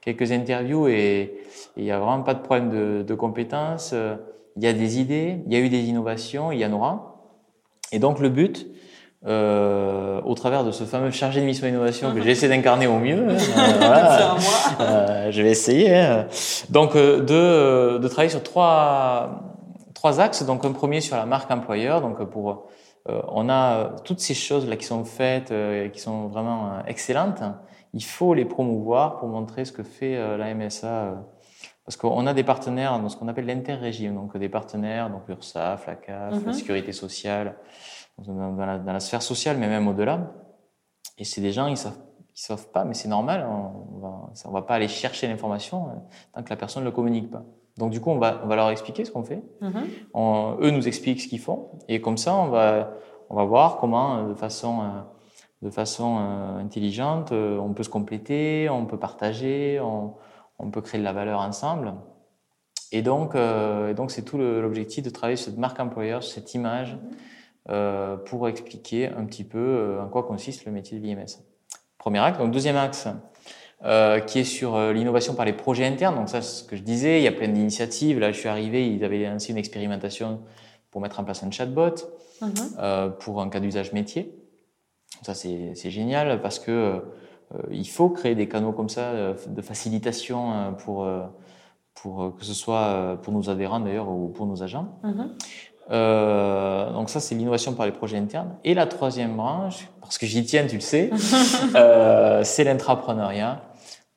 quelques 0.02 0.32
interviews 0.32 0.88
et 0.88 0.94
et 1.76 1.82
il 1.82 1.84
n'y 1.84 1.92
a 1.92 2.00
vraiment 2.00 2.22
pas 2.24 2.36
de 2.36 2.40
problème 2.42 2.70
de, 2.70 3.04
de 3.04 3.16
compétences. 3.16 3.92
Euh, 3.94 4.16
Il 4.60 4.66
y 4.66 4.68
a 4.68 4.74
des 4.74 5.00
idées, 5.00 5.40
il 5.48 5.54
y 5.54 5.56
a 5.56 5.60
eu 5.60 5.70
des 5.70 5.86
innovations, 5.86 6.52
il 6.52 6.60
y 6.60 6.66
en 6.66 6.74
aura. 6.74 7.16
Et 7.94 8.00
donc 8.00 8.20
le 8.20 8.28
but, 8.28 8.68
euh, 9.26 10.20
au 10.26 10.34
travers 10.34 10.66
de 10.66 10.72
ce 10.72 10.84
fameux 10.84 11.12
chargé 11.12 11.40
de 11.40 11.46
mission 11.46 11.66
innovation 11.66 12.14
que 12.14 12.22
j'essaie 12.22 12.50
d'incarner 12.50 12.86
au 12.86 13.00
mieux, 13.00 13.30
hein, 13.30 13.38
euh, 13.58 13.78
voilà, 13.78 14.36
euh, 14.82 15.32
je 15.32 15.42
vais 15.42 15.52
essayer. 15.52 15.96
hein. 15.96 16.28
Donc, 16.70 16.96
de, 16.98 17.98
de 18.00 18.08
travailler 18.10 18.30
sur 18.30 18.44
trois, 18.44 19.56
trois 19.94 20.20
axes. 20.20 20.44
Donc, 20.44 20.66
un 20.66 20.74
premier 20.74 21.00
sur 21.00 21.16
la 21.16 21.26
marque 21.26 21.50
employeur. 21.52 22.02
Donc, 22.02 22.22
pour, 22.26 22.68
on 23.08 23.48
a 23.50 23.92
toutes 24.04 24.20
ces 24.20 24.34
choses 24.34 24.68
là 24.68 24.76
qui 24.76 24.86
sont 24.86 25.06
faites, 25.06 25.52
et 25.52 25.90
qui 25.94 26.02
sont 26.02 26.28
vraiment 26.28 26.84
excellentes. 26.86 27.42
Il 27.94 28.04
faut 28.04 28.34
les 28.34 28.46
promouvoir 28.46 29.20
pour 29.20 29.30
montrer 29.30 29.64
ce 29.64 29.72
que 29.72 29.84
fait 29.84 30.18
la 30.38 30.54
MSA. 30.54 31.16
Parce 31.90 31.98
qu'on 31.98 32.28
a 32.28 32.36
des 32.36 32.44
partenaires 32.44 33.00
dans 33.00 33.10
ce 33.10 33.18
qu'on 33.18 33.28
appelle 33.30 33.48
l'interrégime, 33.48 34.14
donc 34.14 34.38
des 34.38 34.48
partenaires, 34.48 35.10
donc 35.10 35.22
l'URSSAF, 35.28 35.88
la 35.88 35.96
CAF, 35.96 36.34
la 36.34 36.40
Mhm. 36.40 36.54
sécurité 36.54 36.92
sociale, 36.92 37.56
dans 38.20 38.56
la, 38.64 38.78
dans 38.78 38.94
la 38.94 39.00
sphère 39.00 39.24
sociale, 39.24 39.58
mais 39.58 39.68
même 39.68 39.88
au-delà. 39.88 40.32
Et 41.18 41.24
c'est 41.24 41.42
des 41.42 41.52
gens, 41.52 41.66
ils 41.66 41.78
savent, 41.78 41.98
ils 42.36 42.40
savent 42.40 42.68
pas, 42.70 42.84
mais 42.86 42.94
c'est 42.94 43.08
normal. 43.08 43.44
On 43.50 43.98
va, 44.02 44.30
on 44.46 44.52
va 44.52 44.62
pas 44.62 44.76
aller 44.76 44.88
chercher 44.88 45.28
l'information 45.28 45.88
euh, 45.88 45.94
tant 46.36 46.44
que 46.44 46.50
la 46.52 46.58
personne 46.58 46.84
ne 46.84 46.90
le 46.90 46.94
communique 46.94 47.32
pas. 47.32 47.42
Donc 47.80 47.90
du 47.90 48.00
coup, 48.00 48.12
on 48.12 48.20
va, 48.20 48.40
on 48.44 48.48
va 48.48 48.56
leur 48.56 48.70
expliquer 48.70 49.04
ce 49.04 49.10
qu'on 49.12 49.24
fait. 49.24 49.42
Mhm. 49.62 49.84
On- 50.14 50.58
eux 50.62 50.70
nous 50.70 50.88
expliquent 50.88 51.22
ce 51.22 51.28
qu'ils 51.28 51.40
font, 51.40 51.70
et 51.88 52.02
comme 52.02 52.18
ça, 52.18 52.36
on 52.36 52.50
va, 52.50 52.92
on 53.32 53.36
va 53.36 53.46
voir 53.46 53.78
comment, 53.78 54.18
euh, 54.18 54.30
de 54.30 54.36
façon, 54.36 54.82
euh, 54.82 54.86
de 55.64 55.72
façon 55.72 56.18
euh, 56.20 56.60
intelligente, 56.60 57.32
euh, 57.32 57.58
on 57.58 57.74
peut 57.74 57.82
se 57.84 57.90
compléter, 57.90 58.70
on 58.70 58.86
peut 58.86 59.00
partager, 59.00 59.80
on, 59.80 60.14
on 60.60 60.70
peut 60.70 60.82
créer 60.82 61.00
de 61.00 61.06
la 61.06 61.14
valeur 61.14 61.40
ensemble. 61.40 61.94
Et 62.92 63.02
donc, 63.02 63.36
euh, 63.36 63.94
donc 63.94 64.12
c'est 64.12 64.24
tout 64.24 64.38
l'objectif 64.38 65.04
de 65.04 65.10
travailler 65.10 65.38
sur 65.38 65.46
cette 65.46 65.58
marque 65.60 65.80
employeur, 65.80 66.24
sur 66.24 66.34
cette 66.34 66.54
image, 66.54 66.98
euh, 67.70 68.18
pour 68.18 68.48
expliquer 68.48 69.10
un 69.10 69.26
petit 69.26 69.44
peu 69.44 69.60
euh, 69.60 70.02
en 70.02 70.08
quoi 70.08 70.24
consiste 70.24 70.66
le 70.66 70.72
métier 70.72 71.00
de 71.00 71.06
l'IMS. 71.06 71.44
Premier 71.98 72.20
axe. 72.20 72.40
Donc 72.40 72.52
deuxième 72.52 72.78
axe, 72.78 73.08
euh, 73.84 74.20
qui 74.20 74.40
est 74.40 74.44
sur 74.44 74.92
l'innovation 74.92 75.36
par 75.36 75.46
les 75.46 75.54
projets 75.54 75.86
internes. 75.86 76.16
Donc 76.16 76.30
ça, 76.30 76.42
c'est 76.42 76.64
ce 76.64 76.68
que 76.68 76.76
je 76.76 76.82
disais, 76.82 77.20
il 77.20 77.24
y 77.24 77.28
a 77.28 77.32
plein 77.32 77.48
d'initiatives. 77.48 78.20
Là, 78.20 78.32
je 78.32 78.40
suis 78.40 78.50
arrivé, 78.50 78.88
ils 78.88 79.04
avaient 79.04 79.24
lancé 79.30 79.52
une 79.52 79.58
expérimentation 79.58 80.42
pour 80.90 81.02
mettre 81.02 81.20
en 81.20 81.24
place 81.24 81.44
un 81.44 81.52
chatbot 81.52 81.96
Mhm. 82.42 83.14
pour 83.20 83.42
un 83.42 83.50
cas 83.50 83.60
d'usage 83.60 83.92
métier. 83.92 84.34
Ça, 85.24 85.34
c'est 85.34 85.90
génial 85.90 86.42
parce 86.42 86.58
que 86.58 87.04
il 87.72 87.88
faut 87.88 88.10
créer 88.10 88.36
des 88.36 88.48
canaux 88.48 88.72
comme 88.72 88.90
ça 88.90 89.02
euh, 89.02 89.34
de 89.48 89.62
facilitation 89.62 90.52
euh, 90.54 90.72
pour, 90.72 91.04
euh, 91.04 91.22
pour 91.96 92.24
euh, 92.24 92.30
que 92.38 92.46
ce 92.46 92.54
soit 92.54 92.78
euh, 92.88 93.16
pour 93.16 93.34
nos 93.34 93.50
adhérents 93.50 93.80
d'ailleurs 93.80 94.10
ou 94.10 94.28
pour 94.30 94.46
nos 94.46 94.62
agents. 94.64 94.88
Mhm. 95.04 95.32
Euh, 95.92 96.92
donc 96.94 97.10
ça, 97.10 97.20
c'est 97.20 97.34
l'innovation 97.36 97.74
par 97.74 97.86
les 97.86 97.92
projets 97.92 98.18
internes. 98.18 98.56
Et 98.64 98.74
la 98.76 98.86
troisième 98.86 99.36
branche, 99.36 99.90
parce 100.02 100.18
que 100.20 100.26
j'y 100.28 100.46
tiens, 100.46 100.66
tu 100.68 100.76
le 100.76 100.82
sais, 100.82 101.10
euh, 101.76 102.44
c'est 102.44 102.64
l'intrapreneuriat. 102.64 103.64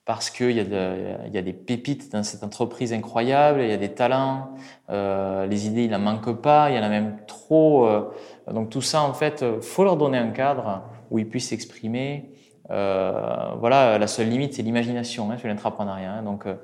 Parce 0.04 0.30
qu'il 0.30 0.50
y, 0.50 0.58
a 0.60 0.64
de- 0.64 1.30
y 1.32 1.38
a 1.38 1.42
des 1.42 1.52
pépites 1.52 2.10
dans 2.12 2.24
cette 2.24 2.42
entreprise 2.42 2.92
incroyable, 2.92 3.60
il 3.62 3.68
y 3.70 3.72
a 3.72 3.76
des 3.76 3.94
talents, 3.94 4.48
euh, 4.90 5.46
les 5.46 5.68
idées, 5.68 5.84
il 5.84 5.90
n'en 5.92 6.00
manque 6.00 6.32
pas, 6.42 6.70
il 6.70 6.76
y 6.76 6.78
en 6.78 6.82
a 6.82 6.88
même 6.88 7.18
trop. 7.28 7.86
euh, 7.86 8.10
donc 8.52 8.68
tout 8.68 8.82
ça, 8.82 9.02
en 9.02 9.14
fait, 9.14 9.44
euh, 9.44 9.60
faut 9.60 9.84
leur 9.84 9.96
donner 9.96 10.18
un 10.18 10.30
cadre 10.30 10.82
où 11.12 11.20
ils 11.20 11.28
puissent 11.28 11.50
s'exprimer. 11.50 12.32
Euh, 12.70 13.54
voilà, 13.58 13.98
la 13.98 14.06
seule 14.06 14.28
limite, 14.28 14.54
c'est 14.54 14.62
l'imagination 14.62 15.30
hein, 15.30 15.36
sur 15.38 15.48
l'intrapreneuriat. 15.48 16.12
hein. 16.14 16.22
donc, 16.22 16.46
euh, 16.46 16.54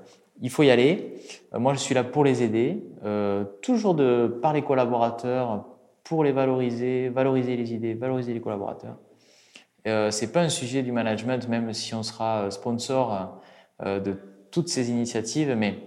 il 0.41 0.51
faut 0.51 0.63
y 0.63 0.71
aller. 0.71 1.15
Euh, 1.55 1.59
moi, 1.59 1.75
je 1.75 1.79
suis 1.79 1.95
là 1.95 2.05
pour 2.05 2.25
les 2.25 2.43
aider, 2.43 2.85
toujours 3.63 3.95
de 3.95 4.39
par 4.41 4.53
les 4.53 4.63
collaborateurs, 4.63 5.65
pour 6.05 6.25
les 6.25 6.33
valoriser, 6.33 7.09
valoriser 7.09 7.57
les 7.57 7.75
idées, 7.75 7.95
valoriser 7.95 8.33
les 8.33 8.41
collaborateurs. 8.41 8.97
Euh, 9.87 10.11
c'est 10.11 10.33
pas 10.33 10.41
un 10.41 10.49
sujet 10.49 10.83
du 10.83 10.93
management, 10.93 11.49
même 11.49 11.73
si 11.73 11.95
on 11.95 12.03
sera 12.03 12.51
sponsor 12.51 13.41
euh, 13.85 14.01
de 14.01 14.17
toutes 14.51 14.69
ces 14.69 14.91
initiatives, 14.91 15.55
mais 15.57 15.79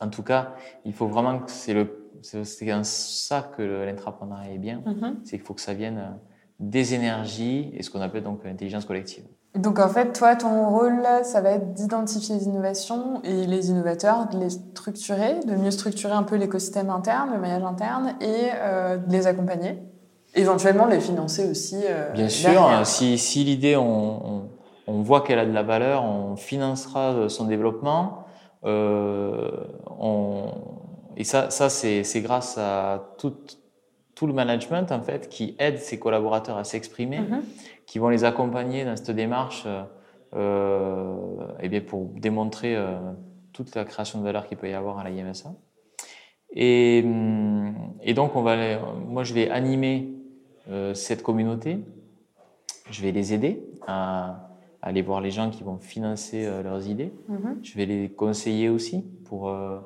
en 0.00 0.08
tout 0.08 0.22
cas, 0.22 0.54
il 0.84 0.92
faut 0.92 1.06
vraiment 1.06 1.38
que 1.40 1.50
c'est 1.50 1.74
le, 1.74 2.10
c'est 2.22 2.44
c'est 2.44 2.72
en 2.72 2.84
ça 2.84 3.42
que 3.56 3.62
le- 3.62 3.84
l'entrepreneuriat 3.86 4.52
est 4.52 4.58
bien, 4.58 4.82
Mhm. 4.86 5.16
c'est 5.24 5.36
qu'il 5.36 5.46
faut 5.46 5.54
que 5.54 5.60
ça 5.60 5.74
vienne 5.74 6.16
des 6.60 6.94
énergies 6.94 7.70
et 7.76 7.82
ce 7.82 7.90
qu'on 7.90 8.00
appelle 8.00 8.22
donc 8.22 8.44
l'intelligence 8.44 8.84
collective. 8.84 9.24
Donc 9.54 9.78
en 9.78 9.88
fait, 9.88 10.12
toi, 10.12 10.34
ton 10.34 10.68
rôle, 10.68 11.00
là, 11.00 11.22
ça 11.22 11.40
va 11.40 11.50
être 11.50 11.74
d'identifier 11.74 12.34
les 12.36 12.44
innovations 12.44 13.22
et 13.22 13.46
les 13.46 13.70
innovateurs, 13.70 14.28
de 14.28 14.38
les 14.38 14.50
structurer, 14.50 15.40
de 15.46 15.54
mieux 15.54 15.70
structurer 15.70 16.12
un 16.12 16.24
peu 16.24 16.36
l'écosystème 16.36 16.90
interne, 16.90 17.30
le 17.32 17.38
maillage 17.38 17.62
interne, 17.62 18.14
et 18.20 18.48
euh, 18.54 18.96
de 18.96 19.12
les 19.12 19.26
accompagner. 19.28 19.78
Éventuellement, 20.34 20.86
les 20.86 20.98
financer 20.98 21.48
aussi. 21.48 21.76
euh, 21.84 22.10
Bien 22.12 22.28
sûr, 22.28 22.66
euh, 22.66 22.82
si, 22.82 23.16
si 23.18 23.44
l'idée, 23.44 23.76
on, 23.76 24.26
on, 24.26 24.42
on 24.88 25.02
voit 25.02 25.20
qu'elle 25.20 25.38
a 25.38 25.46
de 25.46 25.52
la 25.52 25.62
valeur, 25.62 26.02
on 26.04 26.34
financera 26.34 27.12
euh, 27.12 27.28
son 27.28 27.44
développement. 27.44 28.24
Euh, 28.64 29.50
on, 30.00 30.46
et 31.16 31.22
ça, 31.22 31.50
ça 31.50 31.68
c'est 31.68 32.02
c'est 32.02 32.22
grâce 32.22 32.58
à 32.58 33.10
tout, 33.18 33.34
tout 34.14 34.26
le 34.26 34.32
management 34.32 34.90
en 34.92 35.00
fait 35.02 35.28
qui 35.28 35.56
aide 35.58 35.78
ses 35.78 35.98
collaborateurs 35.98 36.56
à 36.56 36.64
s'exprimer, 36.64 37.20
Mhm. 37.20 37.42
qui 37.86 37.98
vont 37.98 38.08
les 38.10 38.24
accompagner 38.24 38.84
dans 38.84 38.96
cette 38.96 39.10
démarche 39.10 39.66
euh, 40.34 41.16
eh 41.60 41.68
bien 41.68 41.80
pour 41.80 42.06
démontrer 42.20 42.74
euh, 42.76 42.96
toute 43.52 43.74
la 43.74 43.84
création 43.84 44.18
de 44.18 44.24
valeur 44.24 44.46
qu'il 44.48 44.56
peut 44.56 44.68
y 44.68 44.72
avoir 44.72 44.98
à 44.98 45.04
la 45.04 45.10
IMSA. 45.10 45.52
Et, 46.56 47.02
hum, 47.04 47.74
et 48.02 48.14
donc, 48.14 48.34
on 48.36 48.42
va, 48.42 48.56
les- 48.56 48.78
moi, 49.08 49.24
je 49.24 49.34
vais 49.34 49.50
animer 49.50 50.08
euh, 50.70 50.94
cette 50.94 51.22
communauté. 51.22 51.78
Je 52.90 53.02
vais 53.02 53.12
les 53.12 53.32
aider 53.32 53.62
à, 53.86 54.48
à 54.82 54.88
aller 54.88 55.02
voir 55.02 55.20
les 55.20 55.30
gens 55.30 55.50
qui 55.50 55.62
vont 55.64 55.78
financer 55.78 56.44
euh, 56.46 56.62
leurs 56.62 56.86
idées. 56.88 57.12
Mhm. 57.28 57.58
Je 57.62 57.74
vais 57.76 57.86
les 57.86 58.08
conseiller 58.08 58.68
aussi 58.68 59.04
pour 59.24 59.48
euh, 59.48 59.78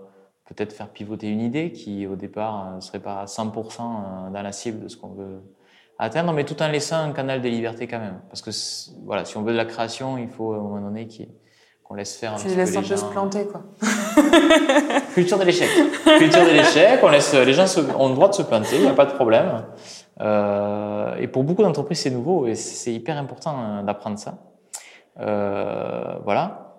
peut-être 0.49 0.73
faire 0.73 0.89
pivoter 0.89 1.29
une 1.29 1.41
idée 1.41 1.73
qui, 1.73 2.07
au 2.07 2.17
départ, 2.17 2.75
ne 2.77 2.81
serait 2.81 3.01
pas 3.01 3.21
à 3.21 3.25
100% 3.27 3.81
euh, 3.81 4.31
dans 4.31 4.43
la 4.43 4.53
cible 4.53 4.85
de 4.85 4.89
ce 4.89 4.97
qu'on 4.97 5.09
veut 5.11 5.43
atteindre, 5.99 6.33
mais 6.33 6.45
tout 6.45 6.61
en 6.63 6.69
laissant 6.69 6.97
un 6.99 7.13
canal 7.13 7.43
de 7.43 7.49
liberté 7.49 7.87
quand 7.87 7.99
même. 7.99 8.21
Parce 8.29 8.41
que 8.41 8.51
voilà, 9.05 9.25
si 9.25 9.37
on 9.37 9.43
veut 9.43 9.53
de 9.53 9.57
la 9.57 9.67
création, 9.67 10.17
il 10.17 10.29
faut 10.29 10.53
à 10.53 10.57
un 10.57 10.61
moment 10.61 10.81
donné 10.81 11.09
qu'on 11.85 11.95
laisse 11.95 12.17
faire 12.17 12.35
un 12.35 12.37
Tu 12.37 12.45
petit 12.45 12.55
peu 12.55 12.61
laisses 12.61 12.77
un 12.77 12.81
les 12.81 12.89
peu 12.89 12.97
se 12.97 13.01
gens. 13.03 13.11
planter, 13.11 13.47
quoi. 13.47 13.63
Culture 15.15 15.39
de 15.39 15.45
l'échec. 15.45 15.69
Culture 16.19 16.45
de 16.45 16.51
l'échec, 16.51 17.01
on 17.03 17.09
laisse 17.09 17.35
les 17.35 17.53
gens 17.53 17.67
se, 17.67 17.81
ont 17.81 18.09
le 18.09 18.15
droit 18.15 18.29
de 18.29 18.35
se 18.35 18.43
planter, 18.43 18.77
il 18.77 18.83
n'y 18.83 18.89
a 18.89 18.95
pas 18.95 19.07
de 19.07 19.13
problème. 19.13 19.65
Euh, 20.21 21.15
et 21.17 21.29
pour 21.29 21.45
beaucoup 21.45 21.63
d'entreprises, 21.63 22.01
c'est 22.01 22.11
nouveau 22.11 22.47
et 22.47 22.55
c'est 22.55 22.93
hyper 22.93 23.17
important 23.19 23.57
euh, 23.59 23.83
d'apprendre 23.83 24.19
ça. 24.19 24.39
Euh, 25.21 26.15
voilà. 26.25 26.77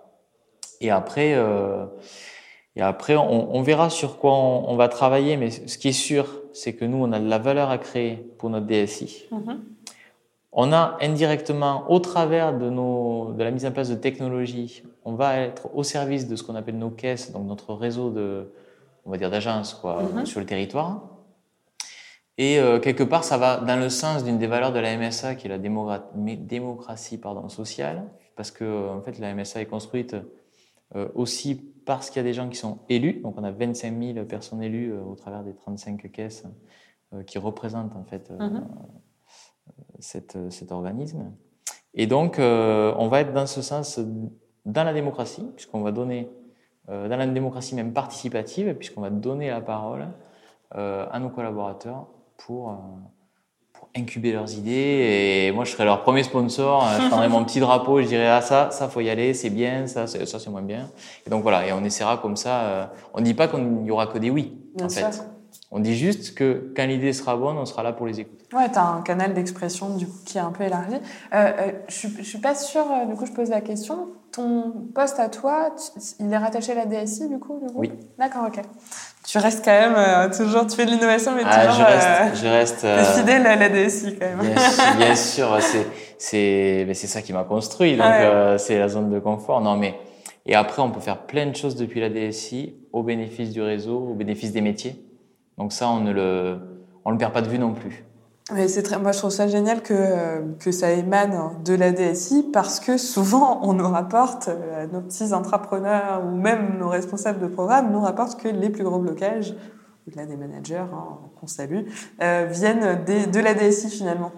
Et 0.80 0.90
après, 0.90 1.34
euh, 1.34 1.84
et 2.76 2.82
après, 2.82 3.16
on, 3.16 3.54
on 3.54 3.62
verra 3.62 3.90
sur 3.90 4.18
quoi 4.18 4.32
on, 4.32 4.70
on 4.70 4.76
va 4.76 4.88
travailler, 4.88 5.36
mais 5.36 5.50
ce 5.50 5.76
qui 5.76 5.88
est 5.88 5.92
sûr, 5.92 6.26
c'est 6.52 6.74
que 6.74 6.84
nous, 6.84 6.98
on 6.98 7.12
a 7.12 7.18
de 7.20 7.28
la 7.28 7.38
valeur 7.38 7.70
à 7.70 7.78
créer 7.78 8.16
pour 8.38 8.50
notre 8.50 8.66
DSI. 8.66 9.26
Mhm. 9.32 9.60
On 10.52 10.72
a 10.72 10.96
indirectement, 11.00 11.90
au 11.90 12.00
travers 12.00 12.56
de, 12.58 12.70
nos, 12.70 13.32
de 13.32 13.42
la 13.44 13.50
mise 13.52 13.64
en 13.66 13.70
place 13.70 13.88
de 13.88 13.94
technologies, 13.94 14.82
on 15.04 15.14
va 15.14 15.36
être 15.38 15.68
au 15.74 15.82
service 15.84 16.26
de 16.28 16.34
ce 16.36 16.42
qu'on 16.42 16.56
appelle 16.56 16.78
nos 16.78 16.90
caisses, 16.90 17.30
donc 17.32 17.46
notre 17.46 17.72
réseau 17.74 18.10
de, 18.10 18.52
on 19.04 19.10
va 19.10 19.16
dire 19.16 19.30
d'agences 19.30 19.74
quoi, 19.74 20.02
Mhm. 20.02 20.26
sur 20.26 20.40
le 20.40 20.46
territoire. 20.46 21.02
Et 22.38 22.58
euh, 22.58 22.80
quelque 22.80 23.02
part, 23.04 23.22
ça 23.24 23.36
va 23.36 23.58
dans 23.58 23.78
le 23.78 23.88
sens 23.90 24.24
d'une 24.24 24.38
des 24.38 24.46
valeurs 24.46 24.72
de 24.72 24.78
la 24.80 24.96
MSA, 24.96 25.34
qui 25.34 25.46
est 25.46 25.50
la 25.50 25.58
démocratie 25.58 27.18
pardon, 27.18 27.48
sociale, 27.48 28.04
parce 28.34 28.50
que 28.50 28.88
en 28.88 29.02
fait, 29.02 29.18
la 29.18 29.34
MSA 29.34 29.60
est 29.60 29.66
construite 29.66 30.16
euh, 30.96 31.08
aussi 31.14 31.62
parce 31.84 32.10
qu'il 32.10 32.20
y 32.20 32.24
a 32.24 32.28
des 32.28 32.32
gens 32.32 32.48
qui 32.48 32.56
sont 32.56 32.78
élus. 32.88 33.20
Donc, 33.22 33.34
on 33.38 33.44
a 33.44 33.50
25 33.50 33.98
000 34.14 34.24
personnes 34.26 34.62
élues 34.62 34.92
euh, 34.92 35.02
au 35.02 35.14
travers 35.14 35.42
des 35.42 35.54
35 35.54 36.10
caisses 36.12 36.44
euh, 37.12 37.22
qui 37.22 37.38
représentent 37.38 37.96
en 37.96 38.04
fait 38.04 38.30
euh, 38.30 38.38
Mhm. 38.38 38.68
cet, 39.98 40.38
cet 40.50 40.72
organisme. 40.72 41.32
Et 41.94 42.06
donc, 42.06 42.38
euh, 42.38 42.94
on 42.98 43.08
va 43.08 43.20
être 43.20 43.32
dans 43.32 43.46
ce 43.46 43.62
sens 43.62 43.98
dans 44.64 44.84
la 44.84 44.92
démocratie, 44.92 45.46
puisqu'on 45.56 45.80
va 45.82 45.90
donner, 45.92 46.30
euh, 46.88 47.08
dans 47.08 47.16
la 47.16 47.26
démocratie 47.26 47.74
même 47.74 47.92
participative, 47.92 48.74
puisqu'on 48.74 49.00
va 49.00 49.10
donner 49.10 49.48
la 49.50 49.60
parole 49.60 50.08
euh, 50.76 51.06
à 51.10 51.18
nos 51.18 51.30
collaborateurs 51.30 52.06
pour 52.36 52.78
incuber 53.96 54.32
leurs 54.32 54.52
idées. 54.54 55.46
Et 55.48 55.52
moi, 55.52 55.64
je 55.64 55.72
serai 55.72 55.84
leur 55.84 56.02
premier 56.02 56.22
sponsor. 56.22 56.84
euh, 56.86 57.00
Je 57.00 57.08
prendrai 57.08 57.28
mon 57.28 57.44
petit 57.44 57.60
drapeau, 57.60 58.00
je 58.00 58.06
dirais 58.06 58.28
ah 58.28 58.40
ça, 58.40 58.70
ça 58.70 58.88
faut 58.88 59.00
y 59.00 59.10
aller, 59.10 59.34
c'est 59.34 59.50
bien, 59.50 59.86
ça, 59.86 60.06
c'est- 60.06 60.26
ça 60.26 60.38
c'est 60.38 60.50
moins 60.50 60.62
bien. 60.62 60.88
Et 61.26 61.30
donc 61.30 61.42
voilà, 61.42 61.66
et 61.66 61.72
on 61.72 61.82
essaiera 61.84 62.18
comme 62.18 62.36
ça. 62.36 62.60
euh, 62.62 62.84
on 63.14 63.20
ne 63.20 63.24
dit 63.24 63.34
pas 63.34 63.48
qu'il 63.48 63.62
n'y 63.64 63.90
aura 63.90 64.06
que 64.06 64.18
des 64.18 64.30
oui, 64.30 64.56
Bien 64.76 64.86
en 64.86 64.88
sûr. 64.88 65.06
fait. 65.10 65.22
On 65.72 65.78
dit 65.80 65.96
juste 65.96 66.34
que 66.34 66.72
quand 66.76 66.86
l'idée 66.86 67.12
sera 67.12 67.36
bonne, 67.36 67.56
on 67.56 67.64
sera 67.66 67.82
là 67.84 67.92
pour 67.92 68.06
les 68.06 68.18
écouter. 68.20 68.44
Ouais, 68.52 68.68
tu 68.70 68.78
as 68.78 68.84
un 68.86 69.02
canal 69.02 69.34
d'expression 69.34 69.96
du 69.96 70.06
coup 70.06 70.18
qui 70.24 70.36
est 70.38 70.40
un 70.40 70.50
peu 70.50 70.64
élargi. 70.64 70.96
Euh, 70.96 70.98
euh, 71.32 71.72
je 71.88 72.08
je 72.08 72.22
suis 72.22 72.38
pas 72.38 72.54
sûre, 72.56 72.86
du 73.08 73.14
coup, 73.14 73.24
je 73.26 73.32
pose 73.32 73.50
la 73.50 73.60
question. 73.60 74.08
Ton 74.32 74.72
poste 74.94 75.18
à 75.20 75.28
toi, 75.28 75.70
tu- 75.76 76.00
il 76.20 76.32
est 76.32 76.36
rattaché 76.38 76.72
à 76.72 76.74
la 76.76 76.86
DSI, 76.86 77.28
du 77.28 77.38
coup, 77.38 77.58
du 77.60 77.66
coup 77.72 77.80
Oui. 77.80 77.92
D'accord, 78.18 78.46
ok. 78.48 78.60
Tu 79.26 79.38
restes 79.38 79.64
quand 79.64 79.70
même 79.70 79.94
euh, 79.96 80.28
toujours, 80.34 80.66
tu 80.66 80.74
fais 80.76 80.86
de 80.86 80.90
l'innovation, 80.90 81.32
mais 81.36 81.42
Ah, 81.44 81.66
toujours. 81.66 81.86
je 81.86 81.92
reste, 81.92 82.08
euh, 82.08 82.34
je 82.42 82.46
reste. 82.48 82.84
euh, 82.84 83.04
fidèle 83.04 83.46
à 83.46 83.54
la 83.56 83.68
DSI 83.68 84.16
quand 84.18 84.26
même. 84.26 84.54
Bien 84.96 85.14
sûr, 85.14 85.58
c'est 86.18 86.86
c'est 86.92 87.06
ça 87.06 87.22
qui 87.22 87.32
m'a 87.32 87.44
construit, 87.44 87.96
donc 87.96 88.06
Ouais. 88.06 88.12
euh, 88.24 88.58
c'est 88.58 88.78
la 88.78 88.88
zone 88.88 89.10
de 89.10 89.18
confort. 89.18 89.60
Non, 89.60 89.76
mais 89.76 89.94
et 90.46 90.54
après 90.54 90.80
on 90.82 90.90
peut 90.90 91.00
faire 91.00 91.18
plein 91.18 91.46
de 91.46 91.54
choses 91.54 91.76
depuis 91.76 92.00
la 92.00 92.08
DSI 92.08 92.74
au 92.92 93.02
bénéfice 93.02 93.50
du 93.50 93.60
réseau, 93.62 93.98
au 94.10 94.14
bénéfice 94.14 94.52
des 94.52 94.62
métiers. 94.62 94.96
Donc 95.58 95.72
ça 95.72 95.88
on 95.88 96.00
ne 96.00 96.12
le 96.12 96.58
on 97.04 97.10
le 97.10 97.18
perd 97.18 97.32
pas 97.32 97.42
de 97.42 97.48
vue 97.48 97.58
non 97.58 97.72
plus. 97.74 98.04
Mais 98.52 98.66
c'est 98.68 98.82
très, 98.82 98.98
moi, 98.98 99.12
je 99.12 99.18
trouve 99.18 99.30
ça 99.30 99.46
génial 99.46 99.80
que, 99.82 99.94
que 100.58 100.72
ça 100.72 100.90
émane 100.90 101.38
de 101.64 101.74
la 101.74 101.92
DSI 101.92 102.50
parce 102.52 102.80
que 102.80 102.96
souvent, 102.96 103.60
on 103.62 103.74
nous 103.74 103.88
rapporte, 103.88 104.48
euh, 104.48 104.86
nos 104.92 105.00
petits 105.00 105.32
entrepreneurs 105.32 106.22
ou 106.26 106.30
même 106.36 106.78
nos 106.78 106.88
responsables 106.88 107.38
de 107.40 107.46
programme 107.46 107.92
nous 107.92 108.00
rapportent 108.00 108.40
que 108.40 108.48
les 108.48 108.70
plus 108.70 108.82
gros 108.82 108.98
blocages, 108.98 109.54
au-delà 110.08 110.26
des 110.26 110.36
managers 110.36 110.76
hein, 110.92 111.18
qu'on 111.38 111.46
salue, 111.46 111.82
euh, 112.22 112.46
viennent 112.50 113.04
des- 113.04 113.26
de 113.26 113.38
la 113.40 113.54
DSI 113.54 113.88
finalement. 113.88 114.32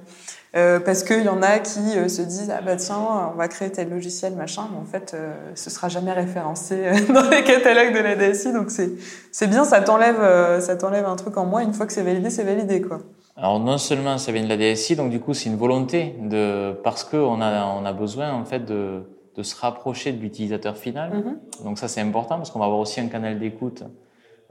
Euh, 0.55 0.79
parce 0.81 1.03
qu'il 1.05 1.22
y 1.25 1.29
en 1.31 1.40
a 1.40 1.61
qui 1.61 1.81
se 2.11 2.20
disent 2.20 2.53
ah 2.55 2.61
bah 2.61 2.77
tiens 2.77 2.98
on 3.33 3.38
va 3.38 3.48
créer 3.48 3.72
tel 3.72 3.88
logiciel 3.88 4.35
machin 4.35 4.64
mais 4.70 4.77
en 4.79 4.85
fait 4.85 5.14
euh, 5.14 5.33
ce 5.55 5.70
sera 5.70 5.88
jamais 5.88 6.12
référencé 6.12 6.90
dans 7.09 7.27
les 7.31 7.42
catalogues 7.42 7.94
de 7.94 8.01
la 8.01 8.16
DSI 8.16 8.53
donc 8.53 8.70
c'est 8.70 8.90
c'est 9.31 9.46
bien 9.46 9.64
ça 9.64 9.81
t'enlève 9.81 10.61
ça 10.61 10.77
t'enlève 10.77 11.07
un 11.07 11.16
truc 11.16 11.38
en 11.38 11.47
moins 11.47 11.62
une 11.62 11.72
fois 11.72 11.86
que 11.86 11.93
c'est 11.95 12.03
validé 12.03 12.28
c'est 12.28 12.45
validé 12.45 12.82
quoi 12.82 12.99
Alors 13.37 13.61
non 13.61 13.78
seulement 13.78 14.18
ça 14.18 14.30
vient 14.30 14.43
de 14.43 14.49
la 14.49 14.57
DSI, 14.57 14.95
donc 14.97 15.11
du 15.11 15.18
coup 15.20 15.33
c'est 15.33 15.49
une 15.49 15.57
volonté 15.57 16.14
de 16.20 16.78
parce 16.85 17.03
que 17.03 17.16
on 17.16 17.41
a 17.41 17.64
on 17.66 17.85
a 17.85 17.93
besoin 17.93 18.33
en 18.33 18.45
fait 18.45 18.61
de 18.61 19.05
de 19.35 19.43
se 19.43 19.57
rapprocher 19.59 20.12
de 20.12 20.20
l'utilisateur 20.20 20.76
final. 20.76 21.12
Mhm. 21.14 21.64
Donc 21.64 21.78
ça 21.78 21.89
c'est 21.89 22.03
important 22.03 22.37
parce 22.37 22.51
qu'on 22.51 22.59
va 22.59 22.66
avoir 22.66 22.80
aussi 22.80 23.01
un 23.01 23.09
canal 23.09 23.39
d'écoute 23.39 23.85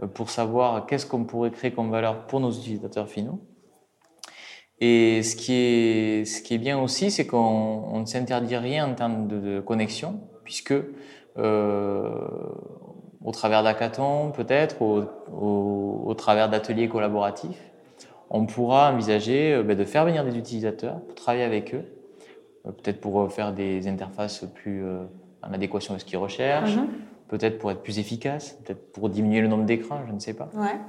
euh, 0.02 0.08
pour 0.08 0.32
savoir 0.32 0.88
qu'est-ce 0.88 1.06
qu'on 1.06 1.26
pourrait 1.26 1.52
créer 1.52 1.72
comme 1.72 1.92
valeur 1.92 2.26
pour 2.26 2.40
nos 2.40 2.52
utilisateurs 2.52 3.08
finaux. 3.08 3.40
Et 4.80 5.22
ce 5.22 5.36
qui 5.36 5.54
est, 5.54 6.26
ce 6.26 6.42
qui 6.42 6.56
est 6.56 6.58
bien 6.58 6.80
aussi, 6.80 7.12
c'est 7.12 7.28
qu'on 7.28 7.38
on 7.38 8.00
ne 8.00 8.06
s'interdit 8.06 8.58
rien 8.58 8.90
en 8.90 8.96
termes 8.96 9.28
de, 9.28 9.40
de 9.40 9.60
connexion, 9.60 10.20
puisque 10.44 10.74
au 13.24 13.32
travers 13.32 13.62
d'hackathons, 13.64 14.32
peut-être, 14.32 14.82
au, 14.82 15.04
au, 15.32 16.02
au, 16.06 16.14
travers 16.16 16.50
d'ateliers 16.50 16.90
collaboratifs, 16.90 17.71
on 18.34 18.46
pourra 18.46 18.92
envisager 18.92 19.62
ben, 19.64 19.78
de 19.78 19.84
faire 19.84 20.06
venir 20.06 20.24
des 20.24 20.38
utilisateurs 20.38 21.02
pour 21.02 21.16
travailler 21.16 21.44
avec 21.44 21.76
eux, 21.76 21.84
peut-être 22.64 23.00
pour 23.00 23.32
faire 23.32 23.54
des 23.54 23.88
interfaces 23.88 24.46
plus 24.56 24.84
en 25.44 25.54
adéquation 25.54 25.94
avec 25.94 26.02
ce 26.02 26.06
qu'ils 26.06 26.18
recherchent, 26.18 26.78
mhm. 26.78 26.88
peut-être 27.28 27.60
pour 27.60 27.72
être 27.72 27.82
plus 27.82 28.00
efficace, 28.00 28.58
peut-être 28.64 28.92
pour 28.94 29.10
diminuer 29.10 29.42
le 29.42 29.48
nombre 29.48 29.66
d'écrans, 29.66 30.02
je 30.08 30.14
ne 30.14 30.20
sais 30.20 30.34
pas. 30.34 30.50
Ouais. 30.54 30.80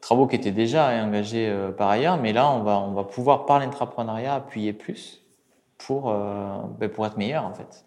Travaux 0.00 0.26
qui 0.26 0.36
étaient 0.36 0.50
déjà 0.50 0.88
engagés 1.04 1.48
euh, 1.48 1.70
par 1.70 1.88
ailleurs, 1.88 2.16
mais 2.16 2.32
là, 2.32 2.50
on 2.50 2.62
va, 2.62 2.80
on 2.80 2.92
va 2.92 3.04
pouvoir, 3.04 3.44
par 3.46 3.60
l'entrepreneuriat, 3.60 4.34
appuyer 4.34 4.72
plus 4.72 5.22
pour, 5.78 6.10
euh, 6.10 6.58
ben, 6.78 6.88
pour 6.88 7.06
être 7.06 7.16
meilleur, 7.16 7.44
en 7.44 7.52
fait. 7.52 7.84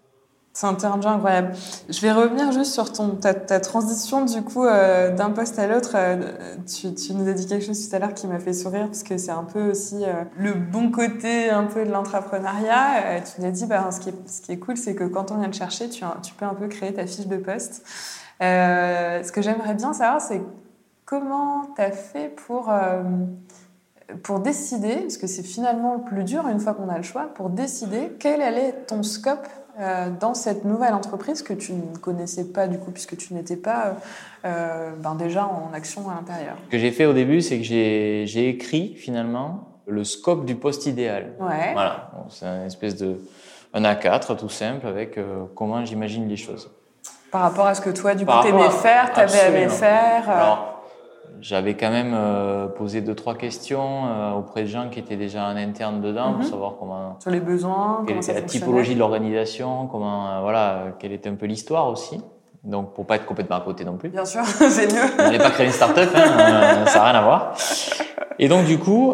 C'est 0.55 0.67
jeu 0.67 1.09
incroyable. 1.09 1.53
Je 1.89 1.99
vais 2.01 2.11
revenir 2.11 2.51
juste 2.51 2.73
sur 2.73 2.91
ton, 2.93 3.15
ta, 3.15 3.33
transition 3.33 4.23
du 4.23 4.43
coup 4.43 4.65
euh, 4.65 5.09
d'un 5.09 5.31
poste 5.31 5.57
à 5.57 5.65
l'autre. 5.65 5.93
Euh, 5.95 6.31
tu, 6.67 7.13
nous 7.13 7.27
as 7.27 7.33
dit 7.33 7.47
quelque 7.47 7.65
chose 7.65 7.89
tout 7.89 7.95
à 7.95 7.97
l'heure 7.97 8.13
qui 8.13 8.27
m'a 8.27 8.37
fait 8.37 8.53
sourire 8.53 8.85
parce 8.85 9.01
que 9.01 9.17
c'est 9.17 9.31
un 9.31 9.45
peu 9.45 9.71
aussi 9.71 10.03
euh, 10.03 10.23
le 10.37 10.53
bon 10.53 10.91
côté 10.91 11.49
un 11.49 11.63
peu 11.63 11.83
de 11.83 11.91
l'entrepreneuriat. 11.91 13.21
tu 13.21 13.41
nous 13.41 13.47
as 13.47 13.51
dit 13.51 13.65
bah, 13.65 13.89
ce, 13.91 13.99
qui 13.99 14.09
est, 14.09 14.27
ce 14.27 14.41
qui 14.41 14.51
est 14.51 14.59
cool, 14.59 14.77
c'est 14.77 14.93
que 14.93 15.05
quand 15.05 15.31
on 15.31 15.37
vient 15.39 15.49
te 15.49 15.55
chercher, 15.55 15.89
tu, 15.89 16.03
tu 16.21 16.33
peux 16.35 16.45
un 16.45 16.53
peu 16.53 16.67
créer 16.67 16.93
ta 16.93 17.07
fiche 17.07 17.25
de 17.25 17.37
poste. 17.37 17.81
ce 18.39 19.31
que 19.31 19.41
j'aimerais 19.41 19.73
bien 19.73 19.91
savoir, 19.93 20.21
c'est 20.21 20.43
comment 21.05 21.63
tu 21.75 21.81
as 21.81 21.91
fait 21.91 22.29
pour 22.29 22.71
pour 24.21 24.39
décider, 24.39 24.97
parce 24.97 25.17
que 25.17 25.25
c'est 25.25 25.41
finalement 25.41 25.95
le 25.95 26.03
plus 26.03 26.23
dur 26.23 26.47
une 26.47 26.59
fois 26.59 26.75
qu'on 26.75 26.89
a 26.89 26.97
le 26.97 27.03
choix, 27.03 27.33
pour 27.33 27.49
décider 27.49 28.15
quel 28.19 28.41
allait 28.43 28.73
ton 28.85 29.01
scope 29.01 29.47
euh, 29.79 30.09
dans 30.19 30.33
cette 30.33 30.65
nouvelle 30.65 30.93
entreprise 30.93 31.41
que 31.41 31.53
tu 31.53 31.73
ne 31.73 31.97
connaissais 31.97 32.45
pas 32.45 32.67
du 32.67 32.77
coup 32.77 32.91
puisque 32.91 33.17
tu 33.17 33.33
n'étais 33.33 33.55
pas 33.55 33.95
euh, 34.45 34.91
ben 34.97 35.15
déjà 35.15 35.45
en 35.47 35.73
action 35.73 36.09
à 36.09 36.13
l'intérieur 36.15 36.57
Ce 36.65 36.71
que 36.71 36.77
j'ai 36.77 36.91
fait 36.91 37.05
au 37.05 37.13
début, 37.13 37.41
c'est 37.41 37.57
que 37.57 37.63
j'ai 37.63 38.49
écrit 38.49 38.95
finalement 38.95 39.69
le 39.87 40.03
scope 40.03 40.45
du 40.45 40.55
poste 40.55 40.85
idéal. 40.85 41.33
Ouais. 41.39 41.73
Voilà, 41.73 42.11
c'est 42.29 42.45
une 42.45 42.67
espèce 42.67 42.95
de 42.95 43.19
un 43.73 43.81
A4 43.81 44.37
tout 44.37 44.49
simple 44.49 44.85
avec 44.85 45.17
euh, 45.17 45.45
comment 45.55 45.83
j'imagine 45.83 46.27
les 46.27 46.37
choses. 46.37 46.69
Par 47.31 47.41
rapport 47.41 47.65
à 47.65 47.73
ce 47.73 47.81
que 47.81 47.89
toi, 47.89 48.13
du 48.13 48.25
coup, 48.25 48.31
t'aimais 48.43 48.69
faire, 48.69 49.11
t'avais 49.11 49.49
aimé 49.49 49.69
faire. 49.69 50.29
Alors, 50.29 50.72
j'avais 51.43 51.73
quand 51.73 51.89
même 51.89 52.13
euh, 52.13 52.67
posé 52.67 53.01
deux 53.01 53.15
trois 53.15 53.35
questions 53.35 54.05
euh, 54.05 54.31
auprès 54.31 54.61
de 54.61 54.67
gens 54.67 54.87
qui 54.89 54.99
étaient 54.99 55.17
déjà 55.17 55.45
en 55.45 55.57
interne 55.57 55.99
dedans 55.99 56.31
pour 56.31 56.43
mhm. 56.43 56.49
savoir 56.49 56.75
comment 56.79 57.17
sur 57.19 57.31
les 57.31 57.41
besoins, 57.41 58.05
quelle 58.07 58.17
était 58.17 58.33
la 58.33 58.41
typologie 58.43 58.93
de 58.93 58.99
l'organisation, 58.99 59.87
comment 59.87 60.29
euh, 60.29 60.41
voilà, 60.41 60.95
quelle 60.99 61.11
était 61.11 61.29
un 61.29 61.35
peu 61.35 61.45
l'histoire 61.45 61.89
aussi. 61.89 62.21
Donc 62.63 62.93
pour 62.93 63.05
pas 63.05 63.17
être 63.17 63.25
complètement 63.25 63.57
à 63.57 63.61
côté 63.61 63.83
non 63.83 63.97
plus. 63.97 64.07
Bien 64.07 64.23
sûr, 64.23 64.45
c'est 64.45 64.87
mieux. 64.87 65.01
On 65.19 65.31
n'est 65.31 65.37
pas 65.37 65.49
créé 65.49 65.65
une 65.65 65.73
start-up, 65.73 66.09
hein, 66.15 66.85
ça 66.85 66.99
n'a 66.99 67.05
rien 67.11 67.19
à 67.19 67.21
voir. 67.21 67.53
Et 68.39 68.47
donc 68.47 68.63
du 68.63 68.79
coup, 68.79 69.13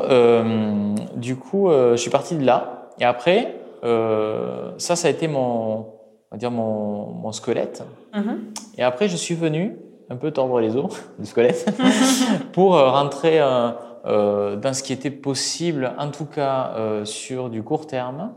du 1.15 1.35
coup, 1.35 1.67
je 1.71 1.95
suis 1.95 2.11
parti 2.11 2.35
de 2.35 2.45
là. 2.45 2.89
Et 2.99 3.05
après, 3.05 3.55
ça, 3.81 4.95
ça 4.95 5.07
a 5.07 5.09
été 5.09 5.27
mon, 5.27 5.79
on 5.79 5.85
va 6.31 6.37
dire 6.37 6.51
mon, 6.51 7.07
mon 7.07 7.31
squelette. 7.31 7.83
Mhm. 8.13 8.53
Et 8.77 8.83
après, 8.83 9.07
je 9.07 9.15
suis 9.15 9.33
venu 9.33 9.79
un 10.09 10.15
peu 10.15 10.31
tordre 10.31 10.59
les 10.59 10.75
os 10.75 10.91
du 11.19 11.25
squelette 11.25 11.71
pour 12.53 12.75
euh, 12.75 12.89
rentrer 12.89 13.39
euh, 13.39 13.71
euh, 14.05 14.55
dans 14.55 14.73
ce 14.73 14.81
qui 14.81 14.93
était 14.93 15.11
possible, 15.11 15.93
en 15.97 16.09
tout 16.09 16.25
cas 16.25 16.73
sur 17.03 17.49
du 17.49 17.63
court 17.63 17.87
terme. 17.87 18.33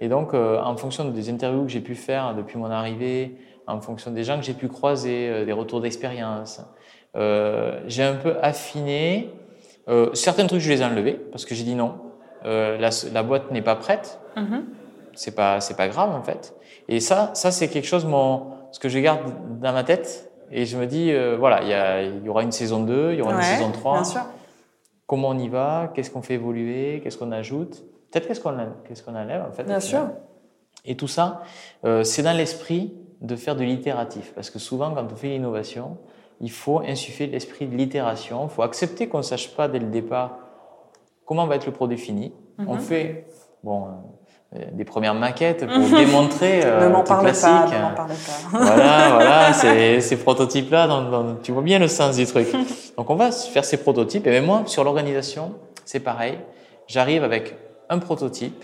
Et 0.00 0.08
donc, 0.08 0.34
en 0.34 0.76
fonction 0.76 1.04
des 1.04 1.30
interviews 1.30 1.64
que 1.64 1.70
j'ai 1.70 1.80
pu 1.80 1.94
faire 1.94 2.34
depuis 2.34 2.58
mon 2.58 2.70
arrivée, 2.70 3.36
en 3.68 3.80
fonction 3.80 4.10
des 4.10 4.24
gens 4.24 4.36
que 4.36 4.44
j'ai 4.44 4.54
pu 4.54 4.66
croiser, 4.66 5.44
des 5.44 5.52
retours 5.52 5.80
d'expérience, 5.80 6.60
j'ai 7.14 8.02
un 8.02 8.16
peu 8.16 8.34
affiné. 8.42 9.30
certains 10.12 10.46
trucs, 10.46 10.60
je 10.60 10.70
les 10.70 10.82
ai 10.82 10.84
enlevés 10.84 11.20
parce 11.30 11.44
que 11.44 11.54
j'ai 11.54 11.62
dit 11.62 11.76
non. 11.76 11.94
La, 12.44 12.90
la, 13.12 13.22
boîte 13.22 13.52
n'est 13.52 13.62
pas 13.62 13.76
prête. 13.76 14.18
C'est 15.14 15.36
pas, 15.36 15.60
c'est 15.60 15.76
pas 15.76 15.86
grave 15.86 16.10
en 16.10 16.22
fait. 16.22 16.54
Et 16.88 16.98
ça, 16.98 17.30
ça 17.34 17.52
c'est 17.52 17.68
quelque 17.68 17.86
chose, 17.86 18.04
mon, 18.04 18.54
ce 18.72 18.80
que 18.80 18.88
je 18.88 18.98
garde 18.98 19.20
dans 19.60 19.72
ma 19.72 19.84
tête, 19.84 20.31
et 20.52 20.66
je 20.66 20.76
me 20.76 20.86
dis, 20.86 21.10
euh, 21.10 21.36
voilà, 21.38 21.62
il 21.62 22.24
y, 22.24 22.28
aura 22.28 22.42
une 22.42 22.52
saison 22.52 22.84
2, 22.84 23.12
il 23.12 23.18
y 23.18 23.22
aura 23.22 23.34
une 23.34 23.42
saison 23.42 23.72
3. 23.72 23.92
Bien 23.94 24.04
sûr. 24.04 24.20
Comment 25.06 25.30
on 25.30 25.38
y 25.38 25.48
va? 25.48 25.90
Qu'est-ce 25.94 26.10
qu'on 26.10 26.22
fait 26.22 26.34
évoluer? 26.34 27.00
Qu'est-ce 27.02 27.16
qu'on 27.16 27.32
ajoute? 27.32 27.82
Peut-être 28.10 28.28
qu'est-ce 28.28 28.40
qu'on 28.40 28.54
qu'est-ce 28.86 29.02
qu'on 29.02 29.14
enlève 29.14 29.42
en 29.48 29.52
fait. 29.52 29.64
Bien 29.64 29.80
sûr. 29.80 30.08
Et 30.84 30.96
tout 30.96 31.08
ça, 31.08 31.42
euh, 31.84 32.04
c'est 32.04 32.22
dans 32.22 32.36
l'esprit 32.36 32.94
de 33.20 33.36
faire 33.36 33.56
de 33.56 33.64
l'itératif. 33.64 34.32
Parce 34.34 34.50
que 34.50 34.58
souvent, 34.58 34.92
quand 34.92 35.06
on 35.10 35.16
fait 35.16 35.28
l'innovation, 35.28 35.96
il 36.40 36.50
faut 36.50 36.80
insuffler 36.80 37.26
l'esprit 37.26 37.66
de 37.66 37.76
l'itération. 37.76 38.44
Il 38.44 38.50
faut 38.50 38.62
accepter 38.62 39.08
qu'on 39.08 39.18
ne 39.18 39.22
sache 39.22 39.54
pas 39.54 39.68
dès 39.68 39.78
le 39.78 39.86
départ 39.86 40.38
comment 41.24 41.46
va 41.46 41.56
être 41.56 41.66
le 41.66 41.72
produit 41.72 41.98
fini. 41.98 42.32
On 42.58 42.74
mhm. 42.74 42.80
fait, 42.80 43.26
bon, 43.64 43.86
des 44.72 44.84
premières 44.84 45.14
maquettes 45.14 45.66
pour 45.66 45.88
démontrer 45.96 46.60
euh, 46.64 46.88
ne 46.88 46.92
m'en 46.92 47.02
parle 47.02 47.24
classique. 47.24 47.48
Pas, 47.48 47.78
ne 47.78 47.82
m'en 47.82 47.94
parle 47.94 48.08
pas. 48.08 48.48
voilà, 48.50 49.10
voilà, 49.14 49.52
ces, 49.52 50.00
ces 50.00 50.16
prototypes-là, 50.16 50.88
tu 51.42 51.52
vois 51.52 51.62
bien 51.62 51.78
le 51.78 51.88
sens 51.88 52.16
du 52.16 52.26
truc. 52.26 52.48
Donc 52.96 53.08
on 53.08 53.14
va 53.14 53.30
faire 53.30 53.64
ces 53.64 53.78
prototypes. 53.78 54.26
Et 54.26 54.30
même 54.30 54.44
moi, 54.44 54.62
sur 54.66 54.84
l'organisation, 54.84 55.54
c'est 55.84 56.00
pareil. 56.00 56.38
J'arrive 56.86 57.24
avec 57.24 57.56
un 57.88 57.98
prototype 57.98 58.62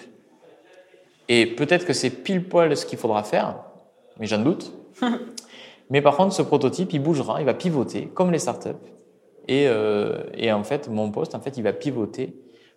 et 1.29 1.47
peut-être 1.47 1.87
que 1.87 1.93
c'est 1.93 2.11
pile 2.11 2.47
poil 2.47 2.77
ce 2.77 2.85
qu'il 2.85 2.99
faudra 2.99 3.23
faire, 3.23 3.57
mais 4.19 4.27
j'en 4.27 4.39
doute. 4.39 4.73
mais 5.91 6.03
par 6.03 6.17
contre, 6.17 6.35
ce 6.35 6.43
prototype, 6.43 6.93
il 6.93 7.03
bougera, 7.03 7.41
il 7.41 7.47
va 7.47 7.55
pivoter 7.55 8.11
comme 8.15 8.31
les 8.31 8.39
startups. 8.39 8.71
Et, 9.47 9.67
euh, 9.67 10.25
et 10.35 10.53
en 10.53 10.65
fait, 10.65 10.89
mon 10.89 11.11
poste, 11.11 11.35
en 11.35 11.41
fait, 11.41 11.57
il 11.57 11.63
va 11.63 11.73
pivoter 11.73 12.35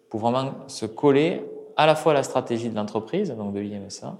pour 0.09 0.21
vraiment 0.21 0.53
se 0.67 0.85
coller 0.85 1.41
à 1.77 1.85
la 1.85 1.95
fois 1.95 2.11
à 2.11 2.15
la 2.15 2.23
stratégie 2.23 2.69
de 2.69 2.75
l'entreprise, 2.75 3.31
donc 3.31 3.53
de 3.53 3.59
l'IMSA, 3.59 4.15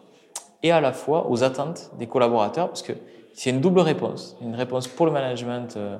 et 0.64 0.72
à 0.72 0.82
la 0.82 0.94
fois 0.94 1.30
aux 1.30 1.44
attentes 1.44 1.92
des 1.98 2.08
collaborateurs, 2.08 2.68
parce 2.68 2.82
que 2.82 2.94
c'est 3.34 3.50
une 3.50 3.62
double 3.62 3.80
réponse. 3.80 4.38
Une 4.42 4.56
réponse 4.56 4.88
pour 4.88 5.06
le 5.06 5.12
management, 5.12 5.76
euh, 5.78 5.98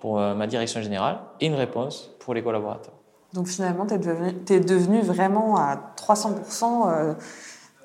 pour 0.00 0.18
euh, 0.18 0.34
ma 0.34 0.46
direction 0.46 0.80
générale, 0.82 1.18
et 1.40 1.46
une 1.46 1.54
réponse 1.54 2.10
pour 2.18 2.34
les 2.34 2.42
collaborateurs. 2.42 2.94
Donc 3.32 3.46
finalement, 3.46 3.86
tu 3.86 3.94
es 3.94 3.98
devenu, 3.98 4.34
es 4.50 4.60
devenu 4.60 5.00
vraiment 5.00 5.56
à 5.56 5.94
300% 5.96 6.90
euh, 6.90 7.14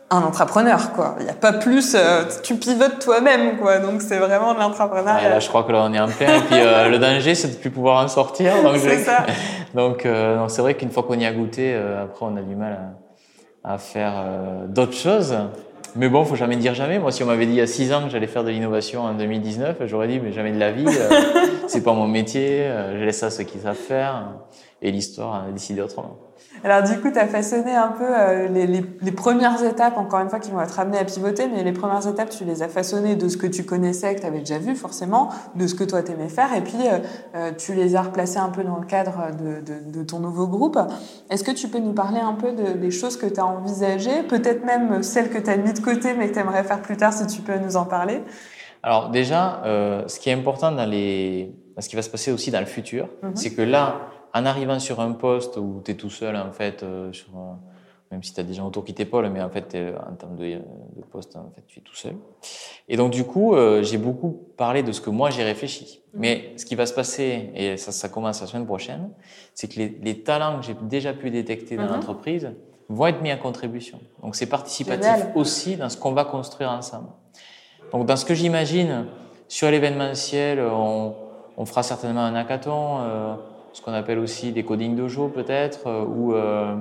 un 0.10 0.22
entrepreneur, 0.22 0.94
quoi. 0.94 1.16
Il 1.20 1.26
n'y 1.26 1.30
a 1.30 1.34
pas 1.34 1.54
plus, 1.54 1.96
tu 2.44 2.56
pivotes 2.56 3.00
toi-même, 3.00 3.58
quoi. 3.58 3.80
Donc 3.80 4.02
c'est 4.02 4.18
vraiment 4.18 4.54
de 4.54 4.60
l'entrepreneuriat. 4.60 5.30
là, 5.30 5.40
je 5.40 5.50
crois 5.50 5.64
que 5.64 5.72
là, 5.72 5.84
on 5.86 5.94
est 5.94 6.00
en 6.00 6.08
plein. 6.08 6.38
Et 6.38 6.42
puis 6.42 6.58
le 6.58 6.98
danger, 6.98 7.36
c'est 7.36 7.50
de 7.50 7.54
ne 7.54 7.60
plus 7.60 7.72
pouvoir 7.72 8.04
en 8.04 8.08
sortir. 8.08 8.54
c'est 8.78 9.00
ça. 9.00 9.26
Donc 9.74 10.08
c'est 10.48 10.62
vrai 10.62 10.76
qu'une 10.76 10.92
fois 10.92 11.04
qu'on 11.04 11.20
y 11.20 11.26
a 11.26 11.32
goûté, 11.32 11.76
après, 11.76 12.26
on 12.26 12.38
a 12.38 12.42
du 12.42 12.56
mal 12.56 12.74
à 12.74 13.08
à 13.68 13.78
faire 13.78 14.14
euh, 14.16 14.66
d'autres 14.68 14.94
choses. 14.94 15.36
Mais 15.96 16.10
bon, 16.10 16.24
faut 16.24 16.36
jamais 16.36 16.56
dire 16.56 16.74
jamais. 16.74 17.00
Moi, 17.00 17.12
si 17.12 17.24
on 17.24 17.26
m'avait 17.26 17.46
dit 17.46 17.54
il 17.54 17.58
y 17.58 17.62
a 17.62 17.68
six 17.68 17.92
ans 17.92 18.04
que 18.04 18.10
j'allais 18.10 18.28
faire 18.28 18.44
de 18.44 18.50
l'innovation 18.50 19.02
en 19.02 19.14
2019, 19.14 19.78
j'aurais 19.86 20.08
dit 20.08 20.20
mais 20.20 20.32
jamais 20.32 20.52
de 20.52 20.60
la 20.60 20.72
vie. 20.72 20.86
Euh, 20.88 21.22
c'est 21.68 21.84
pas 21.84 21.94
mon 21.94 22.08
métier. 22.08 22.62
Euh, 22.62 23.00
je 23.00 23.04
laisse 23.04 23.20
ça 23.20 23.28
à 23.28 23.30
ceux 23.30 23.44
qui 23.44 23.60
savent 23.60 23.76
faire. 23.76 24.24
Et 24.82 24.92
l'histoire 24.92 25.46
a 25.46 25.52
décidé 25.52 25.82
autrement. 25.82 26.18
Alors 26.64 26.84
du 26.84 27.00
coup, 27.00 27.12
tu 27.12 27.20
as 27.20 27.28
façonné 27.28 27.74
un 27.74 27.90
peu 27.90 28.06
euh, 28.08 28.48
les, 28.48 28.68
les, 28.68 28.84
les, 29.02 29.12
premières 29.12 29.64
étapes, 29.64 29.98
encore 29.98 30.20
une 30.20 30.30
fois, 30.30 30.40
qui 30.40 30.52
vont 30.52 30.62
être 30.62 30.80
amenées 30.80 30.98
à 30.98 31.06
pivoter, 31.06 31.48
mais 31.48 31.64
les 31.64 31.72
premières 31.72 32.08
étapes, 32.08 32.30
tu 32.30 32.46
les 32.46 32.64
as 32.64 32.68
façonnées 32.68 33.16
de 33.16 33.28
ce 33.28 33.38
que 33.38 33.48
tu 33.48 33.64
connaissais, 33.64 34.16
que 34.16 34.22
tu 34.22 34.26
avais 34.26 34.40
déjà 34.40 34.58
vu 34.58 34.76
forcément, 34.76 35.30
de 35.56 35.68
ce 35.68 35.76
que 35.76 35.84
toi 35.84 36.02
t'aimais 36.02 36.30
faire, 36.30 36.54
et 36.56 36.62
puis 36.62 36.76
euh, 36.86 37.00
euh, 37.36 37.52
tu 37.58 37.74
les 37.74 37.96
as 37.96 38.04
replacées 38.04 38.40
un 38.40 38.50
peu 38.50 38.64
dans 38.64 38.78
le 38.78 38.86
cadre 38.86 39.32
de, 39.38 39.62
de, 39.62 40.00
de 40.00 40.04
ton 40.04 40.20
nouveau 40.20 40.48
groupe. 40.48 40.78
Est-ce 41.30 41.44
que 41.44 41.52
tu 41.52 41.68
peux 41.68 41.80
nous 41.80 41.94
parler 41.94 42.20
un 42.20 42.34
peu 42.34 42.52
de, 42.52 42.74
des 42.74 42.92
choses 42.92 43.18
que 43.18 43.28
tu 43.28 43.40
as 43.40 43.46
envisagées, 43.46 44.24
peut-être 44.24 44.66
même 44.66 45.04
celles 45.04 45.30
que 45.30 45.40
tu 45.40 45.50
as 45.50 45.58
mis 45.58 45.74
de 45.74 45.80
côté, 45.80 46.14
mais 46.14 46.30
que 46.30 46.34
tu 46.34 46.40
aimerais 46.40 46.64
faire 46.64 46.82
plus 46.82 46.98
tard, 46.98 47.14
si 47.14 47.26
tu 47.28 47.42
peux 47.42 47.58
nous 47.58 47.78
en 47.78 47.86
parler? 47.86 48.22
Alors 48.84 49.10
déjà, 49.10 49.62
ce 50.08 50.20
qui 50.20 50.30
est 50.30 50.34
important 50.34 50.72
dans 50.72 50.86
les... 50.86 51.56
ce 51.80 51.90
qui 51.90 51.96
va 51.96 52.02
se 52.02 52.10
passer 52.10 52.32
aussi 52.32 52.52
dans 52.52 52.60
le 52.60 52.66
futur, 52.66 53.10
mhm. 53.24 53.36
c'est 53.36 53.50
que 53.54 53.62
là, 53.62 53.96
en 54.34 54.46
arrivant 54.46 54.80
sur 54.80 55.00
un 55.00 55.12
poste 55.12 55.58
où 55.58 55.82
tu 55.84 55.92
es 55.92 55.96
tout 55.96 56.10
seul, 56.10 56.36
en 56.36 56.52
fait, 56.52 56.84
euh, 56.84 57.12
sur, 57.12 57.30
même 58.12 58.24
si 58.24 58.34
tu 58.34 58.40
as 58.40 58.44
des 58.44 58.54
gens 58.54 58.68
autour 58.68 58.86
qui 58.86 58.94
t'épaulent, 58.94 59.30
mais 59.30 59.42
en 59.42 59.50
fait, 59.50 59.76
en 59.76 60.14
termes 60.16 60.36
de, 60.36 60.46
de, 60.46 61.04
poste, 61.12 61.36
en 61.36 61.52
fait, 61.56 61.64
tu 61.68 61.80
es 61.80 61.82
tout 61.82 61.96
seul. 61.96 62.16
Et 62.88 62.96
donc, 62.96 63.12
du 63.12 63.24
coup, 63.24 63.56
euh, 63.56 63.84
j'ai 63.84 63.98
beaucoup 63.98 64.32
parlé 64.56 64.84
de 64.84 64.92
ce 64.92 65.02
que 65.02 65.10
moi 65.10 65.30
j'ai 65.30 65.44
réfléchi. 65.44 66.02
Mmh. 66.14 66.20
Mais 66.20 66.54
ce 66.58 66.66
qui 66.66 66.76
va 66.76 66.86
se 66.86 66.94
passer, 66.94 67.50
et 67.54 67.78
ça, 67.78 67.92
ça 67.92 68.10
commence 68.10 68.42
la 68.42 68.48
semaine 68.48 68.66
prochaine, 68.66 69.10
c'est 69.54 69.68
que 69.68 69.78
les, 69.78 69.98
les, 70.02 70.22
talents 70.22 70.60
que 70.60 70.66
j'ai 70.66 70.76
déjà 70.84 71.14
pu 71.14 71.32
détecter 71.32 71.76
dans 71.76 71.86
mmh. 71.86 71.92
l'entreprise 71.92 72.52
vont 72.90 73.08
être 73.08 73.22
mis 73.22 73.34
en 73.34 73.38
contribution. 73.38 74.00
Donc, 74.22 74.36
c'est 74.36 74.46
participatif 74.46 75.26
aussi 75.36 75.76
dans 75.76 75.90
ce 75.90 75.98
qu'on 75.98 76.14
va 76.14 76.24
construire 76.24 76.72
ensemble. 76.72 77.10
Donc, 77.92 78.06
dans 78.06 78.16
ce 78.16 78.26
que 78.26 78.34
j'imagine, 78.34 79.06
sur 79.48 79.70
l'événementiel, 79.70 80.60
on, 80.60 81.16
on, 81.58 81.66
fera 81.66 81.84
certainement 81.84 82.22
un 82.22 82.36
hackathon. 82.36 83.00
Euh, 83.00 83.36
ce 83.78 83.84
qu'on 83.84 83.94
appelle 83.94 84.18
aussi 84.18 84.52
des 84.52 84.64
coding 84.64 84.96
dojo 84.96 85.28
peut-être, 85.28 85.86
euh, 85.86 86.04
où 86.04 86.34
euh, 86.34 86.76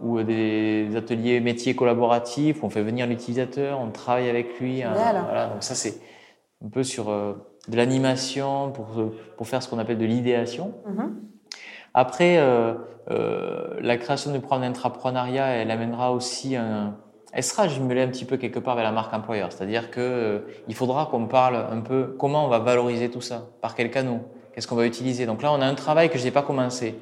ou 0.00 0.22
des 0.22 0.96
ateliers 0.96 1.38
métiers 1.40 1.76
collaboratifs 1.76 2.62
où 2.62 2.66
on 2.66 2.70
fait 2.70 2.82
venir 2.82 3.06
l'utilisateur, 3.06 3.78
on 3.78 3.90
travaille 3.90 4.30
avec 4.30 4.58
lui. 4.58 4.82
Hein, 4.82 4.92
voilà, 4.94 5.46
donc 5.48 5.62
ça 5.62 5.74
c'est 5.74 6.00
un 6.64 6.70
peu 6.70 6.82
sur 6.82 7.10
euh, 7.10 7.34
de 7.68 7.76
l'animation 7.76 8.72
pour, 8.72 8.86
pour 9.36 9.46
faire 9.46 9.62
ce 9.62 9.68
qu'on 9.68 9.78
appelle 9.78 9.98
de 9.98 10.06
l'idéation. 10.06 10.72
Mm-hmm. 10.88 11.10
Après, 11.92 12.38
euh, 12.38 12.74
la 13.80 13.96
création 13.98 14.32
du 14.32 14.40
programme 14.40 14.66
d'entrepreneuriat, 14.66 15.46
elle 15.46 15.70
amènera 15.70 16.10
aussi 16.12 16.56
un, 16.56 16.96
elle 17.32 17.44
sera 17.44 17.68
jumelée 17.68 18.00
un 18.00 18.08
petit 18.08 18.24
peu 18.24 18.38
quelque 18.38 18.58
part 18.58 18.76
vers 18.76 18.84
la 18.84 18.92
marque 18.92 19.12
employeur. 19.12 19.52
C'est-à-dire 19.52 19.90
que 19.90 20.46
il 20.68 20.74
faudra 20.74 21.06
qu'on 21.06 21.26
parle 21.26 21.56
un 21.70 21.80
peu 21.80 22.16
comment 22.18 22.46
on 22.46 22.48
va 22.48 22.60
valoriser 22.60 23.10
tout 23.10 23.20
ça, 23.20 23.46
par 23.60 23.74
quel 23.74 23.90
canot, 23.90 24.22
qu'est-ce 24.54 24.68
qu'on 24.68 24.76
va 24.76 24.86
utiliser? 24.86 25.26
Donc 25.26 25.42
là, 25.42 25.52
on 25.52 25.60
a 25.60 25.66
un 25.66 25.74
travail 25.74 26.10
que 26.10 26.18
je 26.18 26.24
n'ai 26.24 26.30
pas 26.30 26.42
commencé 26.42 26.94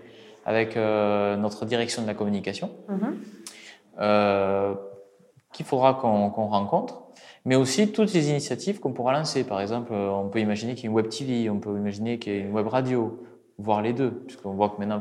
avec 0.44 0.76
euh, 0.76 1.36
notre 1.36 1.66
direction 1.66 2.02
de 2.02 2.06
la 2.06 2.14
communication, 2.14 2.70
mm-hmm. 2.88 3.14
euh, 4.00 4.74
qu'il 5.52 5.66
faudra 5.66 5.94
qu'on 5.94 6.28
rencontre, 6.28 7.02
mais 7.44 7.54
aussi 7.56 7.92
toutes 7.92 8.12
les 8.12 8.30
initiatives 8.30 8.80
qu'on 8.80 8.92
pourra 8.92 9.12
lancer. 9.12 9.44
Par 9.44 9.60
exemple, 9.60 9.92
euh, 9.92 10.10
on 10.10 10.28
peut 10.28 10.40
imaginer 10.40 10.74
qu'il 10.74 10.84
y 10.84 10.86
ait 10.86 10.90
une 10.90 10.96
web 10.96 11.08
TV, 11.08 11.50
on 11.50 11.58
peut 11.58 11.76
imaginer 11.76 12.18
qu'il 12.18 12.32
y 12.32 12.36
ait 12.36 12.40
une 12.40 12.52
web 12.52 12.66
radio, 12.66 13.22
voire 13.58 13.82
les 13.82 13.92
deux, 13.92 14.10
puisqu'on 14.10 14.52
voit 14.52 14.70
que 14.70 14.78
maintenant, 14.78 15.00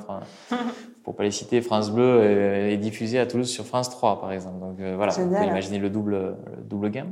pour 1.04 1.16
pas 1.16 1.24
les 1.24 1.32
citer, 1.32 1.62
France 1.62 1.92
Bleu 1.92 2.24
est, 2.24 2.78
diffusé 2.78 3.20
à 3.20 3.26
Toulouse 3.26 3.50
sur 3.50 3.66
France 3.66 3.90
3, 3.90 4.20
par 4.20 4.32
exemple. 4.32 4.60
Donc 4.60 4.80
euh, 4.80 4.96
voilà, 4.96 5.14
on 5.20 5.30
peut 5.30 5.46
imaginer 5.46 5.80
le 5.80 5.90
double, 5.90 6.36
le 6.58 6.64
double 6.64 6.90
gain. 6.90 7.08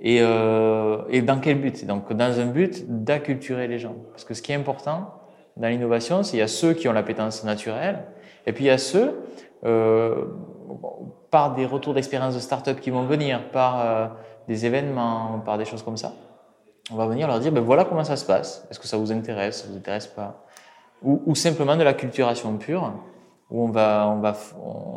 Et, 0.00 0.20
euh, 0.22 1.02
et 1.08 1.22
dans 1.22 1.40
quel 1.40 1.60
but? 1.60 1.84
Donc 1.86 2.12
dans 2.12 2.40
un 2.40 2.46
but 2.46 2.84
d'acculturer 3.04 3.66
les 3.66 3.78
gens. 3.78 3.96
Parce 4.10 4.24
que 4.24 4.34
ce 4.34 4.42
qui 4.42 4.52
est 4.52 4.54
important 4.54 5.12
dans 5.56 5.68
l'innovation, 5.68 6.22
c'est 6.22 6.30
qu'il 6.30 6.38
y 6.38 6.42
a 6.42 6.48
ceux 6.48 6.72
qui 6.72 6.88
ont 6.88 6.92
l'appétence 6.92 7.44
naturelle, 7.44 8.04
et 8.46 8.52
puis 8.52 8.64
il 8.64 8.68
y 8.68 8.70
a 8.70 8.78
ceux, 8.78 9.20
euh, 9.64 10.26
par 11.30 11.54
des 11.54 11.66
retours 11.66 11.94
d'expérience 11.94 12.34
de 12.34 12.40
start-up 12.40 12.80
qui 12.80 12.90
vont 12.90 13.04
venir, 13.04 13.50
par 13.50 13.80
euh, 13.80 14.06
des 14.46 14.66
événements, 14.66 15.40
par 15.44 15.58
des 15.58 15.64
choses 15.64 15.82
comme 15.82 15.96
ça, 15.96 16.12
on 16.90 16.96
va 16.96 17.06
venir 17.06 17.26
leur 17.26 17.40
dire, 17.40 17.52
ben 17.52 17.60
voilà 17.60 17.84
comment 17.84 18.04
ça 18.04 18.16
se 18.16 18.24
passe. 18.24 18.66
Est-ce 18.70 18.78
que 18.78 18.86
ça 18.86 18.96
vous 18.96 19.12
intéresse, 19.12 19.62
ça 19.62 19.68
vous 19.68 19.76
intéresse 19.76 20.06
pas? 20.06 20.44
Ou, 21.02 21.22
ou, 21.26 21.34
simplement 21.34 21.76
de 21.76 21.82
la 21.82 21.94
culturation 21.94 22.56
pure, 22.56 22.92
où 23.50 23.64
on 23.64 23.70
va, 23.70 24.08
on 24.08 24.20
va, 24.20 24.36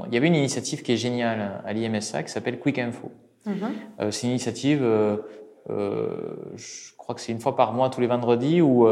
il 0.08 0.14
y 0.14 0.18
avait 0.18 0.28
une 0.28 0.36
initiative 0.36 0.84
qui 0.84 0.93
est 0.93 0.97
géniale 0.97 1.62
à 1.66 1.74
l'IMSA 1.74 2.24
qui 2.24 2.32
s'appelle 2.32 2.60
Quick 2.60 2.80
Info. 2.80 3.12
Mm-hmm. 3.45 3.71
Euh, 4.01 4.11
c'est 4.11 4.27
une 4.27 4.31
initiative, 4.31 4.81
euh, 4.83 5.17
euh, 5.69 6.35
je 6.55 6.95
crois 6.97 7.15
que 7.15 7.21
c'est 7.21 7.31
une 7.31 7.39
fois 7.39 7.55
par 7.55 7.73
mois, 7.73 7.89
tous 7.89 8.01
les 8.01 8.07
vendredis, 8.07 8.61
où 8.61 8.87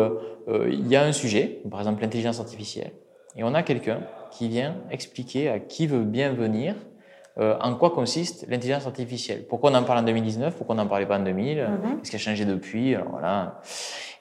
il 0.48 0.88
y 0.88 0.96
a 0.96 1.04
un 1.04 1.12
sujet, 1.12 1.62
par 1.70 1.80
exemple 1.80 2.02
l'intelligence 2.02 2.40
artificielle, 2.40 2.92
et 3.36 3.44
on 3.44 3.54
a 3.54 3.64
quelqu'un 3.64 4.02
qui 4.32 4.48
vient 4.48 4.76
expliquer 4.92 5.50
à 5.50 5.60
qui 5.60 5.88
veut 5.88 6.04
bien 6.04 6.34
venir 6.34 6.76
euh, 7.40 7.56
en 7.62 7.76
quoi 7.76 7.92
consiste 7.92 8.46
l'intelligence 8.50 8.86
artificielle. 8.86 9.46
Pourquoi 9.48 9.72
on 9.72 9.76
en 9.76 9.84
parle 9.84 10.00
en 10.00 10.04
2019 10.04 10.56
Pourquoi 10.56 10.76
on 10.76 10.78
n'en 10.78 10.88
parlait 10.88 11.06
pas 11.06 11.18
en 11.18 11.24
2000 11.24 11.58
mm-hmm. 11.58 11.98
Qu'est-ce 12.00 12.10
qui 12.10 12.16
a 12.16 12.20
changé 12.20 12.44
depuis 12.44 12.96
Alors, 12.96 13.12
voilà. 13.12 13.62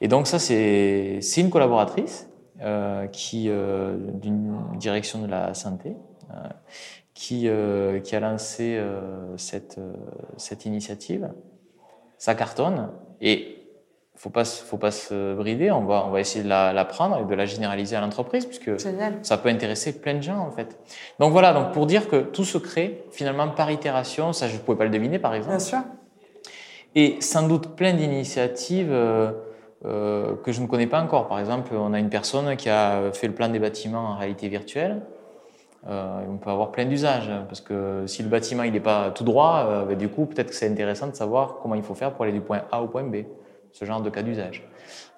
Et 0.00 0.06
donc 0.06 0.28
ça, 0.28 0.38
c'est 0.38 1.20
une 1.36 1.50
collaboratrice 1.50 2.28
euh, 2.60 3.06
qui 3.08 3.46
euh, 3.48 3.96
d'une 3.96 4.56
direction 4.76 5.20
de 5.20 5.26
la 5.26 5.54
santé 5.54 5.96
euh, 7.32 8.00
qui, 8.00 8.16
a 8.16 8.20
lancé 8.20 8.80
cette, 9.36 9.78
cette 10.36 10.66
initiative. 10.66 11.30
Ça 12.18 12.34
cartonne 12.34 12.90
et 13.20 13.54
faut 14.16 14.30
pas 14.30 14.44
faut 14.44 14.78
pas 14.78 14.90
se 14.90 15.34
brider 15.34 15.70
on 15.70 15.84
va 15.84 16.04
on 16.04 16.10
va 16.10 16.18
essayer 16.18 16.42
de 16.42 16.48
la, 16.48 16.72
la 16.72 16.84
prendre 16.84 17.20
et 17.20 17.24
de 17.24 17.34
la 17.36 17.46
généraliser 17.46 17.94
à 17.94 18.00
l'entreprise 18.00 18.46
puisque 18.46 18.72
ça 19.22 19.38
peut 19.38 19.48
intéresser 19.48 20.00
plein 20.00 20.14
de 20.14 20.22
gens 20.22 20.38
en 20.40 20.50
fait 20.50 20.76
donc 21.20 21.30
voilà 21.30 21.52
donc 21.52 21.70
pour 21.70 21.86
dire 21.86 22.08
que 22.08 22.16
tout 22.16 22.44
se 22.44 22.58
crée 22.58 23.04
finalement 23.12 23.48
par 23.48 23.70
itération 23.70 24.32
ça 24.32 24.48
je 24.48 24.54
ne 24.54 24.58
pouvais 24.58 24.76
pas 24.76 24.82
le 24.82 24.90
deviner 24.90 25.20
par 25.20 25.36
exemple 25.36 25.56
bien 25.56 25.64
sûr 25.64 25.78
et 26.94 27.20
sans 27.20 27.46
doute 27.46 27.76
plein 27.76 27.94
d'initiatives 27.94 28.90
euh, 28.90 29.30
euh, 29.84 30.34
que 30.42 30.52
je 30.52 30.60
ne 30.60 30.66
connais 30.66 30.86
pas 30.86 31.00
encore. 31.00 31.28
Par 31.28 31.38
exemple, 31.38 31.72
on 31.74 31.92
a 31.92 31.98
une 31.98 32.08
personne 32.10 32.56
qui 32.56 32.68
a 32.68 33.12
fait 33.12 33.28
le 33.28 33.34
plan 33.34 33.48
des 33.48 33.58
bâtiments 33.58 34.10
en 34.10 34.16
réalité 34.16 34.48
virtuelle. 34.48 35.02
Euh, 35.86 36.20
on 36.28 36.36
peut 36.38 36.50
avoir 36.50 36.72
plein 36.72 36.84
d'usages 36.84 37.30
parce 37.46 37.60
que 37.60 38.04
si 38.06 38.22
le 38.22 38.28
bâtiment 38.28 38.64
il 38.64 38.72
n'est 38.72 38.80
pas 38.80 39.10
tout 39.10 39.24
droit, 39.24 39.64
euh, 39.68 39.84
ben, 39.84 39.96
du 39.96 40.08
coup 40.08 40.26
peut-être 40.26 40.48
que 40.48 40.54
c'est 40.54 40.68
intéressant 40.68 41.06
de 41.06 41.14
savoir 41.14 41.58
comment 41.62 41.76
il 41.76 41.82
faut 41.82 41.94
faire 41.94 42.12
pour 42.12 42.24
aller 42.24 42.32
du 42.32 42.40
point 42.40 42.62
A 42.72 42.82
au 42.82 42.88
point 42.88 43.04
B. 43.04 43.18
Ce 43.72 43.84
genre 43.84 44.00
de 44.00 44.10
cas 44.10 44.22
d'usage. 44.22 44.66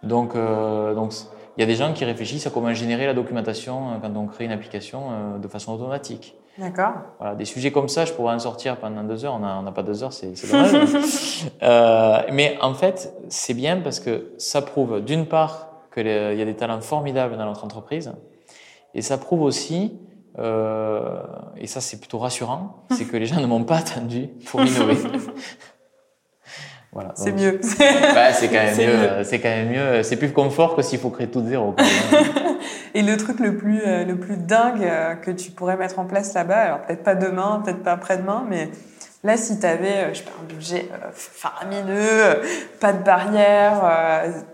Donc, 0.03 0.35
euh, 0.35 0.93
donc 0.95 1.13
il 1.57 1.61
y 1.61 1.63
a 1.63 1.67
des 1.67 1.77
gens 1.77 1.93
qui 1.93 2.05
réfléchissent 2.05 2.47
à 2.47 2.51
comment 2.51 2.75
générer 2.75 3.07
la 3.07 3.15
documentation 3.15 4.01
quand 4.03 4.15
on 4.17 4.27
crée 4.27 4.45
une 4.45 4.53
application 4.53 5.39
de 5.41 5.49
façon 5.49 5.73
automatique. 5.73 6.37
D'accord. 6.59 6.93
Voilà, 7.19 7.35
des 7.37 7.45
sujets 7.45 7.71
comme 7.71 7.89
ça, 7.89 8.05
je 8.05 8.13
pourrais 8.13 8.35
en 8.35 8.39
sortir 8.39 8.77
pendant 8.77 9.05
deux 9.05 9.25
heures. 9.25 9.35
On 9.35 9.63
n'a 9.63 9.73
pas 9.73 9.83
deux 9.83 10.03
heures, 10.03 10.13
c'est 10.13 10.33
dommage. 10.51 11.47
mais 12.33 12.59
en 12.61 12.75
fait, 12.75 13.15
c'est 13.29 13.55
bien 13.55 13.81
parce 13.81 14.01
que 14.01 14.33
ça 14.37 14.63
prouve, 14.63 15.01
d'une 15.01 15.27
part, 15.27 15.69
qu'il 15.95 16.07
y 16.07 16.43
a 16.43 16.45
des 16.45 16.57
talents 16.57 16.81
formidables 16.81 17.37
dans 17.37 17.47
notre 17.47 17.65
entreprise, 17.65 18.13
et 18.95 19.03
ça 19.03 19.19
prouve 19.19 19.43
aussi, 19.43 19.99
et 20.39 21.67
ça 21.67 21.81
c'est 21.81 21.99
plutôt 21.99 22.19
rassurant, 22.19 22.87
c'est 22.91 23.05
que 23.05 23.17
les 23.17 23.27
gens 23.27 23.41
ne 23.41 23.47
m'ont 23.47 23.65
pas 23.65 23.79
attendu 23.79 24.29
pour 24.47 24.63
innover. 24.63 24.97
Voilà. 26.93 27.13
C'est 27.15 27.33
mieux. 27.33 27.61
bah, 28.15 28.33
c'est 28.33 28.49
quand 28.49 28.55
même 28.55 28.77
mieux. 28.77 29.25
C'est 29.25 29.39
quand 29.39 29.49
même 29.49 29.71
mieux. 29.71 30.03
C'est 30.03 30.17
plus 30.17 30.33
confort 30.33 30.75
que 30.75 30.83
s'il 30.83 30.99
faut 30.99 31.11
créer 31.11 31.29
tout 31.29 31.41
de 31.41 31.49
zéro. 31.49 31.77
Et 32.95 33.03
le 33.03 33.17
truc 33.17 33.39
le 33.39 33.57
plus 33.57 33.81
euh, 33.87 34.05
le 34.05 34.19
plus 34.19 34.37
dingue 34.37 34.83
euh, 34.83 35.15
que 35.15 35.31
tu 35.31 35.53
pourrais 35.53 35.77
mettre 35.77 36.01
en 36.01 36.05
place 36.05 36.35
là-bas, 36.35 36.59
alors 36.59 36.83
peut-être 36.83 37.05
pas 37.05 37.15
demain, 37.15 37.63
peut-être 37.65 37.85
pas 37.85 37.93
après-demain, 37.93 38.45
mais 38.49 38.71
là 39.23 39.37
si 39.37 39.61
tu 39.61 39.67
avais 39.67 39.99
euh, 39.99 40.09
je 40.13 40.19
sais 40.19 40.25
pas 40.25 40.33
un 40.41 40.53
budget 40.53 40.89
faramineux, 41.13 42.41
pas 42.81 42.93
de 42.93 43.03
barrière, 43.05 43.83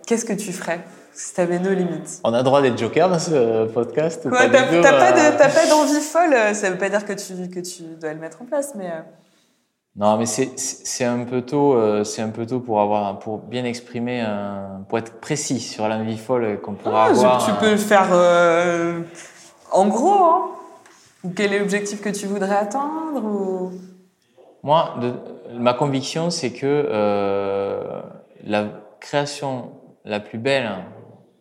qu'est-ce 0.07 0.27
que 0.27 0.35
tu 0.35 0.53
ferais? 0.53 0.81
Si 1.17 1.35
tu 1.35 1.41
avais 1.41 1.59
nos 1.59 1.73
limites 1.73 2.21
On 2.25 2.33
a 2.35 2.43
droit 2.43 2.63
d'être 2.63 2.79
joker 2.79 3.09
dans 3.09 3.19
ce 3.19 3.67
podcast 3.67 4.29
T'as 4.31 4.49
pas, 4.49 5.49
pas 5.49 5.67
d'envie 5.69 6.01
folle, 6.01 6.55
ça 6.55 6.71
veut 6.71 6.79
pas 6.79 6.89
dire 6.89 7.05
que 7.05 7.13
tu 7.13 7.49
que 7.49 7.61
tu 7.61 7.83
dois 8.01 8.13
le 8.13 8.21
mettre 8.21 8.43
en 8.43 8.45
place, 8.45 8.75
mais 8.77 8.91
non, 9.99 10.19
mais 10.19 10.27
c'est 10.27 11.05
un 11.07 11.25
peu 11.25 11.41
tôt. 11.41 11.75
Euh, 11.75 12.05
c'est 12.05 12.21
un 12.21 12.29
peu 12.29 12.45
tôt 12.45 12.61
pour 12.61 12.83
avoir 12.83 13.19
pour 13.19 13.39
bien 13.39 13.65
exprimer, 13.65 14.21
un, 14.21 14.85
pour 14.91 14.99
être 14.99 15.21
précis 15.21 15.59
sur 15.59 15.89
l'envie 15.89 16.19
folle 16.19 16.61
qu'on 16.61 16.75
pourrait 16.75 16.97
ah, 16.97 17.05
avoir. 17.05 17.47
Tu 17.47 17.53
peux 17.53 17.71
le 17.71 17.79
faire 17.79 18.09
euh, 18.13 19.01
en 19.73 19.87
gros. 19.87 20.23
Hein 20.23 20.51
quel 21.35 21.53
est 21.53 21.59
l'objectif 21.59 22.01
que 22.01 22.09
tu 22.09 22.27
voudrais 22.27 22.57
atteindre 22.57 23.25
ou... 23.25 23.73
Moi, 24.63 24.95
de, 25.01 25.13
ma 25.59 25.75
conviction, 25.75 26.31
c'est 26.31 26.53
que 26.53 26.67
euh, 26.67 28.01
la 28.45 28.67
création 29.01 29.71
la 30.05 30.21
plus 30.21 30.39
belle 30.39 30.71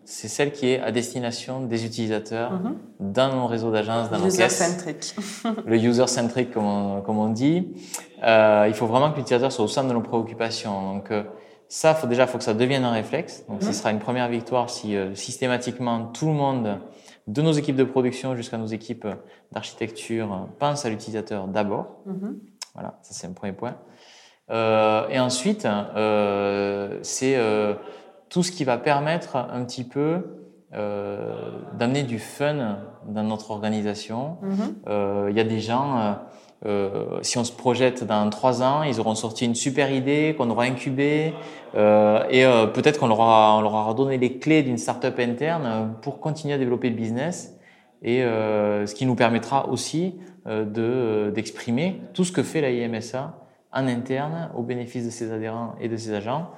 c'est 0.06 0.28
celle 0.28 0.52
qui 0.52 0.70
est 0.70 0.80
à 0.80 0.92
destination 0.92 1.62
des 1.62 1.84
utilisateurs 1.84 2.54
mhm. 2.54 2.78
dans 3.00 3.34
nos 3.34 3.48
réseaux 3.48 3.72
d'agences, 3.72 4.10
dans 4.12 4.20
nos 4.20 4.28
User-centric. 4.28 5.16
le 5.66 5.78
user-centric, 5.78 6.52
comme, 6.52 6.66
on, 6.66 7.02
comme 7.02 7.18
on 7.18 7.30
dit. 7.30 7.68
Euh, 8.24 8.66
il 8.68 8.76
faut 8.76 8.86
vraiment 8.86 9.12
que 9.12 9.18
l'utilisateur 9.18 9.52
soit 9.52 9.66
au 9.66 9.68
centre 9.68 9.88
de 9.90 9.94
nos 9.94 10.02
préoccupations. 10.02 10.94
Donc 10.94 11.10
euh, 11.10 11.24
ça, 11.68 11.96
faut, 11.96 12.06
déjà, 12.06 12.28
faut 12.28 12.38
que 12.38 12.44
ça 12.44 12.54
devienne 12.54 12.84
un 12.86 12.92
réflexe. 12.92 13.46
Donc 13.50 13.64
ce 13.64 13.68
mhm. 13.68 13.74
sera 13.74 13.92
une 13.92 14.00
première 14.00 14.30
victoire 14.30 14.70
si 14.70 14.96
euh, 14.96 15.16
systématiquement 15.16 16.06
tout 16.06 16.28
le 16.28 16.34
monde, 16.34 16.78
de 17.26 17.42
nos 17.42 17.54
équipes 17.54 17.76
de 17.76 17.84
production 17.84 18.36
jusqu'à 18.36 18.60
nos 18.60 18.68
équipes 18.68 19.08
d'architecture, 19.52 20.48
pense 20.60 20.86
à 20.86 20.90
l'utilisateur 20.90 21.48
d'abord. 21.48 21.88
Mhm. 22.06 22.38
Voilà, 22.76 23.00
ça 23.02 23.14
c'est 23.14 23.26
un 23.26 23.34
premier 23.34 23.54
point. 23.54 23.76
Et 24.52 25.20
ensuite, 25.20 25.68
c'est 27.02 27.36
tout 28.30 28.44
ce 28.44 28.52
qui 28.52 28.64
va 28.64 28.78
permettre 28.78 29.36
un 29.36 29.64
petit 29.64 29.84
peu 29.84 30.24
euh, 30.74 31.52
d'amener 31.78 32.04
du 32.04 32.20
fun 32.20 32.80
dans 33.08 33.24
notre 33.24 33.52
organisation. 33.52 34.38
Mhm. 34.42 34.76
Euh, 34.88 35.28
il 35.30 35.38
y 35.38 35.40
a 35.40 35.44
des 35.44 35.60
gens, 35.60 35.98
euh, 35.98 36.14
euh, 36.66 37.20
si 37.22 37.38
on 37.38 37.44
se 37.44 37.52
projette 37.52 38.04
dans 38.04 38.30
trois 38.30 38.62
ans, 38.62 38.84
ils 38.84 39.00
auront 39.00 39.16
sorti 39.16 39.46
une 39.46 39.56
super 39.56 39.92
idée 39.92 40.36
qu'on 40.38 40.50
aura 40.50 40.64
incubée 40.64 41.34
euh, 41.76 42.24
et 42.30 42.44
euh, 42.44 42.66
peut-être 42.66 43.00
qu'on 43.00 43.08
leur, 43.08 43.20
aura, 43.20 43.58
on 43.58 43.62
leur 43.62 43.74
aura 43.74 43.94
donné 43.94 44.18
les 44.18 44.38
clés 44.38 44.64
d'une 44.64 44.78
startup 44.78 45.18
interne 45.20 45.94
pour 46.02 46.20
continuer 46.20 46.56
à 46.56 46.58
développer 46.58 46.90
le 46.90 46.96
business 46.96 47.58
et 48.02 48.22
ce 48.22 48.94
qui 48.94 49.06
nous 49.06 49.16
permettra 49.16 49.70
aussi 49.70 50.16
de 50.46 51.32
d'exprimer 51.34 52.02
tout 52.14 52.24
ce 52.24 52.32
que 52.32 52.44
fait 52.44 52.62
la 52.62 52.70
IMSA 52.70 53.34
en 53.72 53.88
interne 53.88 54.52
au 54.56 54.62
bénéfice 54.62 55.06
de 55.06 55.10
ses 55.10 55.32
adhérents 55.32 55.74
et 55.80 55.88
de 55.88 55.98
ses 55.98 56.14
agents 56.14 56.50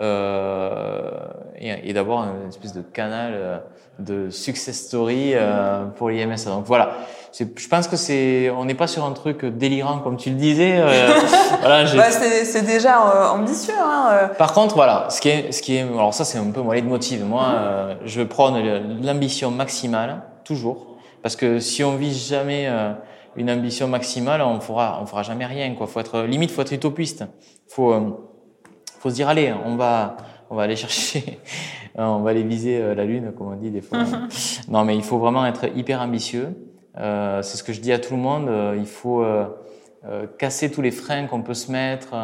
euh, 0.00 1.10
et, 1.56 1.90
et 1.90 1.92
d'avoir 1.92 2.24
une 2.24 2.48
espèce 2.48 2.72
de 2.72 2.82
canal 2.82 3.32
euh, 3.34 3.58
de 4.00 4.28
success 4.28 4.86
story 4.86 5.34
euh, 5.34 5.84
pour 5.84 6.10
l'IMSA. 6.10 6.50
Donc 6.50 6.64
voilà, 6.66 6.96
je 7.32 7.68
pense 7.68 7.86
que 7.86 7.94
c'est, 7.94 8.50
on 8.50 8.64
n'est 8.64 8.74
pas 8.74 8.88
sur 8.88 9.04
un 9.04 9.12
truc 9.12 9.44
délirant 9.44 10.00
comme 10.00 10.16
tu 10.16 10.30
le 10.30 10.34
disais. 10.34 10.80
Euh, 10.80 11.12
voilà, 11.60 11.84
bah, 11.94 12.10
c'est 12.10 12.66
déjà 12.66 13.30
ambitieux. 13.32 13.74
Hein, 13.80 14.30
Par 14.36 14.52
contre, 14.52 14.74
voilà, 14.74 15.06
ce 15.10 15.20
qui 15.20 15.28
est, 15.28 15.52
ce 15.52 15.62
qui 15.62 15.76
est, 15.76 15.82
alors 15.82 16.12
ça 16.12 16.24
c'est 16.24 16.38
un 16.38 16.50
peu 16.50 16.60
mon 16.60 16.72
leitmotiv. 16.72 17.24
Moi, 17.24 17.44
mm-hmm. 17.44 17.96
je 18.04 18.22
prône 18.22 19.00
l'ambition 19.00 19.52
maximale 19.52 20.22
toujours, 20.42 20.96
parce 21.22 21.36
que 21.36 21.60
si 21.60 21.84
on 21.84 21.94
vise 21.94 22.28
jamais 22.28 22.68
une 23.36 23.48
ambition 23.48 23.86
maximale, 23.86 24.42
on 24.42 24.58
fera, 24.58 24.98
on 25.00 25.06
fera 25.06 25.22
jamais 25.22 25.46
rien. 25.46 25.72
Quoi. 25.76 25.86
Faut 25.86 26.00
être 26.00 26.22
limite, 26.22 26.50
faut 26.50 26.62
être 26.62 26.72
utopiste. 26.72 27.24
Faut, 27.68 28.33
faut 29.04 29.10
se 29.10 29.16
dire 29.16 29.28
allez, 29.28 29.52
on 29.66 29.76
va, 29.76 30.16
on 30.48 30.56
va 30.56 30.62
aller 30.62 30.76
chercher, 30.76 31.38
on 31.94 32.20
va 32.20 32.30
aller 32.30 32.42
viser 32.42 32.80
euh, 32.80 32.94
la 32.94 33.04
lune, 33.04 33.32
comme 33.36 33.48
on 33.48 33.56
dit 33.56 33.70
des 33.70 33.82
fois. 33.82 33.98
non, 34.68 34.86
mais 34.86 34.96
il 34.96 35.02
faut 35.02 35.18
vraiment 35.18 35.44
être 35.44 35.66
hyper 35.76 36.00
ambitieux. 36.00 36.56
Euh, 36.96 37.42
c'est 37.42 37.58
ce 37.58 37.62
que 37.62 37.74
je 37.74 37.82
dis 37.82 37.92
à 37.92 37.98
tout 37.98 38.14
le 38.14 38.20
monde. 38.20 38.48
Euh, 38.48 38.76
il 38.78 38.86
faut 38.86 39.22
euh, 39.22 39.46
casser 40.38 40.70
tous 40.70 40.80
les 40.80 40.90
freins 40.90 41.26
qu'on 41.26 41.42
peut 41.42 41.52
se 41.52 41.70
mettre 41.70 42.14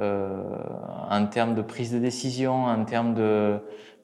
en 0.00 1.26
termes 1.26 1.54
de 1.54 1.62
prise 1.62 1.92
de 1.92 2.00
décision, 2.00 2.64
en 2.64 2.84
termes 2.84 3.14
de, 3.14 3.58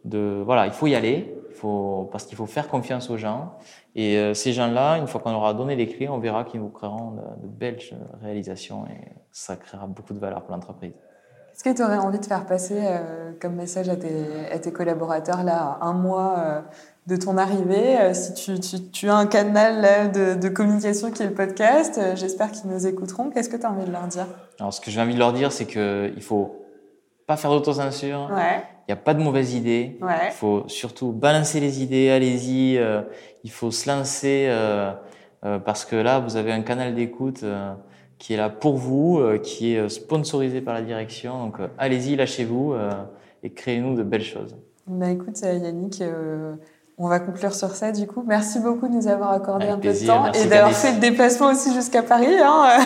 de 0.04 0.42
voilà, 0.44 0.66
il 0.66 0.72
faut 0.72 0.86
y 0.86 0.94
aller. 0.94 1.34
Il 1.50 1.57
faut 1.57 2.09
parce 2.12 2.26
qu'il 2.26 2.36
faut 2.36 2.46
faire 2.46 2.68
confiance 2.68 3.11
aux 3.11 3.16
gens. 3.16 3.54
Et 3.96 4.18
euh, 4.18 4.34
ces 4.34 4.52
gens-là, 4.52 4.98
une 4.98 5.07
fois 5.07 5.22
qu'on 5.22 5.32
aura 5.32 5.54
donné 5.54 5.74
les 5.74 5.88
clés, 5.88 6.09
on 6.09 6.18
verra 6.18 6.44
qu'ils 6.44 6.61
nous 6.61 6.68
créeront 6.68 7.12
de, 7.12 7.22
de, 7.42 7.48
belles 7.48 7.78
réalisations 8.20 8.84
et 8.86 9.09
ça 9.32 9.57
créera 9.57 9.86
beaucoup 9.86 10.12
de 10.12 10.18
valeur 10.18 10.42
pour 10.42 10.54
l'entreprise. 10.54 10.92
Est-ce 11.57 11.64
que 11.64 11.74
tu 11.74 11.82
aurais 11.82 11.96
envie 11.96 12.18
de 12.18 12.26
faire 12.26 12.44
passer 12.44 12.76
euh, 12.78 13.32
comme 13.40 13.54
message 13.54 13.88
à 13.88 13.96
tes, 13.96 14.26
à 14.52 14.59
tes, 14.59 14.72
collaborateurs 14.72 15.42
là, 15.42 15.78
un 15.80 15.94
mois 15.94 16.34
euh, 16.36 16.61
de 17.07 17.16
ton 17.16 17.38
arrivée 17.38 17.98
euh, 17.98 18.12
Si 18.12 18.34
tu, 18.34 18.61
tu, 18.61 18.90
tu, 18.90 19.09
as 19.09 19.16
un 19.16 19.24
canal 19.24 20.12
de, 20.12 20.34
de, 20.34 20.48
communication 20.50 21.11
qui 21.11 21.22
est 21.22 21.26
le 21.28 21.32
podcast, 21.32 21.98
j'espère 22.14 22.52
qu'ils 22.52 22.70
nous 22.70 22.86
écouteront. 22.86 23.30
Qu'est-ce 23.30 23.48
que 23.48 23.57
tu 23.57 23.64
as 23.64 23.70
envie 23.70 23.86
de 23.86 23.90
leur 23.90 24.07
dire? 24.07 24.26
Alors, 24.61 24.74
ce 24.74 24.82
que 24.82 24.90
j'ai 24.90 25.00
envie 25.00 25.14
de 25.14 25.18
leur 25.18 25.32
dire, 25.32 25.50
c'est 25.50 25.64
qu'il 25.64 26.22
faut 26.22 26.66
pas 27.26 27.38
faire 27.38 27.50
d'autocensure. 27.50 28.30
Ouais. 28.34 28.62
Il 28.86 28.92
n'y 28.92 28.98
a 28.98 29.02
pas 29.02 29.14
de 29.14 29.22
mauvaises 29.22 29.54
idées. 29.54 29.98
Ouais. 30.02 30.26
Il 30.26 30.32
faut 30.32 30.64
surtout 30.68 31.11
balancer 31.11 31.59
les 31.59 31.82
idées, 31.82 32.11
allez-y. 32.11 32.78
Il 33.44 33.50
faut 33.50 33.70
se 33.70 33.88
lancer 33.88 34.54
parce 35.64 35.86
que 35.86 35.96
là, 35.96 36.18
vous 36.18 36.36
avez 36.36 36.52
un 36.52 36.61
canal 36.61 36.94
d'écoute 36.94 37.42
qui 38.19 38.35
est 38.35 38.37
là 38.37 38.49
pour 38.49 38.77
vous, 38.77 39.19
euh, 39.19 39.39
qui 39.39 39.75
est 39.75 39.89
sponsorisé 39.89 40.61
par 40.61 40.75
la 40.75 40.83
direction. 40.83 41.45
Donc, 41.45 41.61
euh, 41.61 41.69
allez-y, 41.79 42.17
lâchez-vous 42.17 42.75
et 43.43 43.51
créez-nous 43.51 43.97
de 43.97 44.03
belles 44.03 44.23
choses. 44.25 44.57
Bah 44.87 45.11
écoute, 45.11 45.41
Yannick, 45.41 46.03
on 46.99 47.09
va 47.09 47.20
conclure 47.20 47.55
sur 47.55 47.70
ça 47.72 47.92
du 47.92 48.07
coup. 48.07 48.24
Merci 48.26 48.59
beaucoup 48.59 48.88
de 48.88 48.94
nous 48.94 49.07
avoir 49.07 49.32
accordé 49.32 49.66
Avec 49.66 49.76
un 49.76 49.80
plaisir, 49.80 50.14
peu 50.14 50.28
de 50.30 50.34
temps 50.34 50.40
et 50.40 50.47
d'avoir 50.47 50.72
fait 50.72 50.92
le 50.92 50.99
déplacement 50.99 51.49
aussi 51.49 51.74
jusqu'à 51.74 52.03
Paris. 52.03 52.34
Hein. 52.42 52.78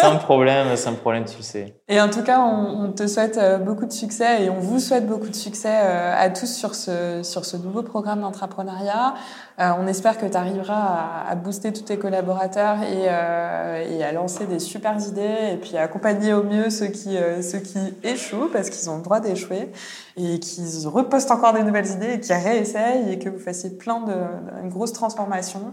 sans 0.00 0.16
problème, 0.16 0.74
sans 0.76 0.94
problème, 0.94 1.24
tu 1.26 1.36
le 1.36 1.42
sais. 1.42 1.76
Et 1.88 2.00
en 2.00 2.08
tout 2.08 2.22
cas, 2.22 2.40
on, 2.40 2.84
on, 2.84 2.92
te 2.92 3.06
souhaite 3.06 3.36
euh, 3.36 3.58
beaucoup 3.58 3.84
de 3.84 3.92
succès 3.92 4.44
et 4.44 4.50
on 4.50 4.58
vous 4.58 4.78
souhaite 4.78 5.06
beaucoup 5.06 5.28
de 5.28 5.34
succès 5.34 5.68
euh, 5.70 6.14
à 6.18 6.30
tous 6.30 6.46
sur 6.46 6.74
ce, 6.74 7.20
sur 7.22 7.44
ce 7.44 7.58
nouveau 7.58 7.82
programme 7.82 8.22
d'entrepreneuriat. 8.22 9.12
Euh, 9.60 9.70
on 9.78 9.86
espère 9.86 10.16
que 10.16 10.24
tu 10.24 10.36
arriveras 10.36 10.74
à, 10.74 11.30
à, 11.30 11.34
booster 11.34 11.74
tous 11.74 11.82
tes 11.82 11.98
collaborateurs 11.98 12.78
et, 12.82 13.04
euh, 13.08 13.84
et, 13.86 14.02
à 14.02 14.12
lancer 14.12 14.46
des 14.46 14.58
super 14.58 14.96
idées 14.98 15.52
et 15.52 15.56
puis 15.58 15.76
à 15.76 15.82
accompagner 15.82 16.32
au 16.32 16.42
mieux 16.42 16.70
ceux 16.70 16.86
qui, 16.86 17.18
ceux 17.42 17.58
qui 17.58 17.78
échouent 18.02 18.48
parce 18.50 18.70
qu'ils 18.70 18.88
ont 18.88 18.96
le 18.96 19.02
droit 19.02 19.20
d'échouer 19.20 19.70
et 20.16 20.40
qu'ils 20.40 20.88
repostent 20.88 21.30
encore 21.30 21.52
des 21.52 21.62
nouvelles 21.62 21.90
idées 21.90 22.14
et 22.14 22.20
qui 22.20 22.32
réessayent 22.32 23.12
et 23.12 23.18
que 23.18 23.28
vous 23.28 23.41
fassiez 23.42 23.70
plein 23.70 24.00
de, 24.00 24.12
de 24.12 24.62
une 24.62 24.68
grosse 24.68 24.92
transformation. 24.92 25.72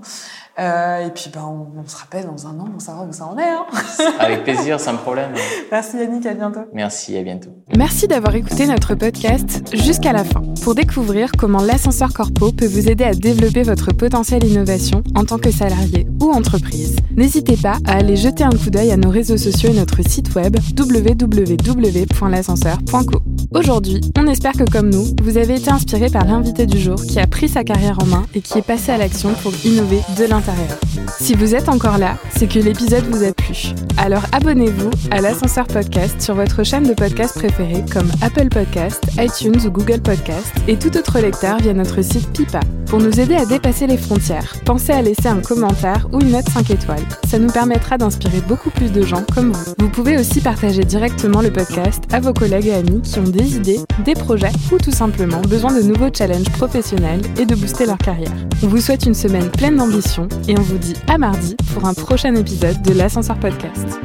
Euh, 0.59 1.07
et 1.07 1.11
puis 1.11 1.30
ben, 1.34 1.43
on, 1.45 1.80
on, 1.80 1.88
se 1.88 1.95
rappelle 1.95 2.26
dans 2.26 2.47
un 2.47 2.59
an 2.59 2.65
pour 2.65 2.82
savoir 2.82 3.07
où 3.07 3.13
ça 3.13 3.26
en 3.26 3.38
est. 3.38 3.43
Hein 3.43 3.65
Avec 4.20 4.43
plaisir, 4.43 4.80
sans 4.80 4.97
problème. 4.97 5.32
Merci 5.72 5.97
Yannick, 5.97 6.26
à 6.26 6.34
bientôt. 6.34 6.61
Merci, 6.74 7.17
à 7.17 7.24
bientôt. 7.24 7.49
Merci 7.78 8.07
d'avoir 8.07 8.36
écouté 8.36 8.67
notre 8.67 8.95
podcast 8.95 9.61
jusqu'à 9.74 10.11
la 10.11 10.24
fin 10.24 10.41
pour 10.63 10.76
découvrir 10.76 11.32
comment 11.38 11.61
l'ascenseur 11.61 12.13
corpo 12.13 12.51
peut 12.51 12.67
vous 12.67 12.89
aider 12.89 13.05
à 13.05 13.13
développer 13.13 13.63
votre 13.63 13.93
potentiel 13.93 14.43
innovation 14.43 15.03
en 15.15 15.24
tant 15.24 15.38
que 15.38 15.51
salarié 15.51 16.07
ou 16.22 16.32
entreprise. 16.32 16.97
N'hésitez 17.15 17.55
pas 17.55 17.78
à 17.86 17.97
aller 17.97 18.15
jeter 18.15 18.43
un 18.43 18.49
coup 18.49 18.70
d'œil 18.70 18.91
à 18.91 18.97
nos 18.97 19.09
réseaux 19.09 19.38
sociaux 19.38 19.70
et 19.70 19.76
notre 19.76 20.01
site 20.07 20.36
web 20.36 20.57
www.l'ascenseur.co. 20.78 23.20
Aujourd'hui, 23.51 24.01
on 24.17 24.28
espère 24.28 24.53
que 24.53 24.70
comme 24.70 24.89
nous, 24.89 25.05
vous 25.24 25.38
avez 25.38 25.55
été 25.55 25.72
inspiré 25.72 26.09
par 26.09 26.26
l'invité 26.26 26.65
du 26.65 26.78
jour 26.78 27.01
qui 27.01 27.20
a 27.20 27.28
pris 27.28 27.47
sa 27.60 27.66
carrière 27.66 27.97
en 28.01 28.05
main 28.05 28.26
et 28.34 28.39
qui 28.39 28.57
est 28.57 28.62
passé 28.62 28.93
à 28.93 28.97
l'action 28.97 29.34
pour 29.43 29.51
innover 29.66 29.99
de 30.18 30.24
l'intérieur. 30.24 30.80
Si 31.20 31.34
vous 31.34 31.55
êtes 31.55 31.68
encore 31.68 31.97
là, 31.97 32.16
c'est 32.38 32.47
que 32.47 32.57
l'épisode 32.57 33.03
vous 33.07 33.22
a 33.22 33.34
plu. 33.34 33.74
Alors 33.97 34.24
abonnez-vous 34.32 34.91
à 35.12 35.20
l'ascenseur 35.20 35.68
podcast 35.68 36.22
sur 36.22 36.36
votre 36.36 36.64
chaîne 36.64 36.88
de 36.88 36.93
podcast 36.93 37.38
préférée 37.38 37.84
comme 37.91 38.10
Apple 38.22 38.47
Podcast, 38.47 39.03
iTunes 39.18 39.60
ou 39.66 39.72
Google 39.72 39.99
Podcast 39.99 40.53
et 40.70 40.78
tout 40.78 40.95
autre 40.95 41.20
lecteur 41.20 41.57
via 41.57 41.74
notre 41.74 42.01
site 42.01 42.32
Pipa. 42.32 42.62
Pour 42.86 42.99
nous 42.99 43.20
aider 43.20 43.36
à 43.36 43.45
dépasser 43.45 43.86
les 43.86 43.97
frontières, 43.97 44.55
pensez 44.66 44.93
à 44.93 45.01
laisser 45.01 45.28
un 45.28 45.41
commentaire 45.41 46.07
ou 46.12 46.22
une 46.22 46.32
note 46.32 46.49
5 46.49 46.72
étoiles. 46.72 47.05
Ça 47.28 47.38
nous 47.38 47.51
permettra 47.51 47.99
d'inspirer 47.99 48.41
beaucoup 48.47 48.72
plus 48.72 48.91
de 48.91 49.03
gens 49.03 49.24
comme 49.36 49.51
vous. 49.51 49.74
Vous 49.78 49.89
pouvez 49.89 50.18
aussi 50.18 50.41
partager 50.41 50.84
directement 50.84 51.41
le 51.41 51.51
podcast 51.51 52.03
à 52.12 52.20
vos 52.20 52.34
collègues 52.34 52.68
et 52.68 52.74
amis 52.74 53.01
qui 53.01 53.20
ont 53.20 53.24
des 53.24 53.57
idées, 53.57 53.80
des 54.05 54.16
projets 54.16 54.51
ou 54.72 54.78
tout 54.78 54.91
simplement 54.91 55.41
besoin 55.41 55.72
de 55.72 55.84
nouveaux 55.84 56.10
challenges 56.12 56.49
professionnels 56.49 57.22
et 57.38 57.45
booster 57.56 57.86
leur 57.86 57.97
carrière. 57.97 58.32
On 58.64 58.68
vous 58.68 58.80
souhaite 58.80 59.06
une 59.06 59.14
semaine 59.14 59.50
pleine 59.50 59.78
d'ambition 59.78 60.28
et 60.47 60.58
on 60.58 60.62
vous 60.62 60.78
dit 60.78 60.95
à 61.08 61.18
mardi 61.18 61.56
pour 61.74 61.86
un 61.86 61.93
prochain 61.93 62.36
épisode 62.36 62.82
de 62.82 62.93
l'Ascenseur 62.93 63.39
Podcast. 63.39 64.00